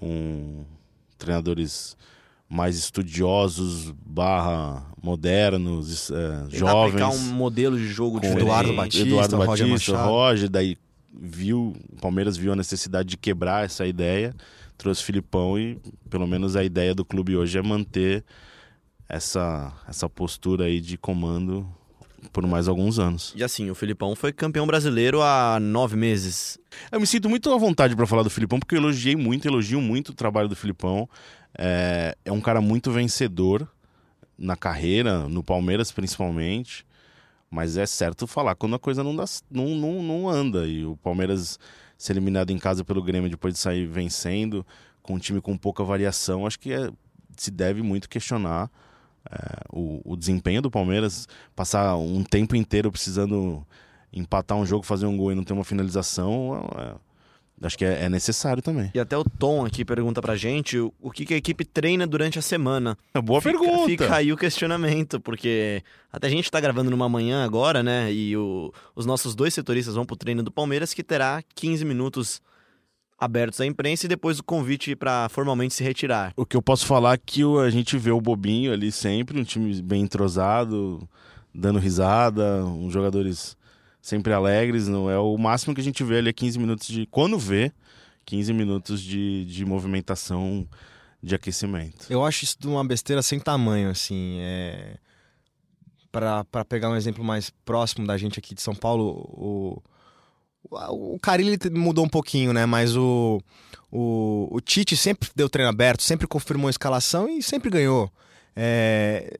um 0.00 0.64
treinadores 1.18 1.96
mais 2.48 2.76
estudiosos 2.76 3.92
barra 4.04 4.86
modernos, 5.02 6.10
é, 6.10 6.56
jovens. 6.56 7.02
um 7.14 7.32
modelo 7.32 7.76
de 7.76 7.86
jogo 7.86 8.20
diferente. 8.20 8.42
Eduardo 8.42 8.72
Batista, 8.72 9.06
Eduardo 9.06 9.36
Roger 9.36 9.68
Batista, 9.68 10.04
Roger, 10.04 10.48
daí 10.48 10.76
viu, 11.12 11.74
o 11.92 12.00
Palmeiras 12.00 12.36
viu 12.36 12.52
a 12.52 12.56
necessidade 12.56 13.08
de 13.08 13.16
quebrar 13.16 13.64
essa 13.64 13.86
ideia, 13.86 14.34
trouxe 14.76 15.02
Filipão 15.02 15.58
e 15.58 15.78
pelo 16.08 16.26
menos 16.26 16.56
a 16.56 16.62
ideia 16.62 16.94
do 16.94 17.04
clube 17.04 17.36
hoje 17.36 17.58
é 17.58 17.62
manter 17.62 18.24
essa, 19.08 19.72
essa 19.88 20.08
postura 20.08 20.64
aí 20.64 20.80
de 20.80 20.96
comando 20.96 21.66
por 22.36 22.46
mais 22.46 22.68
alguns 22.68 22.98
anos. 22.98 23.32
E 23.34 23.42
assim, 23.42 23.70
o 23.70 23.74
Filipão 23.74 24.14
foi 24.14 24.30
campeão 24.30 24.66
brasileiro 24.66 25.22
há 25.22 25.58
nove 25.58 25.96
meses. 25.96 26.58
Eu 26.92 27.00
me 27.00 27.06
sinto 27.06 27.30
muito 27.30 27.50
à 27.50 27.56
vontade 27.56 27.96
para 27.96 28.06
falar 28.06 28.22
do 28.22 28.28
Filipão, 28.28 28.58
porque 28.58 28.74
eu 28.74 28.78
elogiei 28.78 29.16
muito, 29.16 29.48
elogio 29.48 29.80
muito 29.80 30.10
o 30.10 30.14
trabalho 30.14 30.46
do 30.46 30.54
Filipão. 30.54 31.08
É, 31.56 32.14
é 32.26 32.30
um 32.30 32.40
cara 32.42 32.60
muito 32.60 32.92
vencedor 32.92 33.66
na 34.36 34.54
carreira, 34.54 35.26
no 35.26 35.42
Palmeiras 35.42 35.90
principalmente. 35.90 36.86
Mas 37.50 37.78
é 37.78 37.86
certo 37.86 38.26
falar 38.26 38.54
quando 38.54 38.76
a 38.76 38.78
coisa 38.78 39.02
não, 39.02 39.16
dá, 39.16 39.24
não, 39.50 39.68
não, 39.68 40.02
não 40.02 40.28
anda. 40.28 40.66
E 40.66 40.84
o 40.84 40.94
Palmeiras 40.98 41.58
ser 41.96 42.12
eliminado 42.12 42.50
em 42.50 42.58
casa 42.58 42.84
pelo 42.84 43.02
Grêmio 43.02 43.30
depois 43.30 43.54
de 43.54 43.60
sair 43.60 43.86
vencendo, 43.86 44.62
com 45.00 45.14
um 45.14 45.18
time 45.18 45.40
com 45.40 45.56
pouca 45.56 45.82
variação, 45.82 46.46
acho 46.46 46.58
que 46.58 46.70
é, 46.70 46.90
se 47.34 47.50
deve 47.50 47.80
muito 47.80 48.10
questionar 48.10 48.70
é, 49.30 49.62
o, 49.72 50.00
o, 50.04 50.16
desempenho 50.16 50.62
do 50.62 50.70
Palmeiras, 50.70 51.28
passar 51.54 51.96
um 51.96 52.22
tempo 52.22 52.54
inteiro 52.54 52.90
precisando 52.90 53.66
empatar 54.12 54.56
um 54.56 54.64
jogo, 54.64 54.84
fazer 54.84 55.06
um 55.06 55.16
gol 55.16 55.32
e 55.32 55.34
não 55.34 55.44
ter 55.44 55.52
uma 55.52 55.64
finalização, 55.64 56.68
é, 56.78 56.94
acho 57.66 57.76
que 57.76 57.84
é, 57.84 58.04
é, 58.04 58.08
necessário 58.08 58.62
também. 58.62 58.90
E 58.94 59.00
até 59.00 59.16
o 59.16 59.24
Tom 59.24 59.64
aqui 59.64 59.84
pergunta 59.84 60.20
pra 60.20 60.36
gente 60.36 60.78
o, 60.78 60.92
o 61.00 61.10
que, 61.10 61.24
que, 61.24 61.34
a 61.34 61.36
equipe 61.36 61.64
treina 61.64 62.06
durante 62.06 62.38
a 62.38 62.42
semana. 62.42 62.96
É 63.14 63.20
boa 63.20 63.40
fica, 63.40 63.58
pergunta. 63.58 63.86
Fica 63.86 64.14
aí 64.14 64.32
o 64.32 64.36
questionamento, 64.36 65.20
porque 65.20 65.82
até 66.12 66.26
a 66.26 66.30
gente 66.30 66.50
tá 66.50 66.60
gravando 66.60 66.90
numa 66.90 67.08
manhã 67.08 67.44
agora, 67.44 67.82
né? 67.82 68.12
E 68.12 68.36
o, 68.36 68.72
os 68.94 69.06
nossos 69.06 69.34
dois 69.34 69.54
setoristas 69.54 69.94
vão 69.94 70.06
pro 70.06 70.16
treino 70.16 70.42
do 70.42 70.50
Palmeiras, 70.50 70.94
que 70.94 71.02
terá 71.02 71.42
15 71.54 71.84
minutos 71.84 72.40
abertos 73.18 73.60
à 73.60 73.66
imprensa 73.66 74.06
e 74.06 74.08
depois 74.08 74.38
o 74.38 74.44
convite 74.44 74.94
para 74.94 75.28
formalmente 75.28 75.74
se 75.74 75.82
retirar. 75.82 76.32
O 76.36 76.44
que 76.44 76.56
eu 76.56 76.62
posso 76.62 76.86
falar 76.86 77.14
é 77.14 77.20
que 77.24 77.42
a 77.58 77.70
gente 77.70 77.96
vê 77.96 78.10
o 78.10 78.20
Bobinho 78.20 78.72
ali 78.72 78.92
sempre, 78.92 79.40
um 79.40 79.44
time 79.44 79.80
bem 79.82 80.02
entrosado, 80.02 81.08
dando 81.54 81.78
risada, 81.78 82.64
uns 82.64 82.92
jogadores 82.92 83.56
sempre 84.02 84.32
alegres, 84.32 84.86
não 84.86 85.10
é 85.10 85.18
o 85.18 85.36
máximo 85.36 85.74
que 85.74 85.80
a 85.80 85.84
gente 85.84 86.04
vê 86.04 86.18
ali 86.18 86.28
é 86.30 86.32
15 86.32 86.58
minutos 86.58 86.86
de 86.86 87.06
quando 87.06 87.38
vê 87.38 87.72
15 88.24 88.52
minutos 88.52 89.00
de, 89.00 89.44
de 89.46 89.64
movimentação 89.64 90.68
de 91.22 91.34
aquecimento. 91.34 92.06
Eu 92.10 92.24
acho 92.24 92.44
isso 92.44 92.56
uma 92.64 92.84
besteira 92.84 93.22
sem 93.22 93.40
tamanho, 93.40 93.90
assim, 93.90 94.38
é 94.40 94.98
para 96.12 96.64
pegar 96.64 96.88
um 96.88 96.96
exemplo 96.96 97.22
mais 97.22 97.50
próximo 97.64 98.06
da 98.06 98.16
gente 98.16 98.38
aqui 98.38 98.54
de 98.54 98.62
São 98.62 98.74
Paulo, 98.74 99.04
o 99.32 99.82
o 100.70 101.18
Carilli 101.20 101.58
mudou 101.72 102.04
um 102.04 102.08
pouquinho, 102.08 102.52
né? 102.52 102.66
Mas 102.66 102.96
o, 102.96 103.40
o, 103.90 104.48
o 104.50 104.60
Tite 104.60 104.96
sempre 104.96 105.28
deu 105.34 105.48
treino 105.48 105.70
aberto, 105.70 106.02
sempre 106.02 106.26
confirmou 106.26 106.68
a 106.68 106.70
escalação 106.70 107.28
e 107.28 107.42
sempre 107.42 107.70
ganhou. 107.70 108.10
É, 108.54 109.36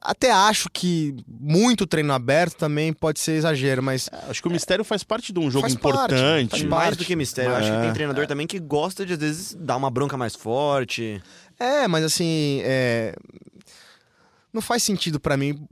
até 0.00 0.30
acho 0.30 0.68
que 0.72 1.14
muito 1.26 1.86
treino 1.86 2.12
aberto 2.12 2.56
também 2.56 2.92
pode 2.92 3.20
ser 3.20 3.32
exagero, 3.32 3.82
mas. 3.82 4.08
É, 4.12 4.30
acho 4.30 4.42
que 4.42 4.48
o 4.48 4.50
mistério 4.50 4.84
faz 4.84 5.02
parte 5.02 5.32
de 5.32 5.38
um 5.38 5.50
jogo 5.50 5.62
faz 5.62 5.74
importante. 5.74 6.10
Parte, 6.10 6.50
faz 6.50 6.62
mais 6.64 6.84
parte. 6.84 6.98
do 6.98 7.04
que 7.04 7.16
mistério. 7.16 7.52
É. 7.52 7.56
Acho 7.56 7.72
que 7.72 7.80
tem 7.80 7.92
treinador 7.92 8.26
também 8.26 8.46
que 8.46 8.58
gosta 8.58 9.04
de, 9.04 9.14
às 9.14 9.18
vezes, 9.18 9.56
dar 9.58 9.76
uma 9.76 9.90
bronca 9.90 10.16
mais 10.16 10.34
forte. 10.34 11.22
É, 11.58 11.88
mas 11.88 12.04
assim. 12.04 12.60
É 12.64 13.14
não 14.54 14.62
faz 14.62 14.84
sentido 14.84 15.18
para 15.18 15.36
mim. 15.36 15.66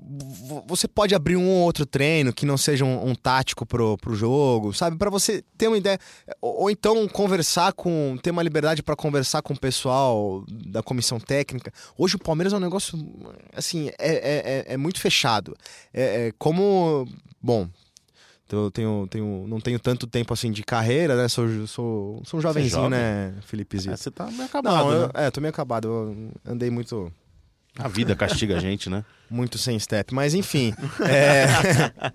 Você 0.67 0.89
pode 0.89 1.15
abrir 1.15 1.37
um 1.37 1.49
ou 1.49 1.63
outro 1.63 1.87
treino 1.87 2.33
que 2.33 2.45
não 2.45 2.59
seja 2.59 2.85
um, 2.85 3.11
um 3.11 3.15
tático 3.15 3.65
pro, 3.65 3.97
pro 3.97 4.15
jogo, 4.15 4.75
sabe? 4.75 4.99
para 4.99 5.09
você 5.09 5.45
ter 5.57 5.69
uma 5.69 5.79
ideia. 5.79 5.99
Ou, 6.41 6.63
ou, 6.63 6.71
então 6.71 7.07
conversar 7.07 7.73
com. 7.73 8.19
ter 8.21 8.33
uma 8.33 8.43
liberdade 8.43 8.83
para 8.83 8.97
conversar 8.97 9.41
com 9.41 9.55
o 9.55 9.59
pessoal 9.59 10.45
da 10.49 10.83
comissão 10.83 11.21
técnica. 11.21 11.73
Hoje 11.97 12.17
o 12.17 12.19
Palmeiras 12.19 12.53
é 12.53 12.57
um 12.57 12.61
negócio. 12.61 12.99
Assim, 13.55 13.89
é, 13.91 13.95
é, 13.99 14.65
é, 14.69 14.75
é 14.75 14.77
muito 14.77 15.01
fechado. 15.01 15.57
É, 15.95 16.27
é 16.27 16.33
como. 16.37 17.07
Bom, 17.41 17.69
eu 18.51 18.71
tenho, 18.71 19.07
tenho, 19.09 19.47
não 19.47 19.61
tenho 19.61 19.79
tanto 19.79 20.07
tempo 20.07 20.35
assim 20.35 20.51
de 20.51 20.63
carreira, 20.65 21.17
né? 21.17 21.29
Sou, 21.29 21.67
sou, 21.67 22.23
sou 22.25 22.39
um 22.39 22.43
jovenzinho, 22.43 22.91
né, 22.91 23.35
Felipe 23.43 23.79
Zito? 23.79 23.95
É, 23.95 23.97
você 23.97 24.11
tá 24.11 24.27
meio 24.27 24.45
acabado. 24.45 24.75
Não, 24.75 24.93
eu, 24.93 25.07
né? 25.07 25.13
É, 25.15 25.31
tô 25.31 25.41
meio 25.41 25.51
acabado. 25.51 25.89
Eu 25.89 26.33
andei 26.45 26.69
muito 26.69 27.13
a 27.79 27.89
vida 27.89 28.15
castiga 28.15 28.57
a 28.57 28.61
gente, 28.61 28.91
né? 28.91 29.05
Muito 29.31 29.59
sem 29.59 29.79
step. 29.79 30.15
Mas 30.15 30.35
enfim. 30.35 30.75
é... 31.09 32.13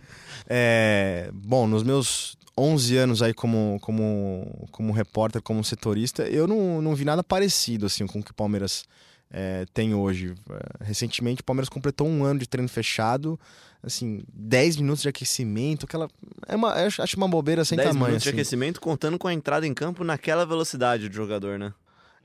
é... 0.48 1.30
Bom, 1.34 1.67
nos 1.67 1.84
meus 1.84 2.38
11 2.58 2.98
anos 2.98 3.22
aí 3.22 3.34
como, 3.34 3.78
como, 3.82 4.67
como 4.72 4.91
repórter, 4.91 5.41
como 5.41 5.63
setorista, 5.63 6.24
eu 6.24 6.48
não, 6.48 6.82
não 6.82 6.96
vi 6.96 7.06
nada 7.06 7.24
parecido 7.24 7.86
assim 7.86 8.08
com 8.08 8.20
o 8.20 8.24
que 8.24 8.32
o 8.32 8.36
Palmeiras 8.36 8.84
é, 9.32 9.65
tem 9.74 9.93
hoje. 9.93 10.34
É, 10.50 10.86
recentemente 10.86 11.41
o 11.41 11.43
Palmeiras 11.43 11.70
completou 11.70 12.08
um 12.08 12.24
ano 12.24 12.39
de 12.39 12.48
treino 12.48 12.70
fechado, 12.70 13.39
assim, 13.84 14.22
10 14.34 14.78
minutos 14.78 15.04
de 15.04 15.10
aquecimento, 15.10 15.86
aquela. 15.86 16.08
É 16.48 16.56
uma, 16.56 16.74
acho 16.74 17.17
uma 17.17 17.28
bobeira 17.28 17.63
sem 17.63 17.76
10 17.76 17.89
tamanho. 17.89 18.06
10 18.06 18.08
minutos 18.08 18.28
assim. 18.28 18.36
de 18.36 18.41
aquecimento 18.41 18.82
contando 18.82 19.17
com 19.17 19.28
a 19.28 19.34
entrada 19.34 19.67
em 19.67 19.74
campo 19.74 20.04
naquela 20.04 20.46
velocidade 20.46 21.10
do 21.10 21.15
jogador, 21.15 21.60
né? 21.60 21.74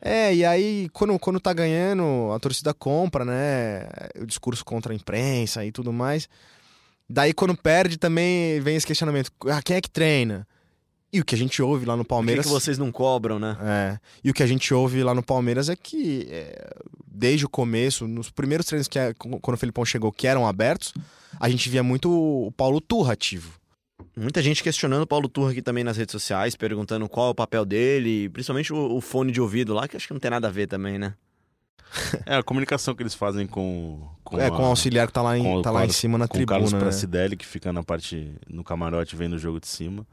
É, 0.04 0.34
e 0.34 0.44
aí, 0.44 0.88
quando, 0.92 1.16
quando 1.20 1.38
tá 1.38 1.52
ganhando, 1.52 2.32
a 2.34 2.40
torcida 2.40 2.74
compra, 2.74 3.24
né? 3.24 3.86
O 4.20 4.26
discurso 4.26 4.64
contra 4.64 4.92
a 4.92 4.96
imprensa 4.96 5.64
e 5.64 5.70
tudo 5.70 5.92
mais. 5.92 6.28
Daí, 7.08 7.32
quando 7.32 7.56
perde, 7.56 7.96
também 7.96 8.60
vem 8.60 8.74
esse 8.74 8.86
questionamento: 8.86 9.30
ah, 9.46 9.62
quem 9.62 9.76
é 9.76 9.80
que 9.80 9.88
treina? 9.88 10.46
E 11.12 11.20
o 11.20 11.24
que 11.24 11.34
a 11.34 11.38
gente 11.38 11.62
ouve 11.62 11.84
lá 11.84 11.96
no 11.96 12.04
Palmeiras. 12.04 12.46
Por 12.46 12.48
que, 12.48 12.54
que 12.56 12.64
vocês 12.64 12.78
não 12.78 12.90
cobram, 12.90 13.38
né? 13.38 13.56
É. 13.60 13.98
E 14.24 14.30
o 14.30 14.34
que 14.34 14.42
a 14.42 14.46
gente 14.46 14.72
ouve 14.74 15.04
lá 15.04 15.14
no 15.14 15.22
Palmeiras 15.22 15.68
é 15.68 15.76
que, 15.76 16.26
é, 16.30 16.74
desde 17.06 17.44
o 17.44 17.48
começo, 17.48 18.08
nos 18.08 18.30
primeiros 18.30 18.66
treinos 18.66 18.88
que 18.88 18.98
quando 19.18 19.54
o 19.54 19.58
Felipão 19.58 19.84
chegou, 19.84 20.10
que 20.10 20.26
eram 20.26 20.46
abertos, 20.46 20.94
a 21.38 21.48
gente 21.48 21.68
via 21.68 21.82
muito 21.82 22.10
o 22.10 22.50
Paulo 22.52 22.80
Turra 22.80 23.12
ativo. 23.12 23.52
Muita 24.16 24.42
gente 24.42 24.62
questionando 24.62 25.02
o 25.02 25.06
Paulo 25.06 25.28
Turra 25.28 25.52
aqui 25.52 25.62
também 25.62 25.82
nas 25.82 25.96
redes 25.96 26.12
sociais, 26.12 26.54
perguntando 26.54 27.08
qual 27.08 27.28
é 27.28 27.30
o 27.30 27.34
papel 27.34 27.64
dele, 27.64 28.28
principalmente 28.28 28.72
o, 28.72 28.96
o 28.96 29.00
fone 29.00 29.32
de 29.32 29.40
ouvido 29.40 29.72
lá, 29.72 29.88
que 29.88 29.96
acho 29.96 30.06
que 30.06 30.12
não 30.12 30.20
tem 30.20 30.30
nada 30.30 30.48
a 30.48 30.50
ver 30.50 30.66
também, 30.66 30.98
né? 30.98 31.14
É, 32.26 32.36
a 32.36 32.42
comunicação 32.42 32.94
que 32.94 33.02
eles 33.02 33.14
fazem 33.14 33.46
com. 33.46 34.08
com 34.24 34.38
é, 34.38 34.46
a, 34.46 34.50
com 34.50 34.62
o 34.62 34.66
auxiliar 34.66 35.06
que 35.06 35.12
tá 35.12 35.22
lá 35.22 35.36
em, 35.36 35.42
com, 35.42 35.62
tá 35.62 35.70
lá 35.70 35.84
em 35.84 35.90
cima 35.90 36.16
na 36.16 36.26
com 36.26 36.34
tribuna. 36.34 36.56
O 36.56 36.60
Carlos 36.60 36.72
né? 36.72 36.78
Pracidelli, 36.78 37.36
que 37.36 37.46
fica 37.46 37.72
na 37.72 37.82
parte. 37.82 38.34
no 38.48 38.64
camarote 38.64 39.14
vendo 39.14 39.34
o 39.34 39.38
jogo 39.38 39.60
de 39.60 39.66
cima. 39.66 40.06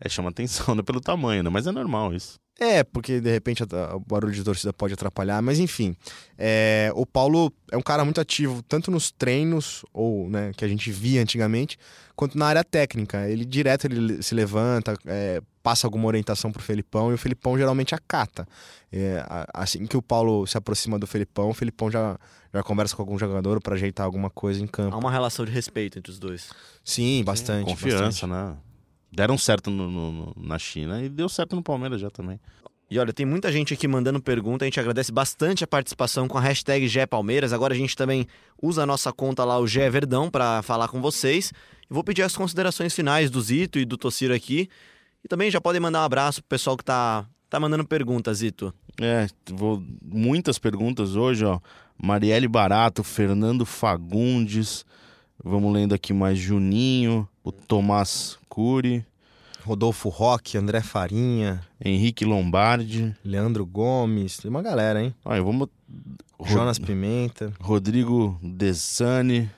É, 0.00 0.08
chama 0.08 0.30
atenção, 0.30 0.74
né? 0.76 0.82
Pelo 0.82 1.00
tamanho, 1.00 1.42
né? 1.42 1.50
Mas 1.50 1.66
é 1.66 1.72
normal 1.72 2.12
isso. 2.14 2.38
É, 2.62 2.84
porque 2.84 3.20
de 3.20 3.28
repente 3.28 3.64
o 3.64 4.00
barulho 4.06 4.32
de 4.32 4.44
torcida 4.44 4.72
pode 4.72 4.94
atrapalhar, 4.94 5.42
mas 5.42 5.58
enfim. 5.58 5.96
É, 6.38 6.92
o 6.94 7.04
Paulo 7.04 7.52
é 7.72 7.76
um 7.76 7.82
cara 7.82 8.04
muito 8.04 8.20
ativo, 8.20 8.62
tanto 8.62 8.88
nos 8.88 9.10
treinos, 9.10 9.84
ou 9.92 10.30
né, 10.30 10.52
que 10.56 10.64
a 10.64 10.68
gente 10.68 10.92
via 10.92 11.20
antigamente, 11.20 11.76
quanto 12.14 12.38
na 12.38 12.46
área 12.46 12.62
técnica. 12.62 13.28
Ele 13.28 13.44
direto 13.44 13.86
ele 13.86 14.22
se 14.22 14.32
levanta, 14.32 14.96
é, 15.06 15.42
passa 15.60 15.88
alguma 15.88 16.06
orientação 16.06 16.52
pro 16.52 16.62
Felipão 16.62 17.10
e 17.10 17.14
o 17.14 17.18
Felipão 17.18 17.58
geralmente 17.58 17.96
acata. 17.96 18.46
É, 18.92 19.24
assim 19.52 19.84
que 19.84 19.96
o 19.96 20.02
Paulo 20.02 20.46
se 20.46 20.56
aproxima 20.56 21.00
do 21.00 21.06
Felipão, 21.06 21.50
o 21.50 21.54
Felipão 21.54 21.90
já, 21.90 22.16
já 22.54 22.62
conversa 22.62 22.94
com 22.94 23.02
algum 23.02 23.18
jogador 23.18 23.60
para 23.60 23.74
ajeitar 23.74 24.06
alguma 24.06 24.30
coisa 24.30 24.62
em 24.62 24.68
campo. 24.68 24.94
Há 24.94 24.98
uma 24.98 25.10
relação 25.10 25.44
de 25.44 25.50
respeito 25.50 25.98
entre 25.98 26.12
os 26.12 26.18
dois. 26.20 26.50
Sim, 26.84 27.24
bastante. 27.24 27.64
Sim, 27.68 27.74
confiança, 27.74 28.24
bastante. 28.24 28.26
né? 28.26 28.56
Deram 29.12 29.36
certo 29.36 29.70
no, 29.70 29.90
no, 29.90 30.34
na 30.36 30.58
China 30.58 31.02
e 31.02 31.08
deu 31.08 31.28
certo 31.28 31.54
no 31.54 31.62
Palmeiras 31.62 32.00
já 32.00 32.10
também. 32.10 32.40
E 32.90 32.98
olha, 32.98 33.12
tem 33.12 33.24
muita 33.24 33.50
gente 33.50 33.72
aqui 33.72 33.88
mandando 33.88 34.20
pergunta, 34.20 34.64
a 34.64 34.66
gente 34.66 34.78
agradece 34.78 35.10
bastante 35.10 35.64
a 35.64 35.66
participação 35.66 36.28
com 36.28 36.36
a 36.36 36.40
hashtag 36.42 36.86
Palmeiras. 37.06 37.52
Agora 37.52 37.72
a 37.72 37.76
gente 37.76 37.96
também 37.96 38.26
usa 38.60 38.82
a 38.82 38.86
nossa 38.86 39.10
conta 39.10 39.44
lá, 39.46 39.58
o 39.58 39.66
Gé 39.66 39.88
Verdão, 39.88 40.30
para 40.30 40.60
falar 40.60 40.88
com 40.88 41.00
vocês. 41.00 41.52
Eu 41.88 41.94
vou 41.94 42.04
pedir 42.04 42.20
as 42.20 42.36
considerações 42.36 42.94
finais 42.94 43.30
do 43.30 43.40
Zito 43.40 43.78
e 43.78 43.86
do 43.86 43.96
Tociro 43.96 44.34
aqui. 44.34 44.68
E 45.24 45.28
também 45.28 45.50
já 45.50 45.58
podem 45.58 45.80
mandar 45.80 46.02
um 46.02 46.04
abraço 46.04 46.42
pro 46.42 46.48
pessoal 46.50 46.76
que 46.76 46.84
tá, 46.84 47.24
tá 47.48 47.58
mandando 47.58 47.86
perguntas, 47.86 48.38
Zito. 48.38 48.74
É, 49.00 49.26
vou 49.50 49.82
muitas 50.04 50.58
perguntas 50.58 51.16
hoje, 51.16 51.46
ó. 51.46 51.60
Marielle 51.96 52.48
Barato, 52.48 53.02
Fernando 53.02 53.64
Fagundes, 53.64 54.84
vamos 55.42 55.72
lendo 55.72 55.94
aqui 55.94 56.12
mais 56.12 56.36
Juninho, 56.36 57.26
o 57.42 57.50
Tomás 57.50 58.36
Cury. 58.50 59.06
Rodolfo 59.64 60.08
Roque, 60.08 60.58
André 60.58 60.80
Farinha. 60.80 61.60
Henrique 61.82 62.24
Lombardi. 62.24 63.14
Leandro 63.24 63.64
Gomes. 63.64 64.36
Tem 64.38 64.50
uma 64.50 64.62
galera, 64.62 65.02
hein? 65.02 65.14
Olha, 65.24 65.42
vamos... 65.42 65.68
Jonas 66.44 66.78
Pimenta. 66.78 67.52
Rodrigo 67.60 68.38
Desani. 68.42 69.48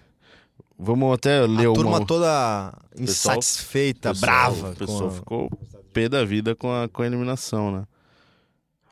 Vamos 0.78 1.14
até 1.14 1.40
ler 1.46 1.66
a 1.66 1.70
uma... 1.70 1.74
turma 1.74 2.04
toda 2.04 2.74
insatisfeita, 2.98 4.10
pessoal- 4.10 4.30
brava. 4.30 4.70
O 4.70 4.76
pessoal 4.76 5.08
a- 5.08 5.12
ficou 5.12 5.50
pé 5.92 6.08
da 6.08 6.24
vida 6.24 6.54
com 6.54 6.70
a, 6.70 6.88
com 6.88 7.02
a 7.02 7.06
eliminação, 7.06 7.70
né? 7.70 7.84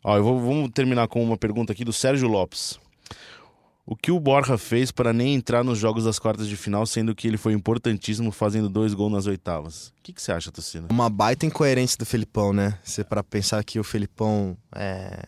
Ó, 0.04 0.16
eu 0.16 0.24
vou, 0.24 0.40
vamos 0.40 0.70
terminar 0.72 1.06
com 1.08 1.22
uma 1.22 1.36
pergunta 1.36 1.72
aqui 1.72 1.84
do 1.84 1.92
Sérgio 1.92 2.28
Lopes. 2.28 2.78
O 3.84 3.96
que 3.96 4.12
o 4.12 4.20
Borja 4.20 4.56
fez 4.56 4.92
para 4.92 5.12
nem 5.12 5.34
entrar 5.34 5.64
nos 5.64 5.76
jogos 5.78 6.04
das 6.04 6.18
quartas 6.18 6.46
de 6.46 6.56
final, 6.56 6.86
sendo 6.86 7.14
que 7.16 7.26
ele 7.26 7.36
foi 7.36 7.52
importantíssimo 7.52 8.30
fazendo 8.30 8.68
dois 8.68 8.94
gols 8.94 9.10
nas 9.12 9.26
oitavas? 9.26 9.88
O 9.88 10.02
que, 10.04 10.12
que 10.12 10.22
você 10.22 10.30
acha, 10.30 10.52
Tocina? 10.52 10.86
Uma 10.90 11.10
baita 11.10 11.44
incoerência 11.46 11.98
do 11.98 12.06
Felipão, 12.06 12.52
né? 12.52 12.78
Você 12.84 13.02
para 13.02 13.24
pensar 13.24 13.62
que 13.64 13.80
o 13.80 13.84
Felipão 13.84 14.56
é, 14.76 15.20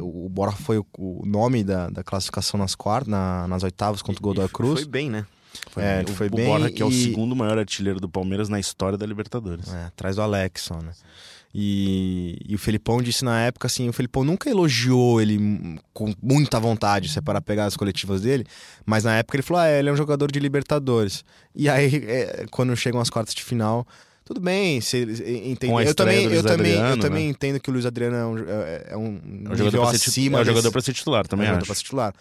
o 0.00 0.28
Borja 0.28 0.56
foi 0.56 0.78
o, 0.78 1.22
nome 1.24 1.62
da, 1.62 1.88
da 1.90 2.02
classificação 2.02 2.58
nas 2.58 2.74
quartas, 2.74 3.08
na- 3.08 3.46
nas 3.46 3.62
oitavas 3.62 4.02
contra 4.02 4.20
o 4.20 4.22
Godoy 4.22 4.48
Cruz. 4.48 4.80
Foi 4.80 4.88
bem, 4.88 5.08
né? 5.08 5.24
É, 5.76 6.00
ele 6.00 6.10
o, 6.10 6.14
foi 6.14 6.26
o 6.26 6.30
bem 6.30 6.46
Borja, 6.46 6.70
que 6.72 6.82
é 6.82 6.84
o 6.86 6.90
e- 6.90 7.04
segundo 7.04 7.36
maior 7.36 7.56
artilheiro 7.58 8.00
do 8.00 8.08
Palmeiras 8.08 8.48
na 8.48 8.58
história 8.58 8.98
da 8.98 9.06
Libertadores. 9.06 9.72
É, 9.72 9.84
atrás 9.84 10.16
do 10.16 10.22
Alex 10.22 10.62
só, 10.62 10.74
né? 10.82 10.90
E, 11.54 12.38
e 12.48 12.54
o 12.54 12.58
Felipão 12.58 13.02
disse 13.02 13.24
na 13.24 13.42
época 13.42 13.66
assim, 13.66 13.88
o 13.88 13.92
Felipão 13.92 14.24
nunca 14.24 14.48
elogiou 14.48 15.20
ele 15.20 15.78
com 15.92 16.14
muita 16.22 16.58
vontade, 16.58 17.10
se 17.10 17.18
é 17.18 17.22
para 17.22 17.42
pegar 17.42 17.66
as 17.66 17.76
coletivas 17.76 18.22
dele, 18.22 18.46
mas 18.86 19.04
na 19.04 19.16
época 19.16 19.36
ele 19.36 19.42
falou, 19.42 19.62
ah, 19.62 19.70
ele 19.70 19.88
é 19.88 19.92
um 19.92 19.96
jogador 19.96 20.32
de 20.32 20.40
Libertadores. 20.40 21.24
E 21.54 21.68
aí, 21.68 21.94
é, 22.06 22.46
quando 22.50 22.74
chegam 22.74 23.00
as 23.00 23.10
quartas 23.10 23.34
de 23.34 23.44
final, 23.44 23.86
tudo 24.24 24.40
bem. 24.40 24.80
Com 25.68 25.76
a 25.76 25.84
Eu 25.84 25.94
também, 25.94 26.26
do 26.28 26.34
eu 26.34 26.40
Luiz 26.40 26.42
também, 26.42 26.72
eu 26.72 26.78
Adriano, 26.78 27.02
também 27.02 27.24
né? 27.24 27.30
entendo 27.30 27.60
que 27.60 27.68
o 27.68 27.72
Luiz 27.72 27.84
Adriano 27.84 28.16
é 28.16 28.24
um, 28.24 28.38
é, 28.38 28.86
é 28.90 28.96
um 28.96 29.04
É 29.04 29.06
um 29.06 29.10
nível 29.20 29.56
jogador 29.58 29.80
para 29.90 29.98
ser, 29.98 30.08
acima 30.08 30.38
é 30.38 30.42
um 30.42 30.44
jogador 30.44 30.72
pra 30.72 30.80
ser 30.80 30.92
titular, 30.94 31.26
também 31.26 31.46
é 31.46 31.50
um 31.50 31.52
jogador 31.54 31.66
pra 31.66 31.74
ser 31.74 31.82
titular. 31.82 32.14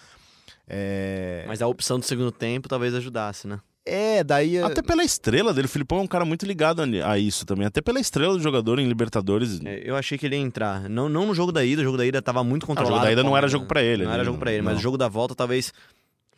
É, 0.67 1.45
Mas 1.47 1.61
a 1.61 1.67
opção 1.67 1.99
do 1.99 2.05
segundo 2.05 2.31
tempo 2.31 2.67
talvez 2.67 2.93
ajudasse, 2.93 3.47
né? 3.47 3.59
É, 3.85 4.23
daí... 4.23 4.61
Até 4.61 4.81
pela 4.81 5.03
estrela 5.03 5.53
dele, 5.53 5.65
o 5.65 5.69
Filipão 5.69 5.99
é 5.99 6.01
um 6.01 6.07
cara 6.07 6.23
muito 6.23 6.45
ligado 6.45 6.81
a 7.03 7.17
isso 7.17 7.45
também. 7.45 7.65
Até 7.65 7.81
pela 7.81 7.99
estrela 7.99 8.33
do 8.33 8.39
jogador 8.41 8.79
em 8.79 8.87
Libertadores. 8.87 9.59
É, 9.65 9.81
Eu 9.83 9.95
achei 9.95 10.17
que 10.17 10.25
ele 10.25 10.35
ia 10.35 10.41
entrar. 10.41 10.87
Não, 10.89 11.09
não 11.09 11.25
no 11.25 11.33
jogo 11.33 11.51
da 11.51 11.63
ida, 11.65 11.81
o 11.81 11.85
jogo 11.85 11.97
da 11.97 12.05
ida 12.05 12.21
tava 12.21 12.43
muito 12.43 12.63
Ah, 12.63 12.65
o 12.65 12.67
controlado. 12.67 12.95
jogo 12.95 13.05
da 13.05 13.11
ida 13.11 13.23
não 13.23 13.35
era 13.35 13.47
jogo 13.47 13.65
pra 13.65 13.81
ele. 13.81 14.03
Não 14.03 14.11
ali, 14.11 14.19
era 14.19 14.25
jogo 14.25 14.37
pra 14.37 14.51
ele, 14.51 14.61
mas 14.61 14.73
não. 14.73 14.79
o 14.79 14.83
jogo 14.83 14.97
da 14.97 15.07
volta 15.07 15.33
talvez 15.33 15.73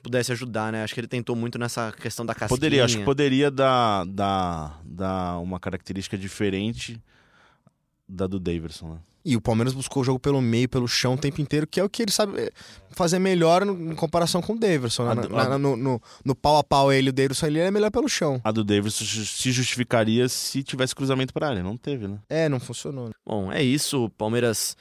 pudesse 0.02 0.32
ajudar, 0.32 0.72
né? 0.72 0.84
Acho 0.84 0.94
que 0.94 1.00
ele 1.00 1.08
tentou 1.08 1.36
muito 1.36 1.58
nessa 1.58 1.92
questão 1.92 2.26
da 2.26 2.34
casquinha. 2.34 2.50
Poderia, 2.58 2.86
acho 2.86 2.98
que 2.98 3.04
poderia 3.06 3.52
dar, 3.52 4.06
dar, 4.06 4.80
dar 4.84 5.40
uma 5.40 5.60
característica 5.60 6.18
diferente 6.18 7.02
da 8.08 8.28
do 8.28 8.40
Daverson, 8.40 8.90
né? 8.94 8.98
E 9.26 9.38
o 9.38 9.42
Palmeiras 9.42 9.74
buscou 9.74 10.02
o 10.02 10.04
jogo 10.04 10.20
pelo 10.20 10.42
meio, 10.42 10.68
pelo 10.68 10.86
chão 10.86 11.14
o 11.14 11.18
tempo 11.18 11.40
inteiro, 11.40 11.66
que 11.66 11.80
é 11.80 11.84
o 11.84 11.88
que 11.90 12.02
ele 12.02 12.12
sabe 12.12 12.38
eh, 12.42 12.52
fazer 12.92 13.20
melhor 13.20 13.66
no- 13.66 13.94
em 13.94 13.96
comparação 13.96 14.42
com 14.42 14.52
o 14.52 14.60
Daverson. 14.60 15.04
A 15.10 15.16
né? 15.16 15.22
do- 15.22 15.30
Na- 15.30 15.50
na- 15.50 15.58
no, 15.58 15.78
no- 15.78 16.02
no 16.26 16.36
pau 16.36 16.58
a 16.58 16.64
pau 16.64 16.92
ele 16.92 17.08
e 17.08 17.10
o 17.10 17.14
Daverson 17.14 17.46
ele 17.48 17.60
é 17.60 17.72
melhor 17.72 17.90
pelo 17.90 18.10
chão. 18.10 18.42
A 18.44 18.52
do 18.52 18.66
Daverson 18.66 19.06
ju- 19.06 19.26
se 19.26 19.50
justificaria 19.54 20.28
se 20.28 20.62
tivesse 20.62 20.94
cruzamento 20.94 21.34
pra 21.34 21.48
área. 21.48 21.64
Não 21.64 21.78
teve, 21.78 22.06
né? 22.06 22.18
É, 22.30 22.50
não 22.50 22.60
funcionou. 22.60 23.08
né? 23.08 23.14
Bom, 23.26 23.50
é 23.50 23.64
isso. 23.64 24.06
O 24.06 24.10
Palmeiras 24.10 24.76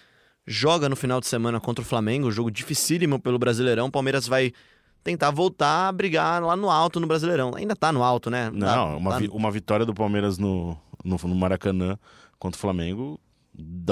joga 0.44 0.88
no 0.88 0.96
final 0.96 1.20
de 1.20 1.28
semana 1.28 1.60
contra 1.60 1.80
o 1.82 1.86
Flamengo, 1.86 2.28
jogo 2.32 2.50
dificílimo 2.50 3.20
pelo 3.20 3.38
Brasileirão. 3.38 3.86
O 3.86 3.92
Palmeiras 3.92 4.26
vai 4.26 4.52
tentar 5.04 5.30
voltar 5.30 5.86
a 5.88 5.92
brigar 5.92 6.42
lá 6.42 6.56
no 6.56 6.68
alto 6.68 6.98
no 6.98 7.06
Brasileirão. 7.06 7.54
Ainda 7.54 7.76
tá 7.76 7.92
no 7.92 8.02
alto, 8.02 8.28
né? 8.28 8.46
Tá- 8.46 8.56
Não, 8.56 8.96
uma, 8.98 9.10
tá- 9.12 9.18
vi- 9.18 9.28
uma 9.32 9.52
vitória 9.52 9.86
do 9.86 9.94
Palmeiras 9.94 10.36
no, 10.36 10.76
no, 11.04 11.16
no 11.16 11.34
Maracanã 11.36 11.96
contra 12.42 12.58
o 12.58 12.60
Flamengo, 12.60 13.20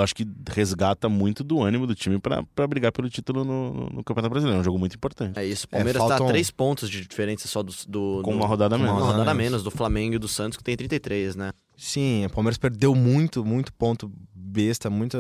acho 0.03 0.15
que 0.15 0.27
resgata 0.51 1.09
muito 1.09 1.45
do 1.45 1.63
ânimo 1.63 1.87
do 1.87 1.95
time 1.95 2.19
pra 2.19 2.43
pra 2.55 2.67
brigar 2.67 2.91
pelo 2.91 3.09
título 3.11 3.45
no, 3.45 3.89
no- 3.91 4.03
Campeonato 4.05 4.31
Brasileiro. 4.31 4.59
É 4.59 4.61
um 4.61 4.65
jogo 4.65 4.79
muito 4.79 4.97
importante. 4.97 5.39
É 5.39 5.45
isso. 5.47 5.67
O 5.67 5.69
É, 5.69 5.79
Palmeiras 5.79 6.03
tá 6.03 6.09
faltam- 6.09 6.27
a 6.27 6.31
três 6.31 6.51
pontos 6.51 6.89
de 6.91 7.07
diferença 7.07 7.47
só 7.47 7.63
do. 7.63 7.73
do 7.87 8.21
Com 8.25 8.31
do- 8.33 8.37
uma 8.39 8.47
rodada 8.47 8.75
a 8.75 8.79
com 8.79 8.85
menos. 8.85 9.01
Uma 9.03 9.11
rodada 9.13 9.31
a 9.31 9.35
menos. 9.35 9.63
do 9.63 9.71
Flamengo 9.71 10.15
e 10.15 10.19
do 10.19 10.27
Santos, 10.29 10.57
que 10.57 10.65
tem 10.65 10.77
33, 10.77 11.37
né? 11.37 11.53
Sim, 11.77 12.27
o 12.27 12.31
Palmeiras 12.31 12.59
perdeu 12.59 12.95
muito, 12.95 13.45
muito 13.45 13.73
ponto 13.73 14.11
besta, 14.35 14.89
muito. 14.91 15.17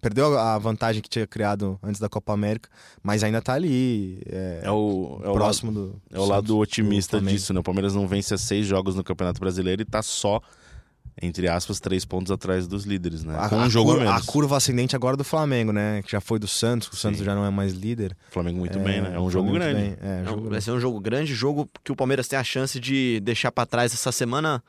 Perdeu 0.00 0.38
a 0.38 0.56
vantagem 0.58 1.02
que 1.02 1.08
tinha 1.08 1.26
criado 1.26 1.78
antes 1.82 2.00
da 2.00 2.08
Copa 2.08 2.32
América, 2.32 2.68
mas 3.02 3.22
ainda 3.24 3.40
tá 3.42 3.54
ali. 3.54 4.20
É, 4.26 4.60
É 4.64 4.70
o, 4.70 5.20
é 5.24 5.28
o 5.28 5.32
próximo 5.34 5.70
do. 5.72 6.00
É 6.12 6.18
o 6.18 6.24
lado 6.24 6.56
otimista 6.58 7.20
do 7.20 7.26
disso, 7.28 7.52
né? 7.52 7.60
O 7.60 7.62
Palmeiras 7.62 7.94
não 7.94 8.06
vence 8.08 8.32
há 8.34 8.38
seis 8.38 8.66
jogos 8.66 8.94
no 8.96 9.02
Campeonato 9.04 9.38
Brasileiro 9.40 9.82
e 9.82 9.84
tá 9.84 10.00
só, 10.02 10.40
entre 11.22 11.48
aspas, 11.48 11.78
três 11.80 12.04
pontos 12.04 12.30
atrás 12.32 12.66
dos 12.66 12.84
líderes, 12.84 13.22
né? 13.24 13.36
A, 13.38 13.48
Com 13.48 13.60
a 13.60 13.64
um 13.64 13.70
jogo 13.70 13.92
cur- 13.92 14.00
a 14.00 14.04
menos. 14.04 14.22
a 14.22 14.32
curva 14.32 14.56
ascendente 14.56 14.96
agora 14.96 15.16
do 15.16 15.24
Flamengo, 15.24 15.72
né? 15.72 16.02
Que 16.02 16.12
já 16.12 16.20
foi 16.20 16.38
do 16.38 16.48
Santos, 16.48 16.88
o 16.88 16.96
Santos 16.96 17.18
Sim. 17.18 17.24
já 17.24 17.34
não 17.34 17.44
é 17.44 17.50
mais 17.50 17.72
líder. 17.72 18.16
Flamengo 18.30 18.58
muito 18.58 18.78
bem, 18.78 19.00
né? 19.00 19.12
É 19.14 19.18
um 19.18 19.24
o 19.24 19.30
jogo 19.30 19.52
grande. 19.52 19.96
É, 20.02 20.20
É 20.20 20.22
um- 20.22 20.30
jogo 20.36 20.50
vai 20.50 20.60
ser 20.60 20.70
um 20.72 20.80
jogo 20.80 20.98
grande, 21.00 21.34
jogo 21.34 21.68
que 21.84 21.92
o 21.92 21.96
Palmeiras 21.96 22.26
tem 22.28 22.38
a 22.38 22.44
chance 22.44 22.78
de 22.80 23.20
deixar 23.20 23.52
pra 23.52 23.66
trás 23.66 23.92
essa 23.92 24.10
semana 24.12 24.62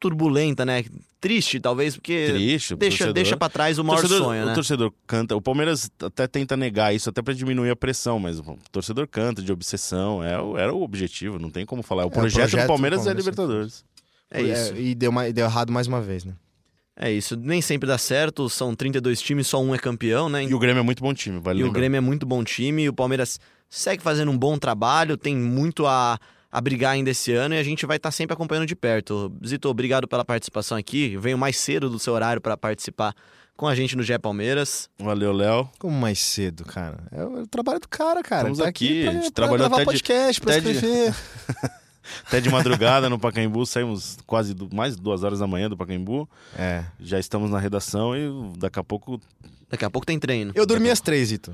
turbulenta, 0.00 0.64
né? 0.64 0.84
Triste, 1.20 1.60
talvez, 1.60 1.94
porque 1.94 2.26
Triste, 2.32 2.74
o 2.74 2.76
deixa, 2.76 2.96
torcedor- 2.98 3.12
deixa 3.14 3.36
pra 3.36 3.48
trás 3.48 3.78
o 3.78 3.82
O 3.82 3.84
maior 3.84 4.00
torcedor, 4.00 4.24
sonho, 4.24 4.44
né? 4.46 4.50
o 4.50 4.54
torcedor 4.56 4.92
canta. 5.06 5.36
O 5.36 5.40
Palmeiras 5.40 5.88
até 6.02 6.26
tenta 6.26 6.56
negar 6.56 6.92
isso, 6.92 7.08
até 7.08 7.22
pra 7.22 7.32
diminuir 7.32 7.70
a 7.70 7.76
pressão, 7.76 8.18
mas 8.18 8.40
o 8.40 8.58
torcedor 8.72 9.06
canta 9.06 9.40
de 9.40 9.52
obsessão. 9.52 10.24
É, 10.24 10.36
o- 10.40 10.58
era 10.58 10.74
o 10.74 10.82
objetivo, 10.82 11.38
não 11.38 11.48
tem 11.50 11.64
como 11.64 11.80
falar. 11.84 12.02
O 12.04 12.08
o 12.08 12.10
projeto, 12.10 12.50
projeto 12.50 12.58
do 12.58 12.64
do 12.64 12.66
Palmeiras 12.66 12.98
é 12.98 13.02
a 13.02 13.04
Palmeiras 13.04 13.24
Libertadores. 13.24 13.84
É 14.32 14.42
isso. 14.42 14.74
e 14.76 14.94
deu, 14.94 15.12
ma- 15.12 15.28
deu 15.30 15.44
errado 15.46 15.72
mais 15.72 15.86
uma 15.86 16.00
vez, 16.00 16.24
né? 16.24 16.32
É 16.96 17.10
isso. 17.10 17.36
Nem 17.36 17.60
sempre 17.62 17.86
dá 17.88 17.96
certo, 17.98 18.48
são 18.48 18.74
32 18.74 19.20
times, 19.20 19.46
só 19.46 19.60
um 19.62 19.74
é 19.74 19.78
campeão, 19.78 20.28
né? 20.28 20.44
E 20.44 20.54
o 20.54 20.58
Grêmio 20.58 20.80
é 20.80 20.82
muito 20.84 21.02
bom 21.02 21.12
time, 21.14 21.38
vale 21.40 21.60
E 21.60 21.62
o 21.62 21.66
lembrar. 21.66 21.80
Grêmio 21.80 21.96
é 21.98 22.00
muito 22.00 22.26
bom 22.26 22.44
time, 22.44 22.82
e 22.84 22.88
o 22.88 22.92
Palmeiras 22.92 23.40
segue 23.68 24.02
fazendo 24.02 24.30
um 24.30 24.36
bom 24.38 24.58
trabalho, 24.58 25.16
tem 25.16 25.34
muito 25.34 25.86
a, 25.86 26.18
a 26.50 26.60
brigar 26.60 26.92
ainda 26.92 27.10
esse 27.10 27.32
ano 27.32 27.54
e 27.54 27.58
a 27.58 27.62
gente 27.62 27.86
vai 27.86 27.96
estar 27.96 28.10
sempre 28.10 28.34
acompanhando 28.34 28.66
de 28.66 28.76
perto. 28.76 29.32
Zito, 29.46 29.68
obrigado 29.68 30.06
pela 30.06 30.24
participação 30.24 30.76
aqui. 30.76 31.16
Venho 31.16 31.38
mais 31.38 31.56
cedo 31.56 31.88
do 31.88 31.98
seu 31.98 32.12
horário 32.12 32.40
para 32.42 32.56
participar 32.58 33.14
com 33.56 33.66
a 33.66 33.74
gente 33.74 33.96
no 33.96 34.02
GE 34.02 34.18
Palmeiras. 34.18 34.90
Valeu, 34.98 35.32
Léo. 35.32 35.70
Como 35.78 35.96
mais 35.98 36.18
cedo, 36.18 36.64
cara? 36.64 36.98
É 37.10 37.24
o, 37.24 37.38
é 37.38 37.42
o 37.42 37.46
trabalho 37.46 37.80
do 37.80 37.88
cara, 37.88 38.22
cara. 38.22 38.42
Estamos 38.50 38.58
Tá 38.58 38.68
aqui, 38.68 39.02
pra, 39.02 39.10
a 39.10 39.14
gente 39.14 39.22
pra 39.24 39.32
trabalhou 39.32 39.66
até 39.66 39.78
de- 39.78 39.84
podcast, 39.86 40.40
pra 40.42 40.52
até 40.52 40.60
de- 40.60 40.70
escrever. 40.72 41.14
Até 42.26 42.40
de 42.40 42.50
madrugada 42.50 43.08
no 43.08 43.18
Pacaembu, 43.18 43.64
saímos 43.66 44.18
quase 44.26 44.54
do- 44.54 44.68
mais 44.74 44.96
de 44.96 45.02
duas 45.02 45.22
horas 45.22 45.38
da 45.38 45.46
manhã 45.46 45.68
do 45.68 45.76
Pacaembu. 45.76 46.28
É. 46.56 46.84
Já 47.00 47.18
estamos 47.18 47.50
na 47.50 47.58
redação 47.58 48.16
e 48.16 48.58
daqui 48.58 48.78
a 48.78 48.84
pouco 48.84 49.20
Daqui 49.70 49.84
a 49.84 49.90
pouco 49.90 50.04
tem 50.06 50.18
treino. 50.18 50.52
Eu 50.54 50.66
dormi 50.66 50.90
às 50.90 51.00
três, 51.00 51.32
Ito. 51.32 51.50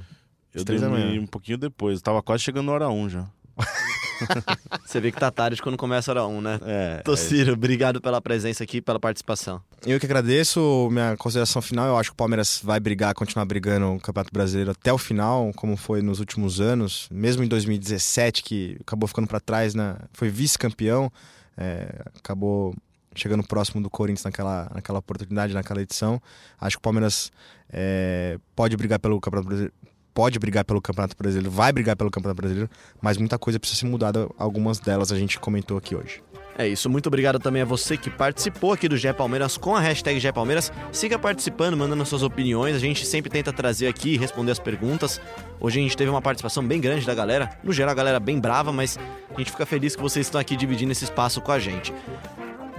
eu 0.55 0.59
Às 0.61 0.65
três 0.65 0.81
da 0.81 0.89
dormi 0.89 1.05
manhã. 1.05 1.21
um 1.21 1.27
pouquinho 1.27 1.57
depois. 1.59 2.01
Tava 2.03 2.23
quase 2.23 2.43
chegando 2.43 2.67
na 2.67 2.73
hora 2.73 2.89
1 2.89 3.09
já. 3.11 3.27
Você 4.85 5.01
vê 5.01 5.13
que 5.13 5.19
tá 5.19 5.31
tarde 5.31 5.61
quando 5.63 5.77
começa 5.77 6.11
a 6.11 6.15
hora 6.15 6.27
1, 6.27 6.41
né? 6.41 6.61
É, 6.63 7.03
Tociro, 7.05 7.53
obrigado 7.53 8.01
pela 8.01 8.21
presença 8.21 8.65
aqui, 8.65 8.81
pela 8.81 8.99
participação. 8.99 9.61
Eu 9.87 9.99
que 9.99 10.07
agradeço. 10.07 10.89
Minha 10.91 11.17
consideração 11.17 11.61
final, 11.63 11.87
eu 11.87 11.97
acho 11.97 12.11
que 12.11 12.15
o 12.15 12.17
Palmeiras 12.17 12.61
vai 12.63 12.81
brigar, 12.81 13.15
continuar 13.15 13.45
brigando 13.45 13.95
o 13.95 14.01
Campeonato 14.01 14.33
Brasileiro 14.33 14.71
até 14.71 14.93
o 14.93 14.99
final, 14.99 15.53
como 15.55 15.77
foi 15.77 16.03
nos 16.03 16.21
últimos 16.21 16.61
anos. 16.61 17.09
Mesmo 17.11 17.43
em 17.43 17.49
2017, 17.49 18.43
que 18.43 18.77
acabou 18.81 19.09
ficando 19.09 19.29
para 19.29 19.41
trás, 19.41 19.75
né? 19.75 19.97
foi 20.13 20.29
vice-campeão, 20.29 21.11
é, 21.57 22.03
acabou 22.19 22.75
chegando 23.15 23.43
próximo 23.43 23.83
do 23.83 23.91
Corinthians 23.91 24.25
naquela, 24.25 24.71
naquela 24.75 24.99
oportunidade, 25.01 25.53
naquela 25.53 25.83
edição. 25.83 26.21
Acho 26.61 26.77
que 26.77 26.81
o 26.81 26.83
Palmeiras 26.83 27.33
é, 27.71 28.39
pode 28.55 28.77
brigar 28.77 28.99
pelo 28.99 29.21
Campeonato 29.21 29.49
Brasileiro. 29.49 29.75
Pode 30.19 30.37
brigar 30.37 30.65
pelo 30.65 30.83
Campeonato 30.83 31.15
Brasileiro, 31.17 31.49
vai 31.49 31.71
brigar 31.71 31.95
pelo 31.95 32.11
Campeonato 32.11 32.41
Brasileiro, 32.41 32.69
mas 33.01 33.17
muita 33.17 33.39
coisa 33.39 33.61
precisa 33.61 33.83
ser 33.83 33.87
mudada. 33.87 34.29
Algumas 34.37 34.81
delas 34.81 35.13
a 35.13 35.17
gente 35.17 35.39
comentou 35.39 35.79
aqui 35.79 35.95
hoje. 35.95 36.21
É 36.59 36.67
isso, 36.67 36.91
muito 36.91 37.07
obrigado 37.07 37.39
também 37.39 37.63
a 37.63 37.65
você 37.65 37.97
que 37.97 38.11
participou 38.11 38.73
aqui 38.73 38.89
do 38.89 38.97
GE 38.97 39.13
Palmeiras 39.13 39.57
com 39.57 39.77
a 39.77 39.81
hashtag 39.81 40.19
GE 40.19 40.33
Palmeiras. 40.33 40.73
Siga 40.91 41.21
participando, 41.21 41.77
mandando 41.77 42.05
suas 42.05 42.25
opiniões. 42.25 42.75
A 42.75 42.81
gente 42.81 43.07
sempre 43.07 43.31
tenta 43.31 43.53
trazer 43.53 43.87
aqui 43.87 44.15
e 44.15 44.19
responder 44.19 44.51
as 44.51 44.59
perguntas. 44.59 45.21
Hoje 45.61 45.79
a 45.79 45.83
gente 45.85 45.97
teve 45.97 46.11
uma 46.11 46.21
participação 46.21 46.67
bem 46.67 46.81
grande 46.81 47.07
da 47.07 47.15
galera. 47.15 47.57
No 47.63 47.73
geral, 47.73 47.93
a 47.93 47.95
galera 47.95 48.19
bem 48.19 48.41
brava, 48.41 48.73
mas 48.73 48.99
a 49.33 49.39
gente 49.39 49.53
fica 49.53 49.65
feliz 49.65 49.95
que 49.95 50.03
vocês 50.03 50.27
estão 50.27 50.41
aqui 50.41 50.57
dividindo 50.57 50.91
esse 50.91 51.05
espaço 51.05 51.41
com 51.41 51.53
a 51.53 51.61
gente. 51.61 51.95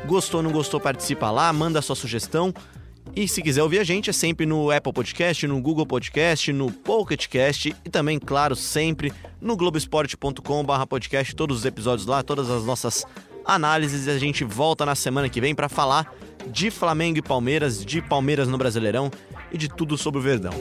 Gostou, 0.06 0.44
não 0.44 0.52
gostou, 0.52 0.78
participa 0.78 1.32
lá, 1.32 1.54
manda 1.54 1.82
sua 1.82 1.96
sugestão. 1.96 2.54
E 3.16 3.28
se 3.28 3.42
quiser 3.42 3.64
ouvir 3.64 3.80
a 3.80 3.84
gente, 3.84 4.10
é 4.10 4.14
sempre 4.14 4.46
no 4.46 4.72
Apple 4.72 4.94
Podcast, 4.94 5.46
no 5.48 5.62
Google 5.62 5.86
Podcast, 5.86 6.54
no 6.54 6.72
Pocket 6.72 7.28
Cast 7.28 7.76
e 7.84 7.90
também, 7.90 8.20
claro, 8.20 8.56
sempre 8.56 9.12
no 9.42 9.58
globesport.com.br 9.58 10.86
podcast, 10.88 11.36
todos 11.36 11.60
os 11.60 11.66
episódios 11.66 12.08
lá, 12.08 12.24
todas 12.24 12.50
as 12.50 12.64
nossas 12.64 13.06
análises. 13.46 14.08
E 14.08 14.12
a 14.12 14.18
gente 14.18 14.44
volta 14.44 14.86
na 14.86 14.96
semana 14.96 15.28
que 15.28 15.42
vem 15.42 15.56
para 15.56 15.68
falar 15.68 16.14
de 16.48 16.72
Flamengo 16.72 17.18
e 17.18 17.22
Palmeiras, 17.22 17.84
de 17.84 18.02
Palmeiras 18.02 18.48
no 18.48 18.58
Brasileirão 18.58 19.12
e 19.52 19.58
de 19.58 19.68
tudo 19.68 19.98
sobre 19.98 20.20
o 20.20 20.24
Verdão. 20.24 20.54